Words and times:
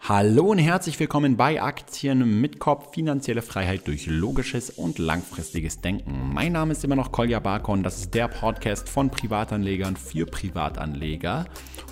Hallo 0.00 0.52
und 0.52 0.58
herzlich 0.58 1.00
willkommen 1.00 1.36
bei 1.36 1.60
Aktien 1.60 2.40
mit 2.40 2.60
Kopf, 2.60 2.94
finanzielle 2.94 3.42
Freiheit 3.42 3.88
durch 3.88 4.06
logisches 4.06 4.70
und 4.70 4.98
langfristiges 4.98 5.80
Denken. 5.80 6.32
Mein 6.32 6.52
Name 6.52 6.72
ist 6.72 6.84
immer 6.84 6.94
noch 6.94 7.10
Kolja 7.10 7.40
Barkon, 7.40 7.82
das 7.82 7.98
ist 7.98 8.14
der 8.14 8.28
Podcast 8.28 8.88
von 8.88 9.10
Privatanlegern 9.10 9.96
für 9.96 10.26
Privatanleger. 10.26 11.46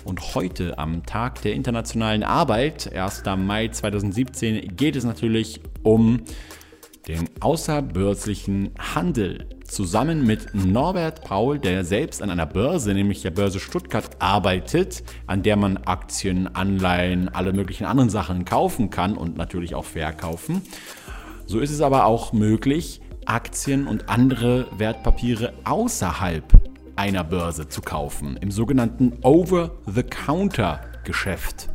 Und 0.05 0.35
heute 0.35 0.77
am 0.77 1.05
Tag 1.05 1.41
der 1.41 1.53
internationalen 1.53 2.23
Arbeit, 2.23 2.93
1. 2.95 3.23
Mai 3.37 3.67
2017, 3.67 4.77
geht 4.77 4.95
es 4.95 5.03
natürlich 5.03 5.59
um 5.83 6.21
den 7.07 7.29
außerbörslichen 7.39 8.71
Handel. 8.95 9.47
Zusammen 9.65 10.25
mit 10.25 10.55
Norbert 10.55 11.23
Paul, 11.23 11.59
der 11.59 11.85
selbst 11.85 12.21
an 12.21 12.29
einer 12.29 12.45
Börse, 12.45 12.93
nämlich 12.93 13.21
der 13.21 13.31
Börse 13.31 13.59
Stuttgart, 13.59 14.09
arbeitet, 14.19 15.03
an 15.27 15.43
der 15.43 15.55
man 15.55 15.77
Aktien, 15.77 16.53
Anleihen, 16.55 17.29
alle 17.29 17.53
möglichen 17.53 17.85
anderen 17.85 18.09
Sachen 18.09 18.43
kaufen 18.45 18.89
kann 18.89 19.15
und 19.17 19.37
natürlich 19.37 19.75
auch 19.75 19.85
verkaufen. 19.85 20.61
So 21.45 21.59
ist 21.59 21.71
es 21.71 21.81
aber 21.81 22.05
auch 22.05 22.33
möglich, 22.33 23.01
Aktien 23.25 23.87
und 23.87 24.09
andere 24.09 24.67
Wertpapiere 24.77 25.53
außerhalb 25.63 26.43
einer 26.95 27.23
Börse 27.23 27.67
zu 27.67 27.81
kaufen, 27.81 28.37
im 28.37 28.51
sogenannten 28.51 29.13
Over-the-Counter-Geschäft 29.21 31.69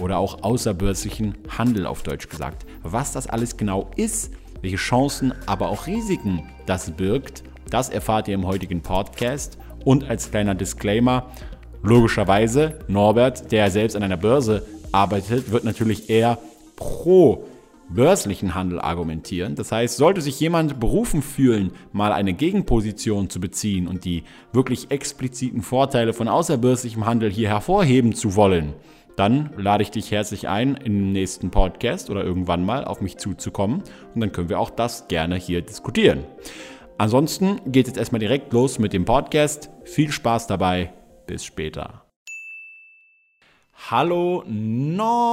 oder 0.00 0.18
auch 0.18 0.42
außerbörslichen 0.42 1.38
Handel 1.56 1.86
auf 1.86 2.02
Deutsch 2.02 2.28
gesagt. 2.28 2.66
Was 2.82 3.12
das 3.12 3.26
alles 3.26 3.56
genau 3.56 3.90
ist, 3.96 4.34
welche 4.62 4.76
Chancen, 4.76 5.32
aber 5.46 5.68
auch 5.68 5.86
Risiken 5.86 6.42
das 6.66 6.90
birgt, 6.90 7.42
das 7.70 7.88
erfahrt 7.88 8.28
ihr 8.28 8.34
im 8.34 8.46
heutigen 8.46 8.82
Podcast. 8.82 9.58
Und 9.84 10.08
als 10.08 10.30
kleiner 10.30 10.54
Disclaimer, 10.54 11.30
logischerweise, 11.82 12.78
Norbert, 12.88 13.52
der 13.52 13.70
selbst 13.70 13.96
an 13.96 14.02
einer 14.02 14.16
Börse 14.16 14.66
arbeitet, 14.92 15.50
wird 15.50 15.64
natürlich 15.64 16.10
eher 16.10 16.38
pro 16.76 17.44
börslichen 17.88 18.54
Handel 18.54 18.80
argumentieren. 18.80 19.54
Das 19.54 19.72
heißt, 19.72 19.96
sollte 19.96 20.20
sich 20.20 20.38
jemand 20.40 20.78
berufen 20.78 21.22
fühlen, 21.22 21.72
mal 21.92 22.12
eine 22.12 22.34
Gegenposition 22.34 23.30
zu 23.30 23.40
beziehen 23.40 23.86
und 23.88 24.04
die 24.04 24.24
wirklich 24.52 24.90
expliziten 24.90 25.62
Vorteile 25.62 26.12
von 26.12 26.28
außerbörslichem 26.28 27.06
Handel 27.06 27.30
hier 27.30 27.48
hervorheben 27.48 28.14
zu 28.14 28.36
wollen, 28.36 28.74
dann 29.18 29.50
lade 29.56 29.82
ich 29.82 29.90
dich 29.90 30.10
herzlich 30.12 30.48
ein, 30.48 30.76
im 30.76 31.12
nächsten 31.12 31.50
Podcast 31.50 32.08
oder 32.08 32.22
irgendwann 32.22 32.64
mal 32.64 32.84
auf 32.84 33.00
mich 33.00 33.18
zuzukommen 33.18 33.82
und 34.14 34.20
dann 34.20 34.30
können 34.32 34.48
wir 34.48 34.60
auch 34.60 34.70
das 34.70 35.08
gerne 35.08 35.36
hier 35.36 35.60
diskutieren. 35.62 36.24
Ansonsten 36.98 37.60
geht 37.70 37.86
es 37.86 37.90
jetzt 37.90 37.98
erstmal 37.98 38.20
direkt 38.20 38.52
los 38.52 38.78
mit 38.78 38.92
dem 38.92 39.04
Podcast. 39.04 39.70
Viel 39.84 40.12
Spaß 40.12 40.46
dabei. 40.46 40.92
Bis 41.26 41.44
später. 41.44 42.04
Hallo 43.90 44.44
Norbert. 44.46 45.24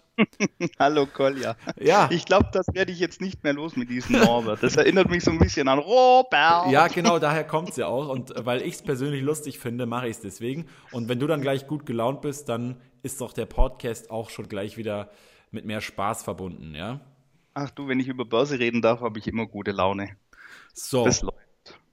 Hallo 0.78 1.06
Kolja. 1.06 1.56
Ja. 1.78 2.08
Ich 2.10 2.24
glaube, 2.24 2.48
das 2.52 2.66
werde 2.72 2.92
ich 2.92 2.98
jetzt 2.98 3.20
nicht 3.20 3.42
mehr 3.44 3.52
los 3.52 3.76
mit 3.76 3.90
diesem 3.90 4.20
Norbert. 4.20 4.62
Das 4.62 4.76
erinnert 4.76 5.10
mich 5.10 5.24
so 5.24 5.30
ein 5.30 5.38
bisschen 5.38 5.68
an 5.68 5.78
Robert. 5.78 6.70
Ja, 6.70 6.88
genau, 6.88 7.18
daher 7.18 7.44
kommt 7.44 7.70
es 7.70 7.76
ja 7.76 7.86
auch. 7.86 8.08
Und 8.08 8.32
weil 8.36 8.62
ich 8.62 8.74
es 8.74 8.82
persönlich 8.82 9.22
lustig 9.22 9.58
finde, 9.58 9.86
mache 9.86 10.08
ich 10.08 10.16
es 10.16 10.20
deswegen. 10.20 10.66
Und 10.92 11.08
wenn 11.08 11.18
du 11.18 11.26
dann 11.26 11.40
gleich 11.40 11.66
gut 11.66 11.86
gelaunt 11.86 12.20
bist, 12.22 12.48
dann 12.48 12.80
ist 13.02 13.20
doch 13.20 13.32
der 13.32 13.46
Podcast 13.46 14.10
auch 14.10 14.30
schon 14.30 14.48
gleich 14.48 14.76
wieder 14.76 15.10
mit 15.50 15.64
mehr 15.64 15.80
Spaß 15.80 16.22
verbunden, 16.22 16.74
ja? 16.74 17.00
Ach 17.54 17.70
du, 17.70 17.88
wenn 17.88 17.98
ich 18.00 18.08
über 18.08 18.24
Börse 18.24 18.58
reden 18.58 18.82
darf, 18.82 19.00
habe 19.00 19.18
ich 19.18 19.26
immer 19.26 19.46
gute 19.46 19.72
Laune. 19.72 20.16
So. 20.74 21.04
Das 21.04 21.22
läuft. 21.22 21.36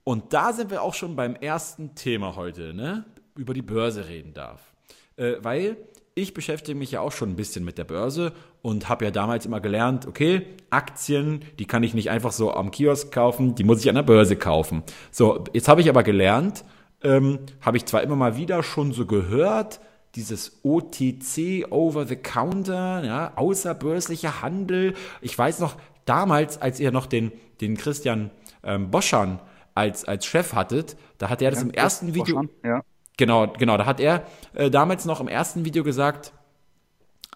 Und 0.04 0.32
da 0.32 0.52
sind 0.52 0.70
wir 0.70 0.82
auch 0.82 0.94
schon 0.94 1.16
beim 1.16 1.34
ersten 1.34 1.94
Thema 1.94 2.36
heute, 2.36 2.74
ne? 2.74 3.04
Über 3.34 3.54
die 3.54 3.62
Börse 3.62 4.08
reden 4.08 4.34
darf. 4.34 4.74
Äh, 5.16 5.34
weil 5.40 5.76
ich 6.18 6.32
beschäftige 6.32 6.76
mich 6.76 6.92
ja 6.92 7.02
auch 7.02 7.12
schon 7.12 7.28
ein 7.28 7.36
bisschen 7.36 7.62
mit 7.62 7.76
der 7.76 7.84
Börse 7.84 8.32
und 8.62 8.88
habe 8.88 9.04
ja 9.04 9.10
damals 9.10 9.44
immer 9.44 9.60
gelernt, 9.60 10.06
okay, 10.06 10.46
Aktien, 10.70 11.44
die 11.58 11.66
kann 11.66 11.82
ich 11.82 11.92
nicht 11.92 12.08
einfach 12.08 12.32
so 12.32 12.54
am 12.54 12.70
Kiosk 12.70 13.12
kaufen, 13.12 13.54
die 13.54 13.64
muss 13.64 13.80
ich 13.80 13.88
an 13.90 13.96
der 13.96 14.02
Börse 14.02 14.34
kaufen. 14.34 14.82
So, 15.10 15.44
jetzt 15.52 15.68
habe 15.68 15.82
ich 15.82 15.90
aber 15.90 16.02
gelernt, 16.02 16.64
ähm, 17.02 17.40
habe 17.60 17.76
ich 17.76 17.84
zwar 17.84 18.02
immer 18.02 18.16
mal 18.16 18.34
wieder 18.38 18.62
schon 18.62 18.92
so 18.92 19.04
gehört, 19.04 19.80
dieses 20.14 20.60
OTC, 20.62 21.70
Over 21.70 22.06
the 22.06 22.16
Counter, 22.16 23.04
ja, 23.04 23.32
außerbörslicher 23.36 24.40
Handel. 24.40 24.94
Ich 25.20 25.36
weiß 25.36 25.58
noch, 25.58 25.76
damals, 26.06 26.62
als 26.62 26.80
ihr 26.80 26.92
noch 26.92 27.04
den, 27.04 27.30
den 27.60 27.76
Christian 27.76 28.30
ähm, 28.62 28.90
Boschan 28.90 29.38
als, 29.74 30.06
als 30.06 30.24
Chef 30.24 30.54
hattet, 30.54 30.96
da 31.18 31.28
hat 31.28 31.42
er 31.42 31.50
das 31.50 31.60
ja, 31.60 31.66
im 31.66 31.74
ersten 31.74 32.14
Video. 32.14 32.36
Boschan, 32.36 32.48
ja 32.64 32.82
Genau, 33.16 33.46
genau. 33.58 33.76
Da 33.76 33.86
hat 33.86 34.00
er 34.00 34.24
äh, 34.54 34.70
damals 34.70 35.04
noch 35.04 35.20
im 35.20 35.28
ersten 35.28 35.64
Video 35.64 35.84
gesagt, 35.84 36.32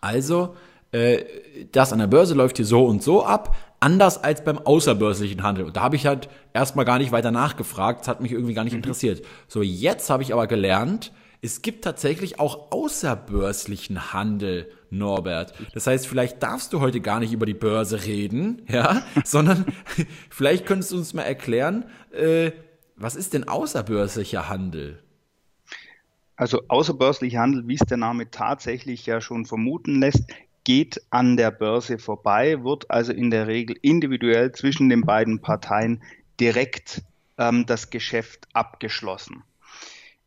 also, 0.01 0.55
äh, 0.93 1.25
das 1.73 1.93
an 1.93 1.99
der 1.99 2.07
Börse 2.07 2.35
läuft 2.35 2.57
hier 2.57 2.67
so 2.67 2.85
und 2.85 3.03
so 3.03 3.25
ab, 3.25 3.57
anders 3.81 4.23
als 4.23 4.45
beim 4.45 4.59
außerbörslichen 4.59 5.43
Handel. 5.43 5.65
Und 5.65 5.77
da 5.77 5.83
habe 5.83 5.97
ich 5.97 6.07
halt 6.07 6.29
erstmal 6.53 6.85
gar 6.85 6.99
nicht 6.99 7.13
weiter 7.13 7.31
nachgefragt, 7.31 8.01
das 8.01 8.09
hat 8.09 8.21
mich 8.21 8.33
irgendwie 8.33 8.55
gar 8.55 8.65
nicht 8.65 8.75
mhm. 8.75 8.79
interessiert. 8.81 9.25
So, 9.49 9.63
jetzt 9.63 10.11
habe 10.11 10.23
ich 10.23 10.33
aber 10.33 10.47
gelernt, 10.47 11.13
es 11.43 11.63
gibt 11.63 11.85
tatsächlich 11.85 12.39
auch 12.39 12.71
außerbörslichen 12.71 14.13
Handel, 14.13 14.71
Norbert. 14.91 15.55
Das 15.73 15.87
heißt, 15.87 16.07
vielleicht 16.07 16.43
darfst 16.43 16.73
du 16.73 16.81
heute 16.81 17.01
gar 17.01 17.21
nicht 17.21 17.33
über 17.33 17.47
die 17.47 17.55
Börse 17.55 18.05
reden, 18.05 18.63
ja, 18.69 19.03
sondern 19.25 19.65
vielleicht 20.31 20.67
könntest 20.67 20.93
du 20.93 20.97
uns 20.97 21.15
mal 21.15 21.23
erklären, 21.23 21.87
äh, 22.13 22.51
was 22.97 23.17
ist 23.17 23.33
denn 23.33 23.49
außerbörslicher 23.49 24.49
Handel? 24.49 24.99
Also 26.41 26.63
außerbörslicher 26.69 27.39
Handel, 27.39 27.69
wie 27.69 27.75
es 27.75 27.87
der 27.87 27.99
Name 27.99 28.31
tatsächlich 28.31 29.05
ja 29.05 29.21
schon 29.21 29.45
vermuten 29.45 30.01
lässt, 30.01 30.25
geht 30.65 31.03
an 31.11 31.37
der 31.37 31.51
Börse 31.51 31.99
vorbei, 31.99 32.65
wird 32.65 32.91
also 32.91 33.13
in 33.13 33.31
der 33.31 33.47
Regel 33.47 33.77
individuell 33.83 34.51
zwischen 34.53 34.89
den 34.89 35.03
beiden 35.03 35.43
Parteien 35.43 36.03
direkt 36.41 37.03
ähm, 37.37 37.67
das 37.67 37.91
Geschäft 37.91 38.49
abgeschlossen. 38.55 39.43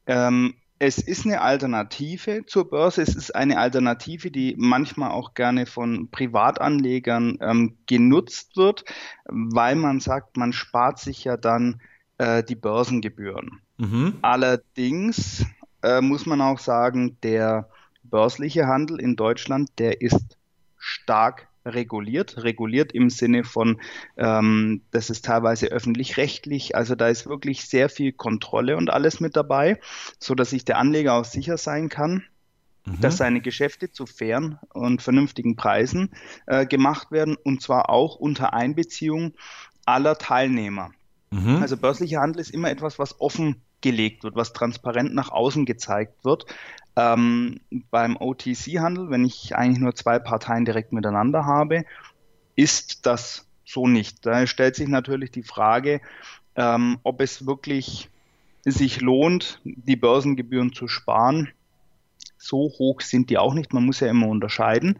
Ähm, 0.05 0.53
es 0.77 0.99
ist 0.99 1.25
eine 1.25 1.41
Alternative 1.41 2.45
zur 2.45 2.69
Börse. 2.69 3.01
Es 3.01 3.15
ist 3.15 3.33
eine 3.33 3.57
Alternative, 3.57 4.29
die 4.29 4.53
manchmal 4.55 5.09
auch 5.09 5.33
gerne 5.33 5.65
von 5.65 6.09
Privatanlegern 6.11 7.39
ähm, 7.41 7.77
genutzt 7.87 8.55
wird, 8.55 8.85
weil 9.25 9.73
man 9.75 9.99
sagt, 9.99 10.37
man 10.37 10.53
spart 10.53 10.99
sich 10.99 11.23
ja 11.23 11.37
dann 11.37 11.81
äh, 12.19 12.43
die 12.43 12.55
Börsengebühren. 12.55 13.61
Mhm. 13.79 14.19
Allerdings 14.21 15.43
äh, 15.83 16.01
muss 16.01 16.25
man 16.25 16.41
auch 16.41 16.59
sagen, 16.59 17.17
der 17.21 17.69
börsliche 18.03 18.67
Handel 18.67 18.99
in 18.99 19.15
Deutschland, 19.15 19.69
der 19.77 20.01
ist 20.01 20.37
stark 20.77 21.47
reguliert. 21.65 22.43
Reguliert 22.43 22.91
im 22.91 23.09
Sinne 23.09 23.43
von, 23.43 23.79
ähm, 24.17 24.81
das 24.91 25.09
ist 25.09 25.25
teilweise 25.25 25.67
öffentlich-rechtlich. 25.67 26.75
Also 26.75 26.95
da 26.95 27.07
ist 27.07 27.27
wirklich 27.27 27.67
sehr 27.67 27.89
viel 27.89 28.11
Kontrolle 28.11 28.77
und 28.77 28.89
alles 28.89 29.19
mit 29.19 29.35
dabei, 29.35 29.79
so 30.19 30.35
dass 30.35 30.49
sich 30.49 30.65
der 30.65 30.77
Anleger 30.77 31.13
auch 31.13 31.25
sicher 31.25 31.57
sein 31.57 31.89
kann, 31.89 32.23
mhm. 32.85 32.99
dass 32.99 33.17
seine 33.17 33.41
Geschäfte 33.41 33.91
zu 33.91 34.05
fairen 34.05 34.59
und 34.73 35.01
vernünftigen 35.01 35.55
Preisen 35.55 36.09
äh, 36.47 36.65
gemacht 36.65 37.11
werden 37.11 37.37
und 37.41 37.61
zwar 37.61 37.89
auch 37.89 38.15
unter 38.15 38.53
Einbeziehung 38.53 39.33
aller 39.85 40.17
Teilnehmer. 40.17 40.91
Mhm. 41.31 41.57
Also 41.61 41.77
börslicher 41.77 42.19
Handel 42.19 42.41
ist 42.41 42.51
immer 42.51 42.69
etwas, 42.69 42.99
was 42.99 43.19
offen 43.19 43.61
gelegt 43.83 44.23
wird, 44.23 44.35
was 44.35 44.53
transparent 44.53 45.13
nach 45.13 45.29
außen 45.29 45.65
gezeigt 45.65 46.25
wird. 46.25 46.47
Ähm, 46.95 47.59
beim 47.91 48.17
OTC-Handel, 48.17 49.11
wenn 49.11 49.25
ich 49.25 49.55
eigentlich 49.55 49.79
nur 49.79 49.93
zwei 49.93 50.17
Parteien 50.17 50.65
direkt 50.65 50.91
miteinander 50.91 51.45
habe, 51.45 51.85
ist 52.55 53.05
das 53.05 53.47
so 53.65 53.87
nicht. 53.87 54.25
Da 54.25 54.47
stellt 54.47 54.75
sich 54.75 54.87
natürlich 54.87 55.31
die 55.31 55.43
Frage, 55.43 56.01
ähm, 56.55 56.99
ob 57.03 57.21
es 57.21 57.45
wirklich 57.45 58.09
sich 58.65 59.01
lohnt, 59.01 59.59
die 59.63 59.95
Börsengebühren 59.95 60.73
zu 60.73 60.87
sparen. 60.87 61.49
So 62.37 62.71
hoch 62.77 63.01
sind 63.01 63.29
die 63.29 63.37
auch 63.37 63.53
nicht. 63.53 63.73
Man 63.73 63.85
muss 63.85 63.99
ja 63.99 64.07
immer 64.07 64.27
unterscheiden. 64.27 64.99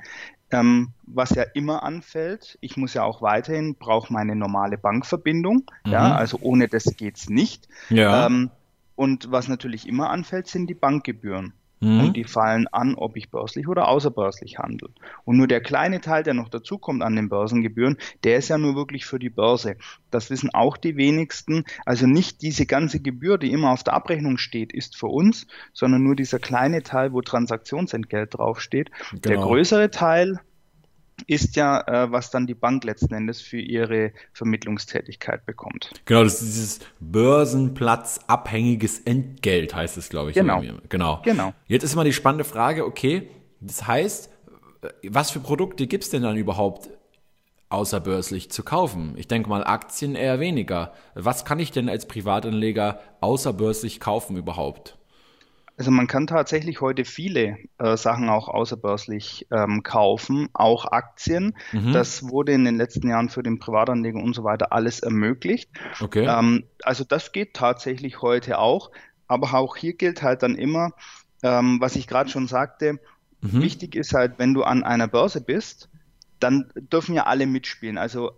Ähm, 0.52 0.90
was 1.08 1.31
ja 1.31 1.44
immer 1.44 1.84
anfällt, 1.84 2.58
ich 2.62 2.78
muss 2.78 2.94
ja 2.94 3.04
auch 3.04 3.22
weiterhin, 3.22 3.75
brauche 3.75 4.13
meine 4.13 4.36
normale 4.36 4.78
Bankverbindung. 4.78 5.63
Mhm. 5.86 5.92
Ja, 5.92 6.16
also 6.16 6.38
ohne 6.42 6.68
das 6.68 6.96
geht 6.96 7.18
es 7.18 7.30
nicht. 7.30 7.68
Ja. 7.90 8.28
Ähm, 8.28 8.52
und 8.95 9.31
was 9.31 9.48
natürlich 9.48 9.88
immer 9.88 10.10
anfällt, 10.10 10.48
sind 10.48 10.68
die 10.68 10.75
Bankgebühren. 10.75 11.54
Mhm. 11.84 12.00
Und 12.00 12.13
die 12.13 12.24
fallen 12.24 12.68
an, 12.68 12.95
ob 12.95 13.18
ich 13.18 13.30
börslich 13.30 13.68
oder 13.68 13.90
außerbörslich 13.90 14.57
handle. 14.57 14.90
Und 15.25 15.38
nur 15.38 15.48
der 15.48 15.62
kleine 15.62 16.00
Teil, 16.00 16.24
der 16.24 16.34
noch 16.34 16.48
dazukommt 16.48 17.04
an 17.04 17.16
den 17.16 17.28
Börsengebühren, 17.28 17.98
der 18.24 18.38
ist 18.38 18.48
ja 18.48 18.57
nur 18.57 18.75
wirklich 18.75 19.06
für 19.06 19.19
die 19.19 19.30
Börse. 19.30 19.75
Das 20.10 20.30
wissen 20.30 20.50
auch 20.54 20.78
die 20.78 20.95
wenigsten. 20.95 21.66
Also 21.86 22.07
nicht 22.07 22.42
diese 22.42 22.66
ganze 22.66 23.01
Gebühr, 23.01 23.38
die 23.38 23.51
immer 23.51 23.72
auf 23.72 23.84
der 23.84 23.94
Abrechnung 23.94 24.38
steht, 24.38 24.72
ist 24.72 24.96
für 24.96 25.07
uns, 25.07 25.46
sondern 25.74 26.04
nur 26.04 26.16
dieser 26.16 26.39
kleine 26.39 26.84
Teil, 26.84 27.12
wo 27.12 27.22
Transaktionsentgelt 27.22 28.36
draufsteht. 28.36 28.89
Genau. 29.10 29.22
Der 29.22 29.38
größere 29.38 29.92
Teil 29.92 30.39
ist 31.28 31.56
ja, 31.56 31.81
äh, 31.88 32.12
was 32.12 32.31
dann 32.31 32.48
die 32.48 32.56
Bank 32.56 32.84
letzten 32.84 33.14
Endes 33.14 33.42
für 33.42 33.60
ihre 33.60 34.12
Vermittlungstätigkeit 34.34 35.46
bekommt. 35.46 35.92
Genau, 36.06 36.24
das 36.24 36.42
ist 36.42 36.56
dieses 36.56 36.80
börsenplatzabhängiges 37.00 39.02
Entgelt, 39.02 39.75
heißt 39.75 39.98
es, 39.98 40.10
glaube 40.10 40.31
ich. 40.31 40.36
Genau. 40.36 40.64
Genau. 40.90 41.22
genau. 41.24 41.54
Jetzt 41.68 41.84
ist 41.84 41.94
immer 41.94 42.04
die 42.04 42.14
spannende 42.14 42.44
Frage, 42.44 42.86
okay, 42.86 43.30
das 43.60 43.88
heißt, 43.88 44.30
was 45.08 45.31
für 45.31 45.40
Produkte 45.40 45.88
gibt 45.88 46.04
es 46.04 46.10
denn 46.10 46.24
dann 46.24 46.36
überhaupt 46.36 46.90
außerbörslich 47.70 48.52
zu 48.52 48.64
kaufen? 48.64 49.14
Ich 49.18 49.28
denke 49.28 49.50
mal, 49.50 49.64
Aktien 49.64 50.16
eher 50.16 50.40
weniger. 50.40 50.94
Was 51.16 51.46
kann 51.46 51.60
ich 51.60 51.72
denn 51.72 51.90
als 51.90 52.08
Privatanleger 52.08 53.00
außerbörslich 53.22 54.00
kaufen 54.00 54.38
überhaupt? 54.38 54.98
Also 55.75 55.90
man 55.90 56.06
kann 56.06 56.28
tatsächlich 56.28 56.81
heute 56.81 57.04
viele 57.04 57.58
äh, 57.80 57.98
Sachen 57.98 58.30
auch 58.30 58.48
außerbörslich 58.48 59.48
ähm, 59.52 59.81
kaufen, 59.81 60.50
auch 60.54 60.86
Aktien. 60.86 61.56
Mhm. 61.72 61.94
Das 61.94 62.30
wurde 62.30 62.52
in 62.52 62.64
den 62.64 62.78
letzten 62.78 63.10
Jahren 63.10 63.30
für 63.30 63.42
den 63.42 63.58
Privatanleger 63.58 64.22
und 64.22 64.36
so 64.36 64.44
weiter 64.44 64.72
alles 64.72 65.00
ermöglicht. 65.00 65.72
Okay. 66.00 66.28
Ähm, 66.28 66.66
also 66.84 67.04
das 67.04 67.31
geht 67.31 67.56
tatsächlich 67.56 68.22
heute 68.22 68.60
auch. 68.60 68.92
Aber 69.28 69.54
auch 69.56 69.75
hier 69.75 69.94
gilt 69.94 70.22
halt 70.22 70.44
dann 70.44 70.56
immer, 70.56 70.92
ähm, 71.42 71.81
was 71.81 71.96
ich 71.96 72.08
gerade 72.08 72.30
schon 72.30 72.48
sagte, 72.48 73.00
mhm. 73.42 73.62
wichtig 73.62 73.96
ist 73.96 74.14
halt, 74.14 74.38
wenn 74.38 74.54
du 74.54 74.64
an 74.64 74.84
einer 74.84 75.08
Börse 75.08 75.42
bist, 75.42 75.90
dann 76.40 76.72
dürfen 76.75 77.16
ja 77.16 77.25
alle 77.25 77.48
mitspielen. 77.48 77.98
Also 77.98 78.34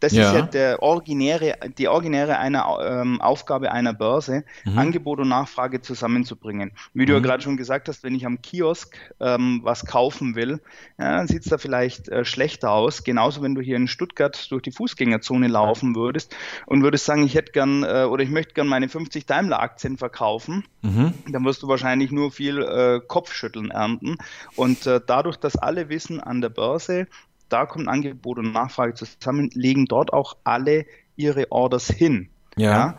das 0.00 0.12
ja. 0.12 0.28
ist 0.28 0.34
ja 0.34 0.42
der 0.42 0.82
originäre, 0.82 1.54
die 1.78 1.88
originäre 1.88 2.38
eine, 2.38 2.64
ähm, 2.80 3.20
Aufgabe 3.20 3.72
einer 3.72 3.92
Börse, 3.92 4.44
mhm. 4.64 4.78
Angebot 4.78 5.20
und 5.20 5.28
Nachfrage 5.28 5.80
zusammenzubringen. 5.80 6.72
Wie 6.92 7.02
mhm. 7.02 7.06
du 7.06 7.12
ja 7.14 7.18
mhm. 7.18 7.22
gerade 7.22 7.42
schon 7.42 7.56
gesagt 7.56 7.88
hast, 7.88 8.02
wenn 8.02 8.14
ich 8.14 8.26
am 8.26 8.42
Kiosk 8.42 8.96
ähm, 9.20 9.60
was 9.62 9.86
kaufen 9.86 10.34
will, 10.34 10.60
ja, 10.98 11.16
dann 11.16 11.28
sieht 11.28 11.44
es 11.44 11.50
da 11.50 11.58
vielleicht 11.58 12.08
äh, 12.08 12.24
schlechter 12.24 12.72
aus. 12.72 13.04
Genauso, 13.04 13.42
wenn 13.42 13.54
du 13.54 13.60
hier 13.60 13.76
in 13.76 13.88
Stuttgart 13.88 14.50
durch 14.50 14.62
die 14.62 14.72
Fußgängerzone 14.72 15.48
laufen 15.48 15.94
würdest 15.94 16.34
und 16.66 16.82
würdest 16.82 17.04
sagen, 17.04 17.24
ich 17.24 17.34
hätte 17.34 17.52
gern 17.52 17.82
äh, 17.82 18.04
oder 18.04 18.22
ich 18.22 18.30
möchte 18.30 18.54
gern 18.54 18.68
meine 18.68 18.88
50 18.88 19.26
Daimler-Aktien 19.26 19.96
verkaufen, 19.98 20.64
mhm. 20.82 21.14
dann 21.30 21.44
wirst 21.44 21.62
du 21.62 21.68
wahrscheinlich 21.68 22.12
nur 22.12 22.30
viel 22.30 22.62
äh, 22.62 23.00
Kopfschütteln 23.06 23.70
ernten. 23.70 24.18
Und 24.56 24.86
äh, 24.86 25.00
dadurch, 25.04 25.36
dass 25.36 25.56
alle 25.56 25.88
wissen 25.88 26.20
an 26.20 26.40
der 26.40 26.50
Börse, 26.50 27.06
da 27.48 27.66
kommt 27.66 27.88
Angebot 27.88 28.38
und 28.38 28.52
Nachfrage 28.52 28.94
zusammen, 28.94 29.50
legen 29.54 29.86
dort 29.86 30.12
auch 30.12 30.36
alle 30.44 30.86
ihre 31.16 31.50
Orders 31.50 31.88
hin. 31.88 32.28
Ja. 32.56 32.70
ja. 32.70 32.98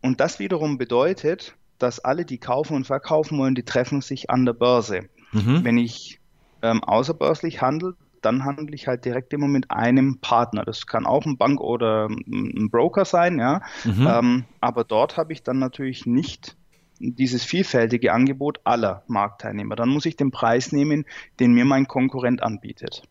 Und 0.00 0.20
das 0.20 0.38
wiederum 0.38 0.78
bedeutet, 0.78 1.56
dass 1.78 2.00
alle, 2.00 2.24
die 2.24 2.38
kaufen 2.38 2.76
und 2.76 2.86
verkaufen 2.86 3.38
wollen, 3.38 3.54
die 3.54 3.64
treffen 3.64 4.00
sich 4.00 4.30
an 4.30 4.44
der 4.44 4.52
Börse. 4.52 5.08
Mhm. 5.32 5.64
Wenn 5.64 5.78
ich 5.78 6.20
ähm, 6.62 6.82
außerbörslich 6.84 7.60
handle, 7.60 7.94
dann 8.20 8.44
handle 8.44 8.74
ich 8.74 8.86
halt 8.86 9.04
direkt 9.04 9.32
immer 9.32 9.48
mit 9.48 9.70
einem 9.70 10.18
Partner. 10.20 10.64
Das 10.64 10.86
kann 10.86 11.06
auch 11.06 11.26
ein 11.26 11.36
Bank 11.36 11.60
oder 11.60 12.08
ein 12.08 12.70
Broker 12.70 13.04
sein, 13.04 13.38
ja. 13.38 13.62
Mhm. 13.84 14.06
Ähm, 14.08 14.44
aber 14.60 14.84
dort 14.84 15.16
habe 15.16 15.32
ich 15.32 15.42
dann 15.42 15.58
natürlich 15.58 16.06
nicht 16.06 16.56
dieses 17.00 17.44
vielfältige 17.44 18.12
Angebot 18.12 18.60
aller 18.62 19.02
Marktteilnehmer. 19.08 19.74
Dann 19.74 19.88
muss 19.88 20.06
ich 20.06 20.16
den 20.16 20.30
Preis 20.30 20.70
nehmen, 20.70 21.04
den 21.40 21.52
mir 21.52 21.64
mein 21.64 21.88
Konkurrent 21.88 22.42
anbietet. 22.42 23.02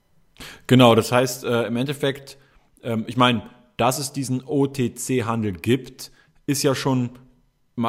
Genau, 0.67 0.95
das 0.95 1.11
heißt 1.11 1.43
äh, 1.43 1.63
im 1.63 1.75
Endeffekt, 1.75 2.37
ähm, 2.83 3.05
ich 3.07 3.17
meine, 3.17 3.43
dass 3.77 3.99
es 3.99 4.11
diesen 4.11 4.43
OTC-Handel 4.45 5.53
gibt, 5.53 6.11
ist 6.45 6.63
ja 6.63 6.75
schon, 6.75 7.11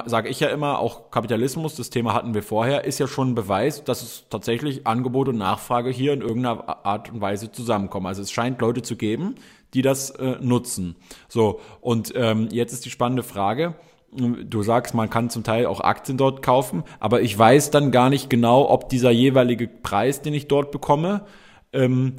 sage 0.07 0.29
ich 0.29 0.41
ja 0.41 0.49
immer, 0.49 0.79
auch 0.79 1.11
Kapitalismus, 1.11 1.75
das 1.75 1.91
Thema 1.91 2.15
hatten 2.15 2.35
wir 2.35 2.43
vorher, 2.43 2.85
ist 2.85 2.99
ja 2.99 3.07
schon 3.07 3.31
ein 3.31 3.35
Beweis, 3.35 3.85
dass 3.85 4.03
es 4.03 4.25
tatsächlich 4.31 4.87
Angebot 4.87 5.29
und 5.29 5.39
Nachfrage 5.39 5.91
hier 5.91 6.13
in 6.13 6.23
irgendeiner 6.23 6.87
Art 6.87 7.11
und 7.11 7.21
Weise 7.21 7.53
zusammenkommen. 7.53 8.07
Also 8.07 8.23
es 8.23 8.31
scheint 8.31 8.61
Leute 8.61 8.83
zu 8.83 8.97
geben, 8.97 9.35
die 9.75 9.83
das 9.83 10.11
äh, 10.11 10.37
nutzen. 10.41 10.97
So, 11.29 11.61
und 11.81 12.13
ähm, 12.15 12.49
jetzt 12.51 12.73
ist 12.73 12.85
die 12.85 12.91
spannende 12.91 13.23
Frage, 13.23 13.75
Du 14.15 14.63
sagst, 14.63 14.93
man 14.93 15.09
kann 15.09 15.31
zum 15.31 15.43
Teil 15.43 15.65
auch 15.65 15.81
Aktien 15.81 16.19
dort 16.19 16.43
kaufen, 16.43 16.85
aber 17.01 17.23
ich 17.23 17.39
weiß 17.39 17.71
dann 17.71 17.91
gar 17.91 18.11
nicht 18.11 18.29
genau, 18.29 18.69
ob 18.69 18.91
dieser 18.91 19.11
jeweilige 19.11 19.69
Preis, 19.69 20.21
den 20.21 20.35
ich 20.35 20.49
dort 20.49 20.71
bekomme, 20.71 21.25
ähm, 21.73 22.17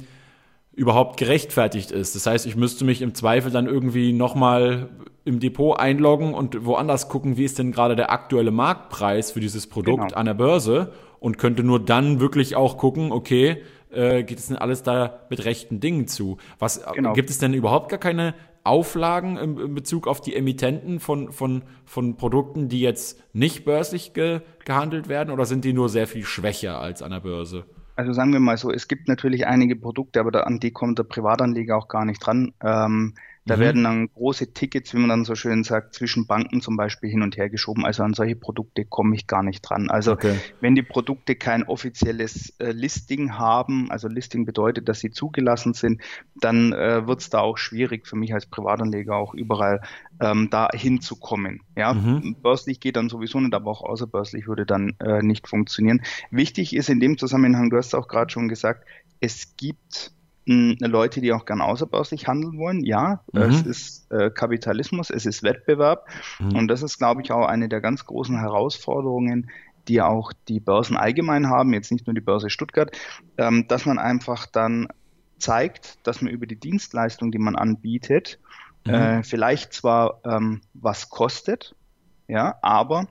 überhaupt 0.76 1.18
gerechtfertigt 1.18 1.90
ist. 1.90 2.14
Das 2.14 2.26
heißt, 2.26 2.46
ich 2.46 2.56
müsste 2.56 2.84
mich 2.84 3.02
im 3.02 3.14
Zweifel 3.14 3.50
dann 3.50 3.66
irgendwie 3.66 4.12
nochmal 4.12 4.90
im 5.24 5.40
Depot 5.40 5.78
einloggen 5.78 6.34
und 6.34 6.66
woanders 6.66 7.08
gucken, 7.08 7.36
wie 7.36 7.44
ist 7.44 7.58
denn 7.58 7.72
gerade 7.72 7.96
der 7.96 8.10
aktuelle 8.10 8.50
Marktpreis 8.50 9.32
für 9.32 9.40
dieses 9.40 9.66
Produkt 9.66 10.08
genau. 10.08 10.16
an 10.16 10.26
der 10.26 10.34
Börse 10.34 10.92
und 11.20 11.38
könnte 11.38 11.62
nur 11.62 11.82
dann 11.82 12.20
wirklich 12.20 12.56
auch 12.56 12.76
gucken, 12.76 13.12
okay, 13.12 13.62
äh, 13.90 14.24
geht 14.24 14.38
es 14.38 14.48
denn 14.48 14.56
alles 14.56 14.82
da 14.82 15.20
mit 15.30 15.44
rechten 15.44 15.80
Dingen 15.80 16.08
zu? 16.08 16.38
Was 16.58 16.84
genau. 16.94 17.12
gibt 17.12 17.30
es 17.30 17.38
denn 17.38 17.54
überhaupt 17.54 17.88
gar 17.88 18.00
keine 18.00 18.34
Auflagen 18.64 19.36
im, 19.36 19.58
in 19.58 19.74
Bezug 19.74 20.08
auf 20.08 20.20
die 20.20 20.34
Emittenten 20.34 20.98
von, 20.98 21.30
von, 21.32 21.62
von 21.84 22.16
Produkten, 22.16 22.68
die 22.68 22.80
jetzt 22.80 23.22
nicht 23.32 23.64
börslich 23.64 24.14
ge, 24.14 24.40
gehandelt 24.64 25.08
werden, 25.08 25.30
oder 25.30 25.44
sind 25.44 25.64
die 25.64 25.72
nur 25.72 25.88
sehr 25.88 26.06
viel 26.06 26.24
schwächer 26.24 26.80
als 26.80 27.02
an 27.02 27.12
der 27.12 27.20
Börse? 27.20 27.64
Also 27.96 28.12
sagen 28.12 28.32
wir 28.32 28.40
mal 28.40 28.56
so, 28.56 28.72
es 28.72 28.88
gibt 28.88 29.08
natürlich 29.08 29.46
einige 29.46 29.76
Produkte, 29.76 30.20
aber 30.20 30.32
da, 30.32 30.40
an 30.40 30.58
die 30.60 30.72
kommt 30.72 30.98
der 30.98 31.04
Privatanleger 31.04 31.76
auch 31.76 31.88
gar 31.88 32.04
nicht 32.04 32.24
dran. 32.24 32.52
Ähm, 32.60 33.14
da 33.46 33.56
mhm. 33.56 33.60
werden 33.60 33.84
dann 33.84 34.08
große 34.12 34.54
Tickets, 34.54 34.94
wie 34.94 34.98
man 34.98 35.10
dann 35.10 35.24
so 35.24 35.34
schön 35.34 35.64
sagt, 35.64 35.94
zwischen 35.94 36.26
Banken 36.26 36.62
zum 36.62 36.76
Beispiel 36.76 37.10
hin 37.10 37.22
und 37.22 37.36
her 37.36 37.50
geschoben. 37.50 37.84
Also 37.84 38.02
an 38.02 38.14
solche 38.14 38.36
Produkte 38.36 38.84
komme 38.84 39.14
ich 39.14 39.26
gar 39.26 39.42
nicht 39.42 39.60
dran. 39.62 39.90
Also 39.90 40.12
okay. 40.12 40.36
wenn 40.60 40.74
die 40.74 40.82
Produkte 40.82 41.34
kein 41.34 41.64
offizielles 41.64 42.54
äh, 42.58 42.72
Listing 42.72 43.38
haben, 43.38 43.90
also 43.90 44.08
Listing 44.08 44.46
bedeutet, 44.46 44.88
dass 44.88 45.00
sie 45.00 45.10
zugelassen 45.10 45.74
sind, 45.74 46.00
dann 46.40 46.72
äh, 46.72 47.06
wird 47.06 47.20
es 47.20 47.30
da 47.30 47.40
auch 47.40 47.58
schwierig 47.58 48.06
für 48.06 48.16
mich 48.16 48.32
als 48.32 48.46
Privatanleger 48.46 49.14
auch 49.14 49.34
überall 49.34 49.82
ähm, 50.20 50.48
da 50.50 50.68
hinzukommen. 50.72 51.60
Ja, 51.76 51.92
mhm. 51.92 52.36
börslich 52.42 52.80
geht 52.80 52.96
dann 52.96 53.10
sowieso 53.10 53.40
nicht, 53.40 53.54
aber 53.54 53.70
auch 53.70 53.82
außerbörslich 53.82 54.46
würde 54.46 54.64
dann 54.64 54.96
äh, 55.00 55.22
nicht 55.22 55.48
funktionieren. 55.48 56.02
Wichtig 56.30 56.74
ist 56.74 56.88
in 56.88 57.00
dem 57.00 57.18
Zusammenhang, 57.18 57.68
du 57.68 57.76
hast 57.76 57.94
auch 57.94 58.08
gerade 58.08 58.32
schon 58.32 58.48
gesagt, 58.48 58.86
es 59.20 59.56
gibt 59.56 60.12
Leute, 60.46 61.20
die 61.20 61.32
auch 61.32 61.46
gern 61.46 61.60
außerbörslich 61.60 62.26
handeln 62.28 62.58
wollen. 62.58 62.84
Ja, 62.84 63.22
mhm. 63.32 63.42
es 63.42 63.62
ist 63.62 64.12
äh, 64.12 64.30
Kapitalismus, 64.30 65.10
es 65.10 65.26
ist 65.26 65.42
Wettbewerb. 65.42 66.06
Mhm. 66.38 66.56
Und 66.56 66.68
das 66.68 66.82
ist, 66.82 66.98
glaube 66.98 67.22
ich, 67.22 67.32
auch 67.32 67.46
eine 67.46 67.68
der 67.68 67.80
ganz 67.80 68.04
großen 68.04 68.38
Herausforderungen, 68.38 69.50
die 69.88 70.02
auch 70.02 70.32
die 70.48 70.60
Börsen 70.60 70.96
allgemein 70.96 71.48
haben, 71.48 71.72
jetzt 71.72 71.92
nicht 71.92 72.06
nur 72.06 72.14
die 72.14 72.20
Börse 72.20 72.50
Stuttgart, 72.50 72.90
ähm, 73.38 73.66
dass 73.68 73.86
man 73.86 73.98
einfach 73.98 74.46
dann 74.46 74.88
zeigt, 75.38 76.06
dass 76.06 76.22
man 76.22 76.32
über 76.32 76.46
die 76.46 76.58
Dienstleistung, 76.58 77.32
die 77.32 77.38
man 77.38 77.56
anbietet, 77.56 78.38
mhm. 78.86 78.94
äh, 78.94 79.22
vielleicht 79.22 79.72
zwar 79.72 80.20
ähm, 80.24 80.60
was 80.74 81.10
kostet, 81.10 81.74
ja, 82.28 82.56
aber 82.62 83.08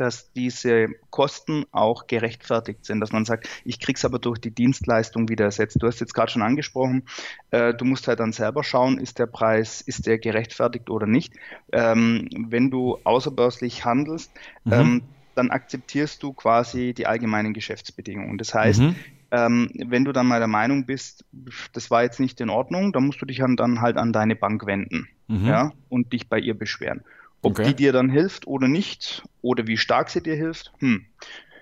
dass 0.00 0.32
diese 0.32 0.88
Kosten 1.10 1.66
auch 1.72 2.06
gerechtfertigt 2.06 2.86
sind, 2.86 3.00
dass 3.00 3.12
man 3.12 3.26
sagt, 3.26 3.48
ich 3.64 3.80
krieg's 3.80 4.04
aber 4.04 4.18
durch 4.18 4.38
die 4.38 4.50
Dienstleistung 4.50 5.28
wieder 5.28 5.44
ersetzt. 5.44 5.76
Du 5.80 5.86
hast 5.86 6.00
jetzt 6.00 6.14
gerade 6.14 6.32
schon 6.32 6.42
angesprochen, 6.42 7.02
äh, 7.50 7.74
du 7.74 7.84
musst 7.84 8.08
halt 8.08 8.20
dann 8.20 8.32
selber 8.32 8.64
schauen, 8.64 8.98
ist 8.98 9.18
der 9.18 9.26
Preis, 9.26 9.82
ist 9.82 10.06
der 10.06 10.18
gerechtfertigt 10.18 10.88
oder 10.88 11.06
nicht. 11.06 11.34
Ähm, 11.72 12.28
wenn 12.34 12.70
du 12.70 12.98
außerbörslich 13.04 13.84
handelst, 13.84 14.32
mhm. 14.64 14.72
ähm, 14.72 15.02
dann 15.34 15.50
akzeptierst 15.50 16.22
du 16.22 16.32
quasi 16.32 16.94
die 16.94 17.06
allgemeinen 17.06 17.52
Geschäftsbedingungen. 17.52 18.38
Das 18.38 18.54
heißt, 18.54 18.80
mhm. 18.80 18.96
Ähm, 19.32 19.70
wenn 19.76 20.04
du 20.04 20.10
dann 20.10 20.26
mal 20.26 20.40
der 20.40 20.48
Meinung 20.48 20.86
bist, 20.86 21.24
das 21.72 21.88
war 21.88 22.02
jetzt 22.02 22.18
nicht 22.18 22.40
in 22.40 22.50
Ordnung, 22.50 22.92
dann 22.92 23.06
musst 23.06 23.22
du 23.22 23.26
dich 23.26 23.38
dann 23.38 23.80
halt 23.80 23.96
an 23.96 24.12
deine 24.12 24.34
Bank 24.34 24.66
wenden 24.66 25.06
mhm. 25.28 25.46
ja, 25.46 25.72
und 25.88 26.12
dich 26.12 26.28
bei 26.28 26.40
ihr 26.40 26.58
beschweren. 26.58 27.02
Ob 27.42 27.52
okay. 27.52 27.68
die 27.68 27.74
dir 27.74 27.92
dann 27.92 28.10
hilft 28.10 28.46
oder 28.46 28.68
nicht, 28.68 29.22
oder 29.40 29.66
wie 29.66 29.76
stark 29.76 30.10
sie 30.10 30.22
dir 30.22 30.34
hilft, 30.34 30.72
hm, 30.78 31.06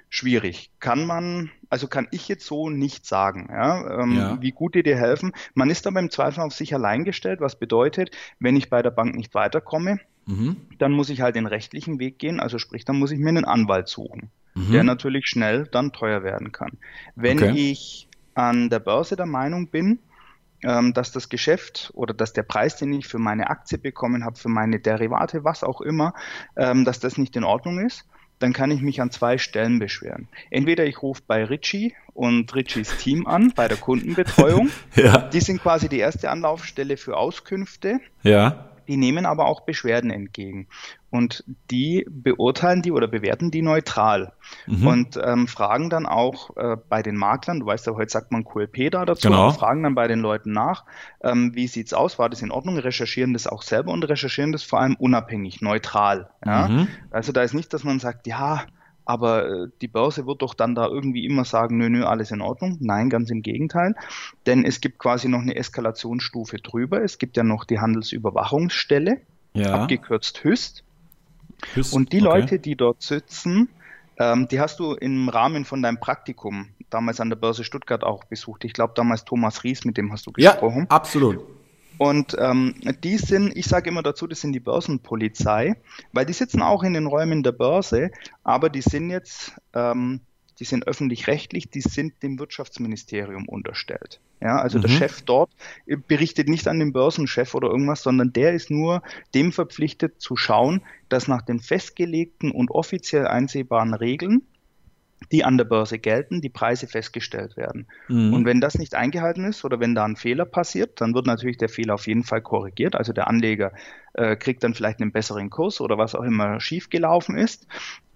schwierig. 0.08 0.70
Kann 0.80 1.06
man, 1.06 1.50
also 1.68 1.87
kann 1.87 2.08
ich 2.11 2.28
jetzt 2.28 2.47
so 2.47 2.70
nicht 2.70 3.06
sagen, 3.06 3.49
ja, 3.50 4.02
ähm, 4.02 4.16
ja. 4.16 4.38
wie 4.40 4.52
gut 4.52 4.75
die 4.75 4.82
dir 4.82 4.97
helfen. 4.97 5.32
Man 5.54 5.70
ist 5.70 5.87
aber 5.87 6.00
im 6.00 6.11
Zweifel 6.11 6.40
auf 6.40 6.52
sich 6.52 6.75
allein 6.75 7.04
gestellt, 7.04 7.40
was 7.40 7.58
bedeutet, 7.58 8.11
wenn 8.38 8.56
ich 8.56 8.70
bei 8.70 8.82
der 8.82 8.90
Bank 8.90 9.14
nicht 9.14 9.35
weiterkomme, 9.35 10.00
mhm. 10.26 10.56
dann 10.78 10.92
muss 10.92 11.11
ich 11.11 11.20
halt 11.20 11.37
den 11.37 11.47
rechtlichen 11.47 11.99
Weg 11.99 12.18
gehen, 12.18 12.40
also 12.40 12.58
sprich, 12.58 12.85
dann 12.85 12.99
muss 12.99 13.12
ich 13.12 13.18
mir 13.18 13.28
einen 13.28 13.44
Anwalt 13.44 13.88
suchen, 13.88 14.30
mhm. 14.54 14.73
der 14.73 14.85
natürlich 14.85 15.26
schnell 15.26 15.68
dann 15.70 15.92
teuer 15.92 16.23
werden 16.23 16.52
kann. 16.52 16.73
Wenn 17.14 17.38
okay. 17.38 17.52
ich 17.54 18.08
an 18.35 18.70
der 18.70 18.80
Börse 18.80 19.16
der 19.16 19.26
Meinung 19.26 19.68
bin, 19.68 19.99
dass 20.61 21.12
das 21.12 21.29
Geschäft 21.29 21.93
oder 21.95 22.15
dass 22.15 22.33
der 22.33 22.43
Preis, 22.43 22.77
den 22.77 22.93
ich 22.93 23.07
für 23.07 23.19
meine 23.19 23.49
Aktie 23.49 23.79
bekommen 23.79 24.25
habe, 24.25 24.38
für 24.38 24.49
meine 24.49 24.81
Derivate, 24.81 25.45
was 25.45 25.62
auch 25.62 25.81
immer, 25.81 26.15
ähm, 26.57 26.85
dass 26.85 26.99
das 26.99 27.17
nicht 27.17 27.37
in 27.37 27.45
Ordnung 27.45 27.79
ist, 27.79 28.05
dann 28.38 28.53
kann 28.53 28.71
ich 28.71 28.81
mich 28.81 29.00
an 29.00 29.11
zwei 29.11 29.38
Stellen 29.38 29.79
beschweren. 29.79 30.29
Entweder 30.50 30.87
ich 30.87 31.03
rufe 31.03 31.23
bei 31.27 31.45
Ritchie 31.45 31.95
und 32.15 32.55
Ritchies 32.55 32.97
Team 32.99 33.27
an, 33.27 33.53
bei 33.55 33.69
der 33.69 33.77
Kundenbetreuung. 33.77 34.71
ja. 34.95 35.19
Die 35.29 35.41
sind 35.41 35.62
quasi 35.62 35.88
die 35.88 35.99
erste 35.99 36.31
Anlaufstelle 36.31 36.97
für 36.97 37.17
Auskünfte. 37.17 38.00
Ja. 38.23 38.71
Die 38.87 38.97
nehmen 38.97 39.27
aber 39.27 39.47
auch 39.47 39.62
Beschwerden 39.62 40.11
entgegen. 40.11 40.69
Und 41.11 41.45
die 41.71 42.07
beurteilen 42.11 42.83
die 42.83 42.93
oder 42.93 43.09
bewerten 43.09 43.50
die 43.50 43.62
neutral. 43.62 44.33
Mhm. 44.67 44.87
Und 44.87 45.21
ähm, 45.23 45.49
fragen 45.49 45.88
dann 45.88 46.05
auch 46.05 46.55
äh, 46.57 46.77
bei 46.88 47.03
den 47.03 47.17
Maklern, 47.17 47.61
du 47.61 47.67
weißt 47.67 47.87
ja, 47.87 47.95
heute 47.95 48.11
sagt 48.11 48.31
man 48.31 48.45
QLP 48.45 48.91
da 48.91 49.07
dazu, 49.07 49.29
genau. 49.29 49.50
fragen 49.50 49.83
dann 49.83 49.95
bei 49.95 50.07
den 50.07 50.21
Leuten 50.21 50.53
nach, 50.53 50.85
ähm, 51.23 51.55
wie 51.55 51.67
sieht's 51.67 51.95
aus, 51.95 52.19
war 52.19 52.29
das 52.29 52.43
in 52.43 52.50
Ordnung, 52.50 52.77
recherchieren 52.77 53.33
das 53.33 53.47
auch 53.47 53.62
selber 53.62 53.93
und 53.93 54.05
recherchieren 54.05 54.53
das 54.53 54.62
vor 54.62 54.81
allem 54.81 54.97
unabhängig, 54.97 55.62
neutral. 55.62 56.29
Ja? 56.45 56.69
Mhm. 56.69 56.88
Also 57.11 57.33
da 57.33 57.43
ist 57.43 57.55
nicht, 57.55 57.73
dass 57.73 57.85
man 57.85 58.00
sagt, 58.00 58.27
ja, 58.27 58.67
aber 59.09 59.49
äh, 59.49 59.69
die 59.81 59.88
Börse 59.88 60.27
wird 60.27 60.43
doch 60.43 60.53
dann 60.53 60.75
da 60.75 60.87
irgendwie 60.87 61.25
immer 61.25 61.47
sagen, 61.47 61.79
nö, 61.79 61.88
nö, 61.88 62.05
alles 62.05 62.31
in 62.31 62.43
Ordnung. 62.43 62.77
Nein, 62.81 63.09
ganz 63.09 63.31
im 63.31 63.41
Gegenteil. 63.41 63.95
Denn 64.45 64.67
es 64.67 64.83
gibt 64.83 64.99
quasi 64.99 65.31
noch 65.31 65.41
eine 65.41 65.57
Eskalationsstufe 65.57 66.59
drüber. 66.59 67.03
Es 67.03 67.17
gibt 67.17 67.38
ja 67.38 67.43
noch 67.43 67.65
die 67.65 67.81
Handelsüberwachungsstelle, 67.81 69.23
ja. 69.55 69.73
abgekürzt 69.73 70.45
HÜST. 70.45 70.85
HÜST. 71.75 71.95
Und 71.95 72.12
die 72.12 72.23
okay. 72.23 72.41
Leute, 72.41 72.59
die 72.59 72.77
dort 72.77 73.03
sitzen, 73.03 73.69
ähm, 74.19 74.49
die 74.49 74.61
hast 74.61 74.81
du 74.81 74.95
im 74.95 75.29
Rahmen 75.29 75.65
von 75.65 75.83
deinem 75.83 76.00
Praktikum 76.00 76.69
damals 76.91 77.21
an 77.21 77.29
der 77.29 77.37
Börse 77.37 77.65
Stuttgart 77.65 78.05
auch 78.05 78.25
besucht. 78.25 78.65
Ich 78.65 78.73
glaube 78.73 78.95
damals 78.97 79.25
Thomas 79.25 79.65
Ries, 79.65 79.85
mit 79.85 79.97
dem 79.97 80.12
hast 80.12 80.27
du 80.27 80.33
gesprochen. 80.33 80.87
Ja, 80.91 80.97
absolut. 80.97 81.45
Und 81.99 82.37
ähm, 82.38 82.77
die 83.03 83.19
sind, 83.19 83.57
ich 83.57 83.67
sage 83.67 83.91
immer 83.91 84.03
dazu, 84.03 84.29
das 84.29 84.41
sind 84.41 84.53
die 84.53 84.61
Börsenpolizei, 84.61 85.77
weil 86.12 86.27
die 86.27 86.33
sitzen 86.33 86.62
auch 86.62 86.85
in 86.85 86.95
den 86.95 87.07
Räumen 87.07 87.43
der 87.43 87.53
Börse, 87.53 88.11
aber 88.45 88.71
die 88.71 88.83
sind 88.83 89.11
jetzt, 89.11 89.53
ähm, 89.75 90.21
die 90.59 90.65
sind 90.65 90.87
öffentlich-rechtlich, 90.87 91.71
die 91.71 91.81
sind 91.81 92.23
dem 92.23 92.38
Wirtschaftsministerium 92.38 93.49
unterstellt. 93.49 94.21
Ja, 94.41 94.59
also 94.59 94.79
mhm. 94.79 94.83
der 94.83 94.88
Chef 94.88 95.23
dort 95.23 95.50
berichtet 96.07 96.49
nicht 96.49 96.69
an 96.69 96.79
den 96.79 96.93
Börsenchef 96.93 97.55
oder 97.55 97.69
irgendwas, 97.69 98.03
sondern 98.03 98.33
der 98.33 98.53
ist 98.53 98.71
nur 98.71 99.03
dem 99.35 99.53
verpflichtet 99.53 100.21
zu 100.21 100.37
schauen, 100.37 100.83
dass 101.09 101.29
nach 101.29 101.43
den 101.43 101.61
festgelegten 101.61 102.50
und 102.50 102.71
offiziell 102.71 103.27
einsehbaren 103.27 103.95
Regeln 103.95 104.43
die 105.33 105.45
an 105.45 105.59
der 105.59 105.65
Börse 105.65 105.99
gelten, 105.99 106.41
die 106.41 106.49
Preise 106.49 106.87
festgestellt 106.87 107.57
werden. 107.57 107.87
Mhm. 108.09 108.33
Und 108.33 108.45
wenn 108.45 108.61
das 108.61 108.79
nicht 108.79 108.95
eingehalten 108.95 109.45
ist 109.45 109.65
oder 109.65 109.81
wenn 109.81 109.95
da 109.95 110.05
ein 110.05 110.17
Fehler 110.17 110.45
passiert, 110.45 111.00
dann 111.00 111.15
wird 111.15 111.27
natürlich 111.27 111.59
der 111.59 111.69
Fehler 111.69 111.95
auf 111.95 112.07
jeden 112.07 112.25
Fall 112.25 112.41
korrigiert. 112.41 112.95
Also 112.95 113.12
der 113.12 113.29
Anleger 113.29 113.73
äh, 114.15 114.37
kriegt 114.37 114.62
dann 114.62 114.75
vielleicht 114.75 115.00
einen 115.00 115.12
besseren 115.12 115.50
Kurs 115.50 115.81
oder 115.81 115.99
was 115.99 116.15
auch 116.15 116.23
immer 116.23 116.61
schiefgelaufen 116.61 117.37
ist. 117.37 117.67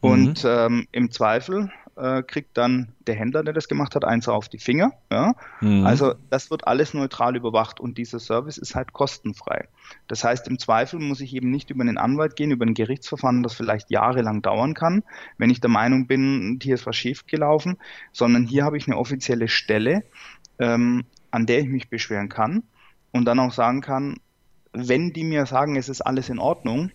Mhm. 0.03 0.11
Und 0.11 0.45
ähm, 0.47 0.87
im 0.93 1.11
Zweifel 1.11 1.71
äh, 1.97 2.23
kriegt 2.23 2.57
dann 2.57 2.93
der 3.07 3.15
Händler, 3.15 3.43
der 3.43 3.53
das 3.53 3.69
gemacht 3.69 3.95
hat, 3.95 4.05
eins 4.05 4.29
auf 4.29 4.49
die 4.49 4.59
Finger. 4.59 4.93
Ja? 5.11 5.35
Mhm. 5.61 5.87
Also 5.87 6.15
das 6.31 6.51
wird 6.51 6.67
alles 6.67 6.95
neutral 6.95 7.37
überwacht 7.37 7.81
und 7.81 7.99
dieser 7.99 8.19
Service 8.19 8.59
ist 8.59 8.75
halt 8.75 8.93
kostenfrei. 8.93 9.69
Das 10.09 10.25
heißt, 10.25 10.49
im 10.49 10.59
Zweifel 10.59 11.01
muss 11.01 11.21
ich 11.21 11.35
eben 11.35 11.51
nicht 11.51 11.71
über 11.71 11.83
einen 11.83 11.99
Anwalt 11.99 12.37
gehen, 12.37 12.51
über 12.51 12.65
ein 12.65 12.75
Gerichtsverfahren, 12.75 13.43
das 13.43 13.55
vielleicht 13.55 13.91
jahrelang 13.91 14.43
dauern 14.43 14.75
kann, 14.75 15.03
wenn 15.39 15.51
ich 15.51 15.61
der 15.61 15.71
Meinung 15.71 16.07
bin, 16.07 16.59
hier 16.63 16.75
ist 16.75 16.87
was 16.87 16.97
schiefgelaufen, 16.97 17.79
sondern 18.13 18.45
hier 18.45 18.65
habe 18.65 18.77
ich 18.77 18.87
eine 18.87 18.97
offizielle 18.97 19.49
Stelle, 19.49 20.05
ähm, 20.59 21.05
an 21.31 21.47
der 21.47 21.61
ich 21.61 21.69
mich 21.69 21.89
beschweren 21.89 22.29
kann 22.29 22.63
und 23.13 23.25
dann 23.25 23.39
auch 23.39 23.53
sagen 23.53 23.81
kann, 23.81 24.17
wenn 24.73 25.13
die 25.13 25.25
mir 25.25 25.47
sagen, 25.47 25.77
es 25.77 25.89
ist 25.89 26.01
alles 26.01 26.31
in 26.31 26.39
Ordnung, 26.39 26.91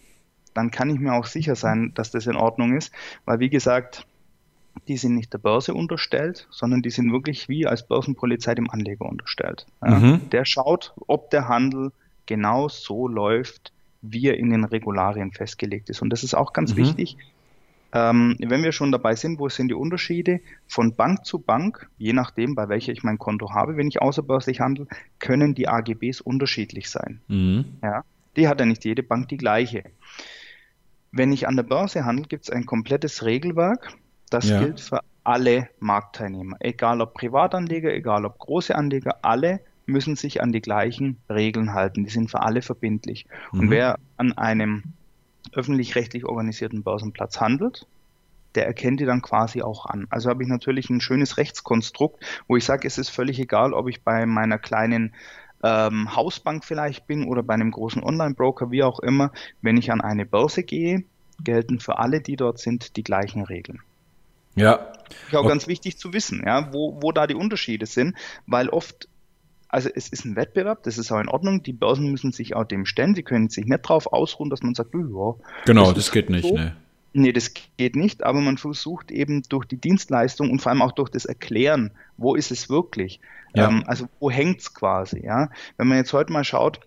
dann 0.53 0.71
kann 0.71 0.89
ich 0.89 0.99
mir 0.99 1.13
auch 1.13 1.27
sicher 1.27 1.55
sein, 1.55 1.91
dass 1.93 2.09
das 2.09 2.25
in 2.25 2.35
Ordnung 2.35 2.75
ist, 2.75 2.91
weil 3.25 3.39
wie 3.39 3.49
gesagt, 3.49 4.07
die 4.87 4.97
sind 4.97 5.15
nicht 5.15 5.33
der 5.33 5.39
Börse 5.39 5.73
unterstellt, 5.73 6.47
sondern 6.49 6.81
die 6.81 6.89
sind 6.89 7.11
wirklich 7.11 7.49
wie 7.49 7.65
als 7.65 7.87
Börsenpolizei 7.87 8.55
dem 8.55 8.69
Anleger 8.69 9.05
unterstellt. 9.05 9.65
Ja, 9.83 9.99
mhm. 9.99 10.29
Der 10.31 10.45
schaut, 10.45 10.93
ob 11.07 11.29
der 11.29 11.47
Handel 11.47 11.91
genau 12.25 12.69
so 12.69 13.07
läuft, 13.07 13.71
wie 14.01 14.27
er 14.27 14.37
in 14.37 14.49
den 14.49 14.63
Regularien 14.63 15.31
festgelegt 15.31 15.89
ist. 15.89 16.01
Und 16.01 16.09
das 16.11 16.23
ist 16.23 16.33
auch 16.33 16.53
ganz 16.53 16.73
mhm. 16.73 16.77
wichtig. 16.77 17.17
Ähm, 17.93 18.35
wenn 18.39 18.63
wir 18.63 18.73
schon 18.73 18.91
dabei 18.91 19.15
sind, 19.15 19.39
wo 19.39 19.47
sind 19.49 19.69
die 19.69 19.73
Unterschiede? 19.73 20.41
Von 20.67 20.95
Bank 20.95 21.25
zu 21.25 21.39
Bank, 21.39 21.89
je 21.97 22.13
nachdem, 22.13 22.53
bei 22.53 22.67
welcher 22.67 22.91
ich 22.91 23.03
mein 23.03 23.17
Konto 23.17 23.53
habe, 23.53 23.77
wenn 23.77 23.87
ich 23.87 24.01
außerbörslich 24.01 24.59
handle, 24.59 24.87
können 25.19 25.55
die 25.55 25.67
AGBs 25.67 26.21
unterschiedlich 26.21 26.89
sein. 26.89 27.21
Mhm. 27.27 27.65
Ja, 27.81 28.03
die 28.35 28.47
hat 28.47 28.59
ja 28.59 28.65
nicht 28.65 28.83
jede 28.85 29.03
Bank 29.03 29.29
die 29.29 29.37
gleiche. 29.37 29.83
Wenn 31.11 31.31
ich 31.31 31.47
an 31.47 31.55
der 31.55 31.63
Börse 31.63 32.05
handle, 32.05 32.27
gibt 32.27 32.43
es 32.43 32.49
ein 32.49 32.65
komplettes 32.65 33.23
Regelwerk, 33.23 33.93
das 34.29 34.49
ja. 34.49 34.59
gilt 34.59 34.79
für 34.79 35.01
alle 35.23 35.69
Marktteilnehmer, 35.79 36.57
egal 36.59 37.01
ob 37.01 37.13
Privatanleger, 37.13 37.93
egal 37.93 38.25
ob 38.25 38.39
große 38.39 38.75
Anleger, 38.75 39.17
alle 39.23 39.59
müssen 39.85 40.15
sich 40.15 40.41
an 40.41 40.51
die 40.51 40.61
gleichen 40.61 41.17
Regeln 41.29 41.73
halten. 41.73 42.03
Die 42.03 42.09
sind 42.09 42.29
für 42.29 42.41
alle 42.41 42.61
verbindlich. 42.61 43.25
Mhm. 43.51 43.59
Und 43.59 43.69
wer 43.71 43.97
an 44.17 44.33
einem 44.33 44.83
öffentlich-rechtlich 45.53 46.25
organisierten 46.25 46.83
Börsenplatz 46.83 47.39
handelt, 47.39 47.87
der 48.55 48.65
erkennt 48.65 48.99
die 48.99 49.05
dann 49.05 49.21
quasi 49.21 49.61
auch 49.61 49.85
an. 49.85 50.07
Also 50.09 50.29
habe 50.29 50.43
ich 50.43 50.49
natürlich 50.49 50.89
ein 50.89 51.01
schönes 51.01 51.37
Rechtskonstrukt, 51.37 52.23
wo 52.47 52.57
ich 52.57 52.65
sage, 52.65 52.87
es 52.87 52.97
ist 52.97 53.09
völlig 53.09 53.39
egal, 53.39 53.73
ob 53.73 53.87
ich 53.87 54.01
bei 54.01 54.25
meiner 54.25 54.57
kleinen 54.57 55.13
ähm, 55.63 56.15
Hausbank 56.15 56.65
vielleicht 56.65 57.07
bin 57.07 57.25
oder 57.25 57.43
bei 57.43 57.53
einem 57.53 57.71
großen 57.71 58.03
Online-Broker, 58.03 58.71
wie 58.71 58.83
auch 58.83 58.99
immer. 58.99 59.31
Wenn 59.61 59.77
ich 59.77 59.91
an 59.91 60.01
eine 60.01 60.25
Börse 60.25 60.63
gehe, 60.63 61.03
gelten 61.43 61.79
für 61.79 61.99
alle, 61.99 62.21
die 62.21 62.35
dort 62.35 62.59
sind, 62.59 62.97
die 62.97 63.03
gleichen 63.03 63.43
Regeln. 63.43 63.81
Ja. 64.57 64.91
Ist 65.27 65.35
auch 65.35 65.47
ganz 65.47 65.67
wichtig 65.67 65.97
zu 65.97 66.13
wissen, 66.13 66.43
ja, 66.45 66.73
wo, 66.73 67.01
wo 67.01 67.11
da 67.11 67.27
die 67.27 67.35
Unterschiede 67.35 67.85
sind, 67.85 68.15
weil 68.45 68.69
oft 68.69 69.07
also 69.69 69.89
es 69.93 70.07
ist 70.07 70.25
ein 70.25 70.35
Wettbewerb, 70.35 70.83
das 70.83 70.97
ist 70.97 71.11
auch 71.11 71.19
in 71.19 71.27
Ordnung. 71.27 71.61
Die 71.61 71.73
Börsen 71.73 72.09
müssen 72.09 72.31
sich 72.31 72.55
auch 72.55 72.63
dem 72.63 72.85
stellen. 72.85 73.15
Sie 73.15 73.23
können 73.23 73.49
sich 73.49 73.65
nicht 73.65 73.83
darauf 73.83 74.07
ausruhen, 74.13 74.49
dass 74.49 74.63
man 74.63 74.73
sagt, 74.75 74.93
ja. 74.93 75.35
Genau, 75.65 75.85
das, 75.85 75.95
das 75.95 76.11
geht 76.11 76.29
nicht, 76.29 76.47
so. 76.47 76.55
ne? 76.55 76.75
Nee, 77.13 77.31
das 77.31 77.53
geht 77.77 77.95
nicht, 77.95 78.23
aber 78.23 78.41
man 78.41 78.57
versucht 78.57 79.11
eben 79.11 79.41
durch 79.49 79.65
die 79.65 79.77
Dienstleistung 79.77 80.51
und 80.51 80.61
vor 80.61 80.71
allem 80.71 80.81
auch 80.81 80.91
durch 80.91 81.09
das 81.09 81.25
Erklären, 81.25 81.91
wo 82.17 82.35
ist 82.35 82.51
es 82.51 82.69
wirklich? 82.69 83.19
Ja. 83.55 83.69
Ähm, 83.69 83.83
also 83.87 84.05
wo 84.19 84.29
hängt 84.29 84.59
es 84.59 84.73
quasi, 84.73 85.25
ja? 85.25 85.49
Wenn 85.77 85.87
man 85.87 85.97
jetzt 85.97 86.13
heute 86.13 86.31
mal 86.31 86.43
schaut, 86.43 86.79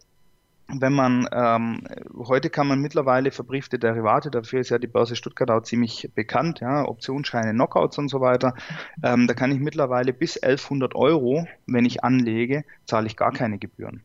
wenn 0.78 0.92
man 0.92 1.28
ähm, 1.32 1.82
heute 2.16 2.50
kann 2.50 2.66
man 2.66 2.80
mittlerweile 2.80 3.30
verbriefte 3.30 3.78
Derivate, 3.78 4.30
dafür 4.30 4.60
ist 4.60 4.70
ja 4.70 4.78
die 4.78 4.86
Börse 4.86 5.16
Stuttgart 5.16 5.50
auch 5.50 5.62
ziemlich 5.62 6.10
bekannt, 6.14 6.60
ja, 6.60 6.86
Optionsscheine, 6.86 7.52
Knockouts 7.52 7.98
und 7.98 8.08
so 8.08 8.20
weiter. 8.20 8.54
Ähm, 9.02 9.26
da 9.26 9.34
kann 9.34 9.52
ich 9.52 9.60
mittlerweile 9.60 10.12
bis 10.12 10.36
1100 10.36 10.94
Euro, 10.94 11.46
wenn 11.66 11.84
ich 11.84 12.04
anlege, 12.04 12.64
zahle 12.84 13.06
ich 13.06 13.16
gar 13.16 13.32
keine 13.32 13.58
Gebühren. 13.58 14.02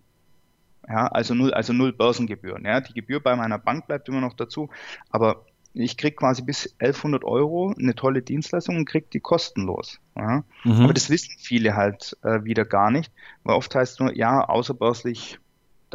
Ja, 0.88 1.08
also 1.08 1.34
null, 1.34 1.54
also 1.54 1.74
null 1.74 1.94
Börsengebühren. 1.94 2.66
Ja, 2.66 2.80
die 2.80 2.94
Gebühr 2.94 3.20
bei 3.20 3.36
meiner 3.36 3.58
Bank 3.58 3.88
bleibt 3.88 4.08
immer 4.08 4.22
noch 4.22 4.34
dazu, 4.34 4.70
aber 5.10 5.46
ich 5.74 5.98
kriege 5.98 6.16
quasi 6.16 6.42
bis 6.42 6.76
1100 6.80 7.24
Euro 7.26 7.74
eine 7.78 7.96
tolle 7.96 8.22
Dienstleistung 8.22 8.78
und 8.78 8.86
kriege 8.86 9.08
die 9.12 9.20
kostenlos. 9.20 10.00
Ja. 10.16 10.44
Mhm. 10.64 10.84
Aber 10.84 10.94
das 10.94 11.10
wissen 11.10 11.36
viele 11.38 11.76
halt 11.76 12.18
äh, 12.24 12.44
wieder 12.44 12.66
gar 12.66 12.92
nicht, 12.92 13.12
weil 13.44 13.56
oft 13.56 13.76
heißt 13.76 13.94
es 13.94 14.00
nur, 14.00 14.16
ja, 14.16 14.42
außerbörslich 14.42 15.40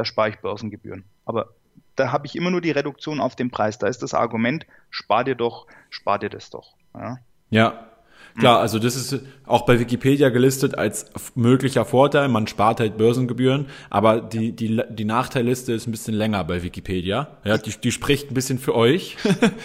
da 0.01 0.05
spare 0.05 0.29
ich 0.29 0.39
Börsengebühren. 0.39 1.05
Aber 1.25 1.49
da 1.95 2.11
habe 2.11 2.25
ich 2.25 2.35
immer 2.35 2.49
nur 2.49 2.61
die 2.61 2.71
Reduktion 2.71 3.19
auf 3.19 3.35
den 3.35 3.51
Preis. 3.51 3.77
Da 3.77 3.87
ist 3.87 4.01
das 4.01 4.15
Argument, 4.15 4.65
spar 4.89 5.23
dir 5.23 5.35
doch, 5.35 5.67
spar 5.91 6.17
dir 6.17 6.29
das 6.29 6.49
doch. 6.49 6.73
Ja, 6.95 7.17
ja 7.51 7.90
Klar, 8.37 8.59
also 8.59 8.79
das 8.79 8.95
ist 8.95 9.21
auch 9.45 9.65
bei 9.65 9.79
Wikipedia 9.79 10.29
gelistet 10.29 10.77
als 10.77 11.07
möglicher 11.35 11.85
Vorteil. 11.85 12.29
Man 12.29 12.47
spart 12.47 12.79
halt 12.79 12.97
Börsengebühren, 12.97 13.67
aber 13.89 14.21
die, 14.21 14.53
die, 14.55 14.81
die 14.89 15.05
Nachteilliste 15.05 15.73
ist 15.73 15.87
ein 15.87 15.91
bisschen 15.91 16.13
länger 16.13 16.43
bei 16.43 16.63
Wikipedia. 16.63 17.37
Ja, 17.43 17.57
die, 17.57 17.71
die 17.71 17.91
spricht 17.91 18.31
ein 18.31 18.33
bisschen 18.33 18.59
für 18.59 18.75
euch. 18.75 19.17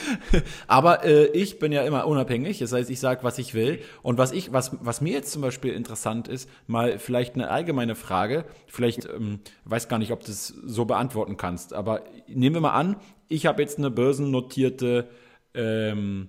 aber 0.67 1.05
äh, 1.05 1.27
ich 1.27 1.59
bin 1.59 1.73
ja 1.73 1.83
immer 1.83 2.07
unabhängig. 2.07 2.59
Das 2.59 2.73
heißt, 2.73 2.91
ich 2.91 3.01
sage, 3.01 3.23
was 3.23 3.39
ich 3.39 3.55
will. 3.55 3.81
Und 4.03 4.19
was 4.19 4.33
ich, 4.33 4.53
was, 4.53 4.77
was 4.81 5.01
mir 5.01 5.13
jetzt 5.13 5.33
zum 5.33 5.43
Beispiel 5.43 5.73
interessant 5.73 6.29
ist, 6.29 6.49
mal 6.67 6.99
vielleicht 6.99 7.35
eine 7.35 7.51
allgemeine 7.51 7.95
Frage. 7.95 8.45
Vielleicht 8.67 9.05
ähm, 9.05 9.41
weiß 9.65 9.89
gar 9.89 9.99
nicht, 9.99 10.13
ob 10.13 10.21
du 10.21 10.27
das 10.27 10.49
so 10.49 10.85
beantworten 10.85 11.37
kannst. 11.37 11.73
Aber 11.73 12.03
nehmen 12.27 12.57
wir 12.57 12.61
mal 12.61 12.71
an, 12.73 12.97
ich 13.29 13.47
habe 13.47 13.63
jetzt 13.63 13.79
eine 13.79 13.91
börsennotierte 13.91 15.09
ähm, 15.55 16.29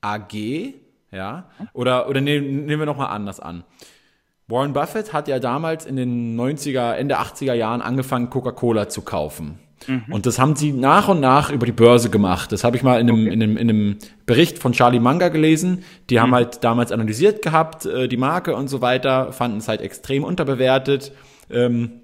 AG 0.00 0.74
ja? 1.12 1.50
Oder, 1.72 2.08
oder 2.08 2.20
nehmen, 2.20 2.66
nehmen 2.66 2.80
wir 2.80 2.86
nochmal 2.86 3.08
anders 3.08 3.38
an. 3.40 3.64
Warren 4.48 4.72
Buffett 4.72 5.12
hat 5.12 5.28
ja 5.28 5.38
damals 5.38 5.86
in 5.86 5.96
den 5.96 6.38
90er, 6.38 6.92
Ende 6.92 7.18
80er 7.18 7.54
Jahren 7.54 7.80
angefangen, 7.80 8.28
Coca-Cola 8.28 8.88
zu 8.88 9.02
kaufen. 9.02 9.58
Mhm. 9.86 10.04
Und 10.10 10.26
das 10.26 10.38
haben 10.38 10.56
sie 10.56 10.72
nach 10.72 11.08
und 11.08 11.20
nach 11.20 11.50
über 11.50 11.66
die 11.66 11.72
Börse 11.72 12.10
gemacht. 12.10 12.52
Das 12.52 12.64
habe 12.64 12.76
ich 12.76 12.82
mal 12.82 13.00
in 13.00 13.08
einem, 13.08 13.22
okay. 13.22 13.32
in, 13.32 13.42
einem, 13.42 13.56
in 13.56 13.70
einem 13.70 13.98
Bericht 14.26 14.58
von 14.58 14.72
Charlie 14.72 15.00
Manga 15.00 15.28
gelesen. 15.28 15.84
Die 16.10 16.16
mhm. 16.16 16.20
haben 16.20 16.34
halt 16.34 16.64
damals 16.64 16.92
analysiert 16.92 17.42
gehabt, 17.42 17.86
äh, 17.86 18.08
die 18.08 18.16
Marke 18.16 18.54
und 18.54 18.68
so 18.68 18.80
weiter, 18.80 19.32
fanden 19.32 19.58
es 19.58 19.68
halt 19.68 19.80
extrem 19.80 20.24
unterbewertet 20.24 21.12
ähm, 21.50 22.02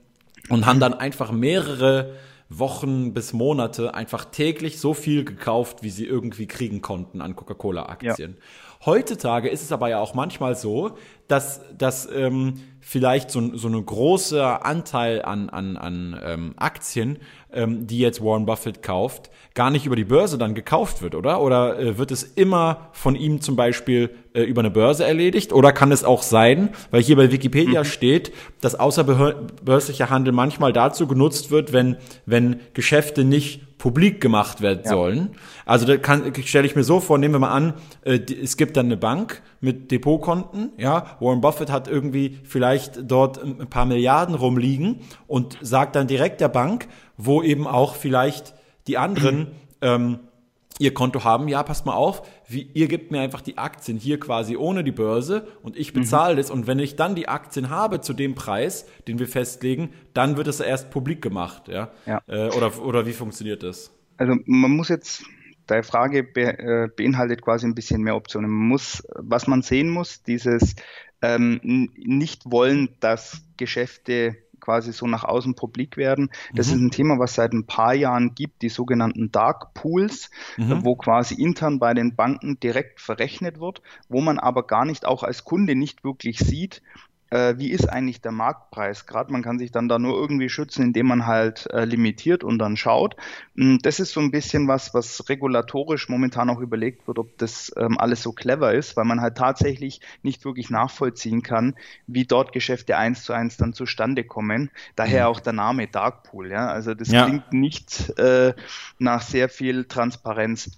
und 0.48 0.66
haben 0.66 0.80
dann 0.80 0.94
einfach 0.94 1.32
mehrere 1.32 2.14
Wochen 2.50 3.12
bis 3.12 3.33
Monate 3.33 3.95
einfach 3.95 4.25
täglich 4.25 4.81
so 4.81 4.95
viel 4.95 5.25
gekauft, 5.25 5.83
wie 5.83 5.90
sie 5.90 6.07
irgendwie 6.07 6.47
kriegen 6.47 6.81
konnten 6.81 7.21
an 7.21 7.37
Coca-Cola-Aktien. 7.37 8.37
Ja. 8.38 8.87
Heutzutage 8.87 9.49
ist 9.49 9.62
es 9.62 9.73
aber 9.73 9.88
ja 9.88 9.99
auch 9.99 10.14
manchmal 10.14 10.55
so, 10.55 10.97
dass, 11.26 11.61
dass 11.76 12.09
ähm, 12.11 12.55
vielleicht 12.81 13.31
so, 13.31 13.57
so 13.57 13.69
ein 13.69 13.85
großer 13.85 14.64
Anteil 14.64 15.23
an, 15.23 15.50
an, 15.50 15.76
an 15.76 16.19
ähm, 16.25 16.55
Aktien, 16.57 17.19
ähm, 17.52 17.87
die 17.87 17.99
jetzt 17.99 18.23
Warren 18.23 18.47
Buffett 18.47 18.83
kauft, 18.83 19.31
gar 19.55 19.71
nicht 19.71 19.87
über 19.87 19.97
die 19.97 20.05
Börse 20.05 20.38
dann 20.38 20.55
gekauft 20.55 21.02
wird, 21.02 21.14
oder? 21.14 21.40
Oder 21.40 21.78
äh, 21.78 21.99
wird 21.99 22.11
es 22.11 22.23
immer 22.23 22.88
von 22.93 23.17
ihm 23.17 23.40
zum 23.40 23.57
Beispiel 23.57 24.11
äh, 24.35 24.43
über 24.43 24.61
eine 24.61 24.71
Börse 24.71 25.05
erledigt? 25.05 25.52
Oder 25.52 25.73
kann 25.73 25.93
es 25.93 26.05
auch 26.05 26.23
sein, 26.23 26.71
weil 26.90 27.02
hier 27.02 27.17
bei 27.17 27.33
Wikipedia 27.33 27.81
mhm. 27.81 27.87
steht, 27.87 28.33
dass 28.61 28.75
außerbörslicher 28.75 30.11
Handel 30.11 30.33
manchmal 30.33 30.73
dazu 30.73 31.07
genutzt 31.07 31.50
wird, 31.50 31.73
wenn, 31.73 31.97
wenn 32.26 32.61
Geschäfte 32.75 33.25
nicht 33.25 33.67
publik 33.78 34.20
gemacht 34.20 34.61
werden 34.61 34.82
ja. 34.85 34.90
sollen. 34.90 35.30
Also 35.64 35.87
da 35.87 35.94
stelle 36.44 36.66
ich 36.66 36.76
mir 36.76 36.85
so 36.85 37.00
vor, 37.00 37.16
nehmen 37.16 37.35
wir 37.35 37.38
mal 37.38 37.50
an, 37.50 37.75
äh, 38.04 38.18
es 38.18 38.56
gibt 38.56 38.76
dann 38.76 38.87
eine 38.87 38.97
Bank 38.97 39.40
mit 39.61 39.90
Depotkonten, 39.90 40.73
ja, 40.76 41.16
Warren 41.20 41.40
Buffett 41.40 41.70
hat 41.70 41.88
irgendwie 41.88 42.38
vielleicht 42.44 43.11
dort 43.11 43.42
ein 43.42 43.68
paar 43.68 43.87
Milliarden 43.87 44.35
rumliegen 44.35 45.00
und 45.26 45.58
sagt 45.62 45.97
dann 45.97 46.06
direkt 46.06 46.40
der 46.40 46.49
Bank, 46.49 46.88
wo 47.16 47.42
eben 47.42 47.66
auch 47.66 47.94
vielleicht 47.94 48.54
die 48.88 48.99
anderen 48.99 49.52
ähm, 49.80 50.18
ihr 50.78 50.94
Konto 50.94 51.25
haben, 51.25 51.49
ja, 51.49 51.62
passt 51.62 51.87
mal 51.87 51.94
auf, 51.94 52.23
wie, 52.49 52.71
ihr 52.73 52.88
gebt 52.88 53.11
mir 53.11 53.21
einfach 53.21 53.43
die 53.43 53.59
Aktien 53.59 53.99
hier 53.99 54.19
quasi 54.19 54.57
ohne 54.57 54.83
die 54.83 54.93
Börse 54.93 55.47
und 55.62 55.76
ich 55.76 55.93
bezahle 55.93 56.35
mhm. 56.35 56.38
das. 56.38 56.50
Und 56.50 56.67
wenn 56.67 56.78
ich 56.78 56.97
dann 56.97 57.14
die 57.14 57.28
Aktien 57.28 57.69
habe 57.69 58.00
zu 58.00 58.14
dem 58.14 58.35
Preis, 58.35 58.87
den 59.07 59.19
wir 59.19 59.28
festlegen, 59.28 59.90
dann 60.14 60.37
wird 60.38 60.49
es 60.49 60.61
erst 60.61 60.90
publik 60.90 61.21
gemacht, 61.21 61.69
ja. 61.69 61.93
ja. 62.07 62.23
Äh, 62.26 62.49
oder, 62.57 62.83
oder 62.83 63.07
wie 63.07 63.12
funktioniert 63.12 63.62
das? 63.62 63.95
Also 64.17 64.35
man 64.47 64.71
muss 64.71 64.88
jetzt, 64.88 65.25
deine 65.67 65.83
Frage 65.83 66.25
be, 66.25 66.59
äh, 66.59 66.88
beinhaltet 66.88 67.43
quasi 67.43 67.67
ein 67.67 67.75
bisschen 67.75 68.02
mehr 68.02 68.17
Optionen. 68.17 68.50
Man 68.50 68.69
muss, 68.69 69.07
was 69.14 69.47
man 69.47 69.61
sehen 69.61 69.90
muss, 69.90 70.23
dieses 70.23 70.75
ähm, 71.21 71.90
nicht 71.97 72.50
wollen, 72.50 72.88
dass 73.00 73.43
Geschäfte 73.59 74.37
quasi 74.60 74.92
so 74.92 75.06
nach 75.06 75.24
außen 75.24 75.54
publik 75.54 75.96
werden. 75.96 76.30
Das 76.54 76.68
mhm. 76.68 76.74
ist 76.74 76.80
ein 76.80 76.90
Thema, 76.90 77.18
was 77.18 77.34
seit 77.34 77.52
ein 77.52 77.66
paar 77.66 77.94
Jahren 77.94 78.34
gibt, 78.34 78.62
die 78.62 78.68
sogenannten 78.68 79.32
Dark 79.32 79.74
Pools, 79.74 80.30
mhm. 80.56 80.84
wo 80.84 80.96
quasi 80.96 81.34
intern 81.34 81.78
bei 81.78 81.94
den 81.94 82.14
Banken 82.16 82.60
direkt 82.60 83.00
verrechnet 83.00 83.60
wird, 83.60 83.82
wo 84.08 84.20
man 84.20 84.38
aber 84.38 84.66
gar 84.66 84.84
nicht 84.84 85.06
auch 85.06 85.22
als 85.22 85.44
Kunde 85.44 85.74
nicht 85.74 86.04
wirklich 86.04 86.38
sieht, 86.38 86.82
äh, 87.30 87.54
wie 87.58 87.70
ist 87.70 87.88
eigentlich 87.88 88.20
der 88.20 88.32
Marktpreis? 88.32 89.06
Gerade 89.06 89.32
man 89.32 89.42
kann 89.42 89.58
sich 89.58 89.70
dann 89.70 89.88
da 89.88 89.99
nur 89.99 90.18
irgendwie 90.18 90.49
schützen, 90.49 90.82
indem 90.82 91.06
man 91.06 91.26
halt 91.26 91.68
äh, 91.73 91.85
limitiert 91.85 92.44
und 92.44 92.58
dann 92.58 92.76
schaut. 92.76 93.16
Hm, 93.56 93.78
das 93.82 94.00
ist 94.00 94.12
so 94.12 94.20
ein 94.20 94.30
bisschen 94.30 94.68
was, 94.68 94.94
was 94.94 95.28
regulatorisch 95.28 96.08
momentan 96.08 96.50
auch 96.50 96.61
überlegt 96.61 97.06
wird, 97.06 97.18
ob 97.18 97.37
das 97.38 97.73
ähm, 97.76 97.99
alles 97.99 98.23
so 98.23 98.32
clever 98.32 98.73
ist, 98.73 98.97
weil 98.97 99.04
man 99.04 99.20
halt 99.20 99.37
tatsächlich 99.37 100.00
nicht 100.23 100.44
wirklich 100.44 100.70
nachvollziehen 100.70 101.42
kann, 101.42 101.75
wie 102.06 102.25
dort 102.25 102.52
Geschäfte 102.52 102.97
eins 102.97 103.25
zu 103.25 103.32
eins 103.32 103.56
dann 103.56 103.73
zustande 103.73 104.25
kommen. 104.25 104.70
Daher 104.97 105.25
mhm. 105.25 105.30
auch 105.30 105.40
der 105.40 105.52
Name 105.52 105.87
Darkpool. 105.87 106.50
Ja? 106.50 106.68
Also 106.68 106.94
das 106.94 107.11
ja. 107.11 107.26
klingt 107.26 107.52
nicht 107.52 108.18
äh, 108.18 108.54
nach 108.99 109.23
sehr 109.23 109.49
viel 109.49 109.85
Transparenz 109.85 110.70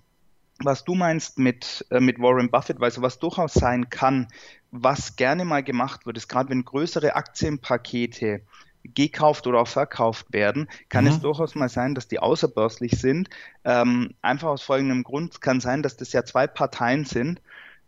was 0.62 0.85
du 0.85 0.95
meinst 0.95 1.38
mit, 1.38 1.87
äh, 1.90 2.00
mit 2.00 2.19
Warren 2.19 2.50
Buffett, 2.50 2.80
weil 2.80 2.90
sowas 2.90 3.19
durchaus 3.19 3.54
sein 3.54 3.88
kann, 3.88 4.28
was 4.71 5.17
gerne 5.17 5.45
mal 5.45 5.62
gemacht 5.62 6.07
wird, 6.07 6.17
ist 6.17 6.29
gerade 6.29 6.50
wenn 6.50 6.65
größere 6.65 7.15
Aktienpakete 7.17 8.43
gekauft 8.83 9.47
oder 9.47 9.61
auch 9.61 9.69
verkauft 9.69 10.33
werden, 10.33 10.69
kann 10.89 11.05
mhm. 11.05 11.11
es 11.11 11.21
durchaus 11.21 11.55
mal 11.55 11.69
sein, 11.69 11.95
dass 11.95 12.09
die 12.09 12.19
außerbörslich 12.19 12.93
sind. 12.93 13.29
Ähm, 13.65 14.15
einfach 14.23 14.49
aus 14.49 14.62
folgendem 14.62 15.03
Grund 15.03 15.41
kann 15.41 15.61
sein, 15.61 15.83
dass 15.83 15.97
das 15.97 16.12
ja 16.12 16.25
zwei 16.25 16.47
Parteien 16.47 17.05
sind. 17.05 17.43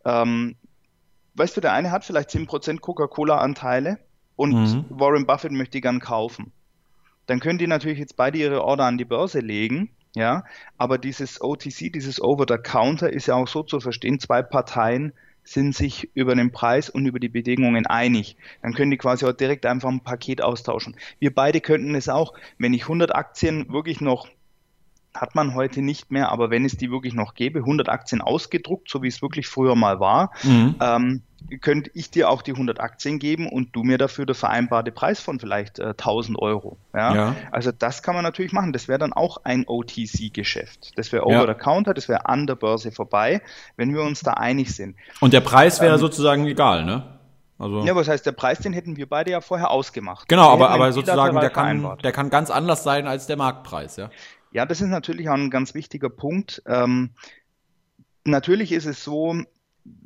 Ähm, 0.04 0.56
weißt 1.34 1.56
du, 1.56 1.60
der 1.62 1.72
eine 1.72 1.90
hat 1.90 2.04
vielleicht 2.04 2.30
10% 2.30 2.80
Coca-Cola-Anteile 2.80 3.98
und 4.36 4.52
mhm. 4.52 4.84
Warren 4.90 5.26
Buffett 5.26 5.52
möchte 5.52 5.78
die 5.78 5.80
gern 5.80 6.00
kaufen. 6.00 6.52
Dann 7.26 7.40
können 7.40 7.58
die 7.58 7.68
natürlich 7.68 7.98
jetzt 7.98 8.16
beide 8.16 8.36
ihre 8.36 8.62
Order 8.62 8.84
an 8.84 8.98
die 8.98 9.04
Börse 9.04 9.40
legen 9.40 9.90
ja, 10.14 10.44
aber 10.76 10.98
dieses 10.98 11.40
OTC, 11.40 11.90
dieses 11.92 12.20
Over 12.20 12.44
the 12.48 12.58
Counter 12.58 13.10
ist 13.10 13.26
ja 13.26 13.34
auch 13.34 13.48
so 13.48 13.62
zu 13.62 13.80
verstehen, 13.80 14.20
zwei 14.20 14.42
Parteien 14.42 15.12
sind 15.44 15.74
sich 15.74 16.10
über 16.14 16.34
den 16.34 16.52
Preis 16.52 16.88
und 16.88 17.06
über 17.06 17.18
die 17.18 17.28
Bedingungen 17.28 17.86
einig. 17.86 18.36
Dann 18.62 18.74
können 18.74 18.90
die 18.90 18.98
quasi 18.98 19.26
auch 19.26 19.32
direkt 19.32 19.66
einfach 19.66 19.88
ein 19.88 20.00
Paket 20.00 20.40
austauschen. 20.42 20.96
Wir 21.18 21.34
beide 21.34 21.60
könnten 21.60 21.94
es 21.94 22.08
auch, 22.08 22.34
wenn 22.58 22.74
ich 22.74 22.82
100 22.82 23.14
Aktien 23.14 23.72
wirklich 23.72 24.00
noch 24.00 24.28
hat 25.14 25.34
man 25.34 25.54
heute 25.54 25.82
nicht 25.82 26.10
mehr, 26.10 26.30
aber 26.30 26.50
wenn 26.50 26.64
es 26.64 26.76
die 26.76 26.90
wirklich 26.90 27.14
noch 27.14 27.34
gäbe, 27.34 27.60
100 27.60 27.88
Aktien 27.88 28.22
ausgedruckt, 28.22 28.88
so 28.90 29.02
wie 29.02 29.08
es 29.08 29.20
wirklich 29.20 29.46
früher 29.46 29.74
mal 29.74 30.00
war, 30.00 30.30
mhm. 30.42 30.76
ähm, 30.80 31.22
könnte 31.60 31.90
ich 31.94 32.10
dir 32.10 32.30
auch 32.30 32.40
die 32.40 32.52
100 32.52 32.80
Aktien 32.80 33.18
geben 33.18 33.48
und 33.48 33.74
du 33.76 33.82
mir 33.82 33.98
dafür 33.98 34.26
der 34.26 34.34
vereinbarte 34.34 34.90
Preis 34.90 35.20
von 35.20 35.38
vielleicht 35.38 35.78
äh, 35.78 35.88
1000 35.88 36.38
Euro. 36.38 36.78
Ja? 36.94 37.14
ja? 37.14 37.36
Also 37.50 37.72
das 37.72 38.02
kann 38.02 38.14
man 38.14 38.24
natürlich 38.24 38.52
machen. 38.52 38.72
Das 38.72 38.88
wäre 38.88 38.98
dann 38.98 39.12
auch 39.12 39.38
ein 39.44 39.64
OTC-Geschäft. 39.66 40.92
Das 40.96 41.12
wäre 41.12 41.26
over 41.26 41.46
ja. 41.46 41.46
the 41.46 41.54
counter, 41.54 41.94
das 41.94 42.08
wäre 42.08 42.26
an 42.26 42.46
der 42.46 42.54
Börse 42.54 42.90
vorbei, 42.92 43.42
wenn 43.76 43.92
wir 43.92 44.02
uns 44.02 44.20
da 44.20 44.32
einig 44.32 44.74
sind. 44.74 44.96
Und 45.20 45.32
der 45.32 45.40
Preis 45.40 45.80
wäre 45.80 45.94
ähm, 45.94 46.00
sozusagen 46.00 46.46
egal, 46.46 46.84
ne? 46.84 47.04
Also 47.58 47.84
ja, 47.84 47.94
was 47.94 48.08
heißt, 48.08 48.26
der 48.26 48.32
Preis, 48.32 48.58
den 48.58 48.72
hätten 48.72 48.96
wir 48.96 49.08
beide 49.08 49.30
ja 49.30 49.40
vorher 49.40 49.70
ausgemacht. 49.70 50.28
Genau, 50.28 50.50
aber, 50.50 50.70
aber 50.70 50.92
sozusagen, 50.92 51.38
der 51.38 51.50
kann, 51.50 51.96
der 52.02 52.10
kann 52.10 52.28
ganz 52.28 52.50
anders 52.50 52.82
sein 52.82 53.06
als 53.06 53.26
der 53.26 53.36
Marktpreis, 53.36 53.96
ja? 53.96 54.10
Ja, 54.52 54.66
das 54.66 54.80
ist 54.80 54.88
natürlich 54.88 55.28
auch 55.28 55.34
ein 55.34 55.50
ganz 55.50 55.74
wichtiger 55.74 56.10
Punkt. 56.10 56.62
Ähm, 56.66 57.10
natürlich 58.24 58.72
ist 58.72 58.86
es 58.86 59.02
so, 59.02 59.42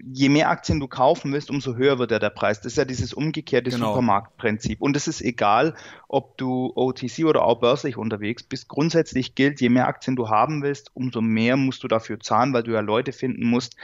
je 0.02 0.28
mehr 0.28 0.48
Aktien 0.48 0.80
du 0.80 0.88
kaufen 0.88 1.32
willst, 1.32 1.50
umso 1.50 1.74
höher 1.74 1.98
wird 1.98 2.10
ja 2.10 2.18
der 2.18 2.30
Preis. 2.30 2.60
Das 2.60 2.72
ist 2.72 2.78
ja 2.78 2.84
dieses 2.84 3.12
umgekehrte 3.12 3.70
genau. 3.70 3.88
Supermarktprinzip. 3.88 4.80
Und 4.80 4.96
es 4.96 5.06
ist 5.06 5.20
egal, 5.20 5.74
ob 6.08 6.38
du 6.38 6.72
OTC 6.74 7.24
oder 7.26 7.42
auch 7.42 7.60
börslich 7.60 7.96
unterwegs 7.96 8.42
bist. 8.42 8.68
Grundsätzlich 8.68 9.34
gilt, 9.34 9.60
je 9.60 9.68
mehr 9.68 9.86
Aktien 9.86 10.16
du 10.16 10.28
haben 10.28 10.62
willst, 10.62 10.94
umso 10.94 11.20
mehr 11.20 11.56
musst 11.56 11.82
du 11.82 11.88
dafür 11.88 12.20
zahlen, 12.20 12.52
weil 12.52 12.62
du 12.62 12.72
ja 12.72 12.80
Leute 12.80 13.12
finden 13.12 13.46
musst, 13.46 13.76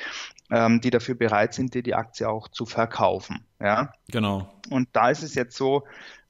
ähm, 0.50 0.80
die 0.80 0.90
dafür 0.90 1.14
bereit 1.14 1.54
sind, 1.54 1.74
dir 1.74 1.82
die 1.82 1.94
Aktie 1.94 2.28
auch 2.28 2.48
zu 2.48 2.64
verkaufen. 2.64 3.44
Ja, 3.60 3.92
genau. 4.10 4.50
Und 4.70 4.88
da 4.92 5.10
ist 5.10 5.22
es 5.22 5.34
jetzt 5.34 5.56
so, 5.56 5.84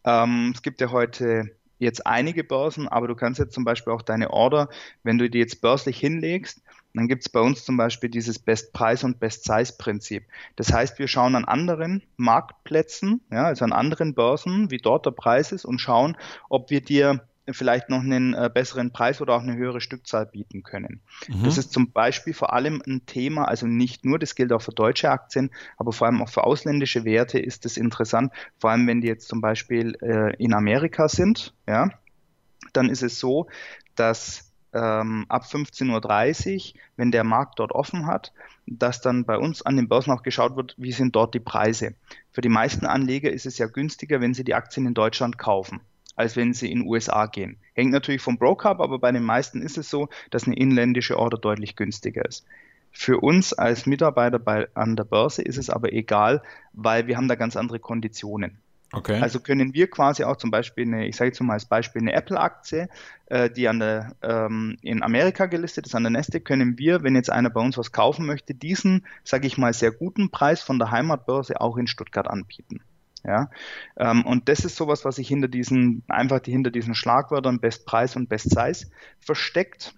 ähm, 0.04 0.52
es 0.54 0.62
gibt 0.62 0.80
ja 0.80 0.90
heute 0.90 1.54
jetzt 1.82 2.06
einige 2.06 2.44
Börsen, 2.44 2.88
aber 2.88 3.08
du 3.08 3.14
kannst 3.14 3.38
jetzt 3.38 3.54
zum 3.54 3.64
Beispiel 3.64 3.92
auch 3.92 4.02
deine 4.02 4.30
Order, 4.30 4.68
wenn 5.02 5.18
du 5.18 5.28
die 5.28 5.38
jetzt 5.38 5.60
börslich 5.60 5.98
hinlegst, 5.98 6.62
dann 6.94 7.08
gibt 7.08 7.22
es 7.22 7.28
bei 7.28 7.40
uns 7.40 7.64
zum 7.64 7.76
Beispiel 7.76 8.10
dieses 8.10 8.38
Best 8.38 8.72
Price 8.72 9.02
und 9.04 9.18
Best 9.18 9.44
Size 9.44 9.72
Prinzip. 9.78 10.24
Das 10.56 10.72
heißt, 10.72 10.98
wir 10.98 11.08
schauen 11.08 11.34
an 11.34 11.44
anderen 11.44 12.02
Marktplätzen, 12.16 13.22
ja, 13.30 13.44
also 13.44 13.64
an 13.64 13.72
anderen 13.72 14.14
Börsen, 14.14 14.70
wie 14.70 14.78
dort 14.78 15.06
der 15.06 15.12
Preis 15.12 15.52
ist 15.52 15.64
und 15.64 15.78
schauen, 15.78 16.16
ob 16.48 16.70
wir 16.70 16.82
dir 16.82 17.26
vielleicht 17.50 17.88
noch 17.88 18.00
einen 18.00 18.34
äh, 18.34 18.50
besseren 18.52 18.92
Preis 18.92 19.20
oder 19.20 19.34
auch 19.34 19.42
eine 19.42 19.56
höhere 19.56 19.80
Stückzahl 19.80 20.26
bieten 20.26 20.62
können. 20.62 21.00
Mhm. 21.28 21.44
Das 21.44 21.58
ist 21.58 21.72
zum 21.72 21.90
Beispiel 21.90 22.34
vor 22.34 22.52
allem 22.52 22.82
ein 22.86 23.04
Thema, 23.06 23.44
also 23.46 23.66
nicht 23.66 24.04
nur, 24.04 24.18
das 24.18 24.34
gilt 24.34 24.52
auch 24.52 24.62
für 24.62 24.72
deutsche 24.72 25.10
Aktien, 25.10 25.50
aber 25.76 25.92
vor 25.92 26.06
allem 26.06 26.22
auch 26.22 26.28
für 26.28 26.44
ausländische 26.44 27.04
Werte 27.04 27.38
ist 27.38 27.66
es 27.66 27.76
interessant, 27.76 28.32
vor 28.58 28.70
allem 28.70 28.86
wenn 28.86 29.00
die 29.00 29.08
jetzt 29.08 29.28
zum 29.28 29.40
Beispiel 29.40 29.96
äh, 30.02 30.36
in 30.36 30.54
Amerika 30.54 31.08
sind, 31.08 31.54
ja, 31.66 31.90
dann 32.72 32.88
ist 32.88 33.02
es 33.02 33.18
so, 33.18 33.48
dass 33.96 34.52
ähm, 34.72 35.26
ab 35.28 35.44
15.30 35.44 36.74
Uhr, 36.74 36.80
wenn 36.96 37.10
der 37.10 37.24
Markt 37.24 37.58
dort 37.58 37.72
offen 37.72 38.06
hat, 38.06 38.32
dass 38.66 39.00
dann 39.00 39.24
bei 39.24 39.36
uns 39.36 39.62
an 39.62 39.76
den 39.76 39.88
Börsen 39.88 40.12
auch 40.12 40.22
geschaut 40.22 40.56
wird, 40.56 40.74
wie 40.78 40.92
sind 40.92 41.14
dort 41.14 41.34
die 41.34 41.40
Preise. 41.40 41.94
Für 42.30 42.40
die 42.40 42.48
meisten 42.48 42.86
Anleger 42.86 43.30
ist 43.30 43.46
es 43.46 43.58
ja 43.58 43.66
günstiger, 43.66 44.20
wenn 44.20 44.34
sie 44.34 44.44
die 44.44 44.54
Aktien 44.54 44.86
in 44.86 44.94
Deutschland 44.94 45.36
kaufen, 45.36 45.80
als 46.16 46.36
wenn 46.36 46.52
sie 46.54 46.70
in 46.70 46.80
den 46.80 46.88
USA 46.88 47.26
gehen. 47.26 47.56
Hängt 47.74 47.92
natürlich 47.92 48.22
vom 48.22 48.38
Broker 48.38 48.70
ab, 48.70 48.80
aber 48.80 48.98
bei 48.98 49.12
den 49.12 49.24
meisten 49.24 49.62
ist 49.62 49.78
es 49.78 49.90
so, 49.90 50.08
dass 50.30 50.46
eine 50.46 50.56
inländische 50.56 51.18
Order 51.18 51.38
deutlich 51.38 51.76
günstiger 51.76 52.24
ist. 52.24 52.44
Für 52.90 53.18
uns 53.18 53.54
als 53.54 53.86
Mitarbeiter 53.86 54.38
bei, 54.38 54.68
an 54.74 54.96
der 54.96 55.04
Börse 55.04 55.42
ist 55.42 55.56
es 55.56 55.70
aber 55.70 55.92
egal, 55.92 56.42
weil 56.72 57.06
wir 57.06 57.16
haben 57.16 57.28
da 57.28 57.36
ganz 57.36 57.56
andere 57.56 57.78
Konditionen. 57.78 58.58
Okay. 58.94 59.18
Also 59.22 59.40
können 59.40 59.72
wir 59.72 59.88
quasi 59.88 60.22
auch 60.24 60.36
zum 60.36 60.50
Beispiel 60.50 60.86
eine, 60.86 61.06
ich 61.06 61.16
sage 61.16 61.30
jetzt 61.30 61.40
mal 61.40 61.54
als 61.54 61.64
Beispiel 61.64 62.02
eine 62.02 62.12
Apple-Aktie, 62.12 62.90
äh, 63.26 63.48
die 63.48 63.66
an 63.66 63.78
der, 63.78 64.14
ähm, 64.20 64.76
in 64.82 65.02
Amerika 65.02 65.46
gelistet 65.46 65.86
ist, 65.86 65.94
an 65.94 66.02
der 66.02 66.10
Neste, 66.10 66.40
können 66.40 66.78
wir, 66.78 67.02
wenn 67.02 67.16
jetzt 67.16 67.30
einer 67.30 67.48
bei 67.48 67.62
uns 67.62 67.78
was 67.78 67.92
kaufen 67.92 68.26
möchte, 68.26 68.54
diesen, 68.54 69.06
sage 69.24 69.46
ich 69.46 69.56
mal, 69.56 69.72
sehr 69.72 69.92
guten 69.92 70.30
Preis 70.30 70.60
von 70.60 70.78
der 70.78 70.90
Heimatbörse 70.90 71.58
auch 71.62 71.78
in 71.78 71.86
Stuttgart 71.86 72.28
anbieten. 72.28 72.82
Ja, 73.24 73.50
ähm, 73.96 74.24
und 74.24 74.48
das 74.48 74.64
ist 74.64 74.76
sowas, 74.76 75.04
was 75.04 75.16
sich 75.16 75.28
hinter 75.28 75.48
diesen, 75.48 76.02
einfach 76.08 76.40
die, 76.40 76.50
hinter 76.50 76.70
diesen 76.70 76.94
Schlagwörtern 76.94 77.60
Best 77.60 77.86
Preis 77.86 78.16
und 78.16 78.28
Best 78.28 78.50
Size 78.50 78.86
versteckt 79.20 79.94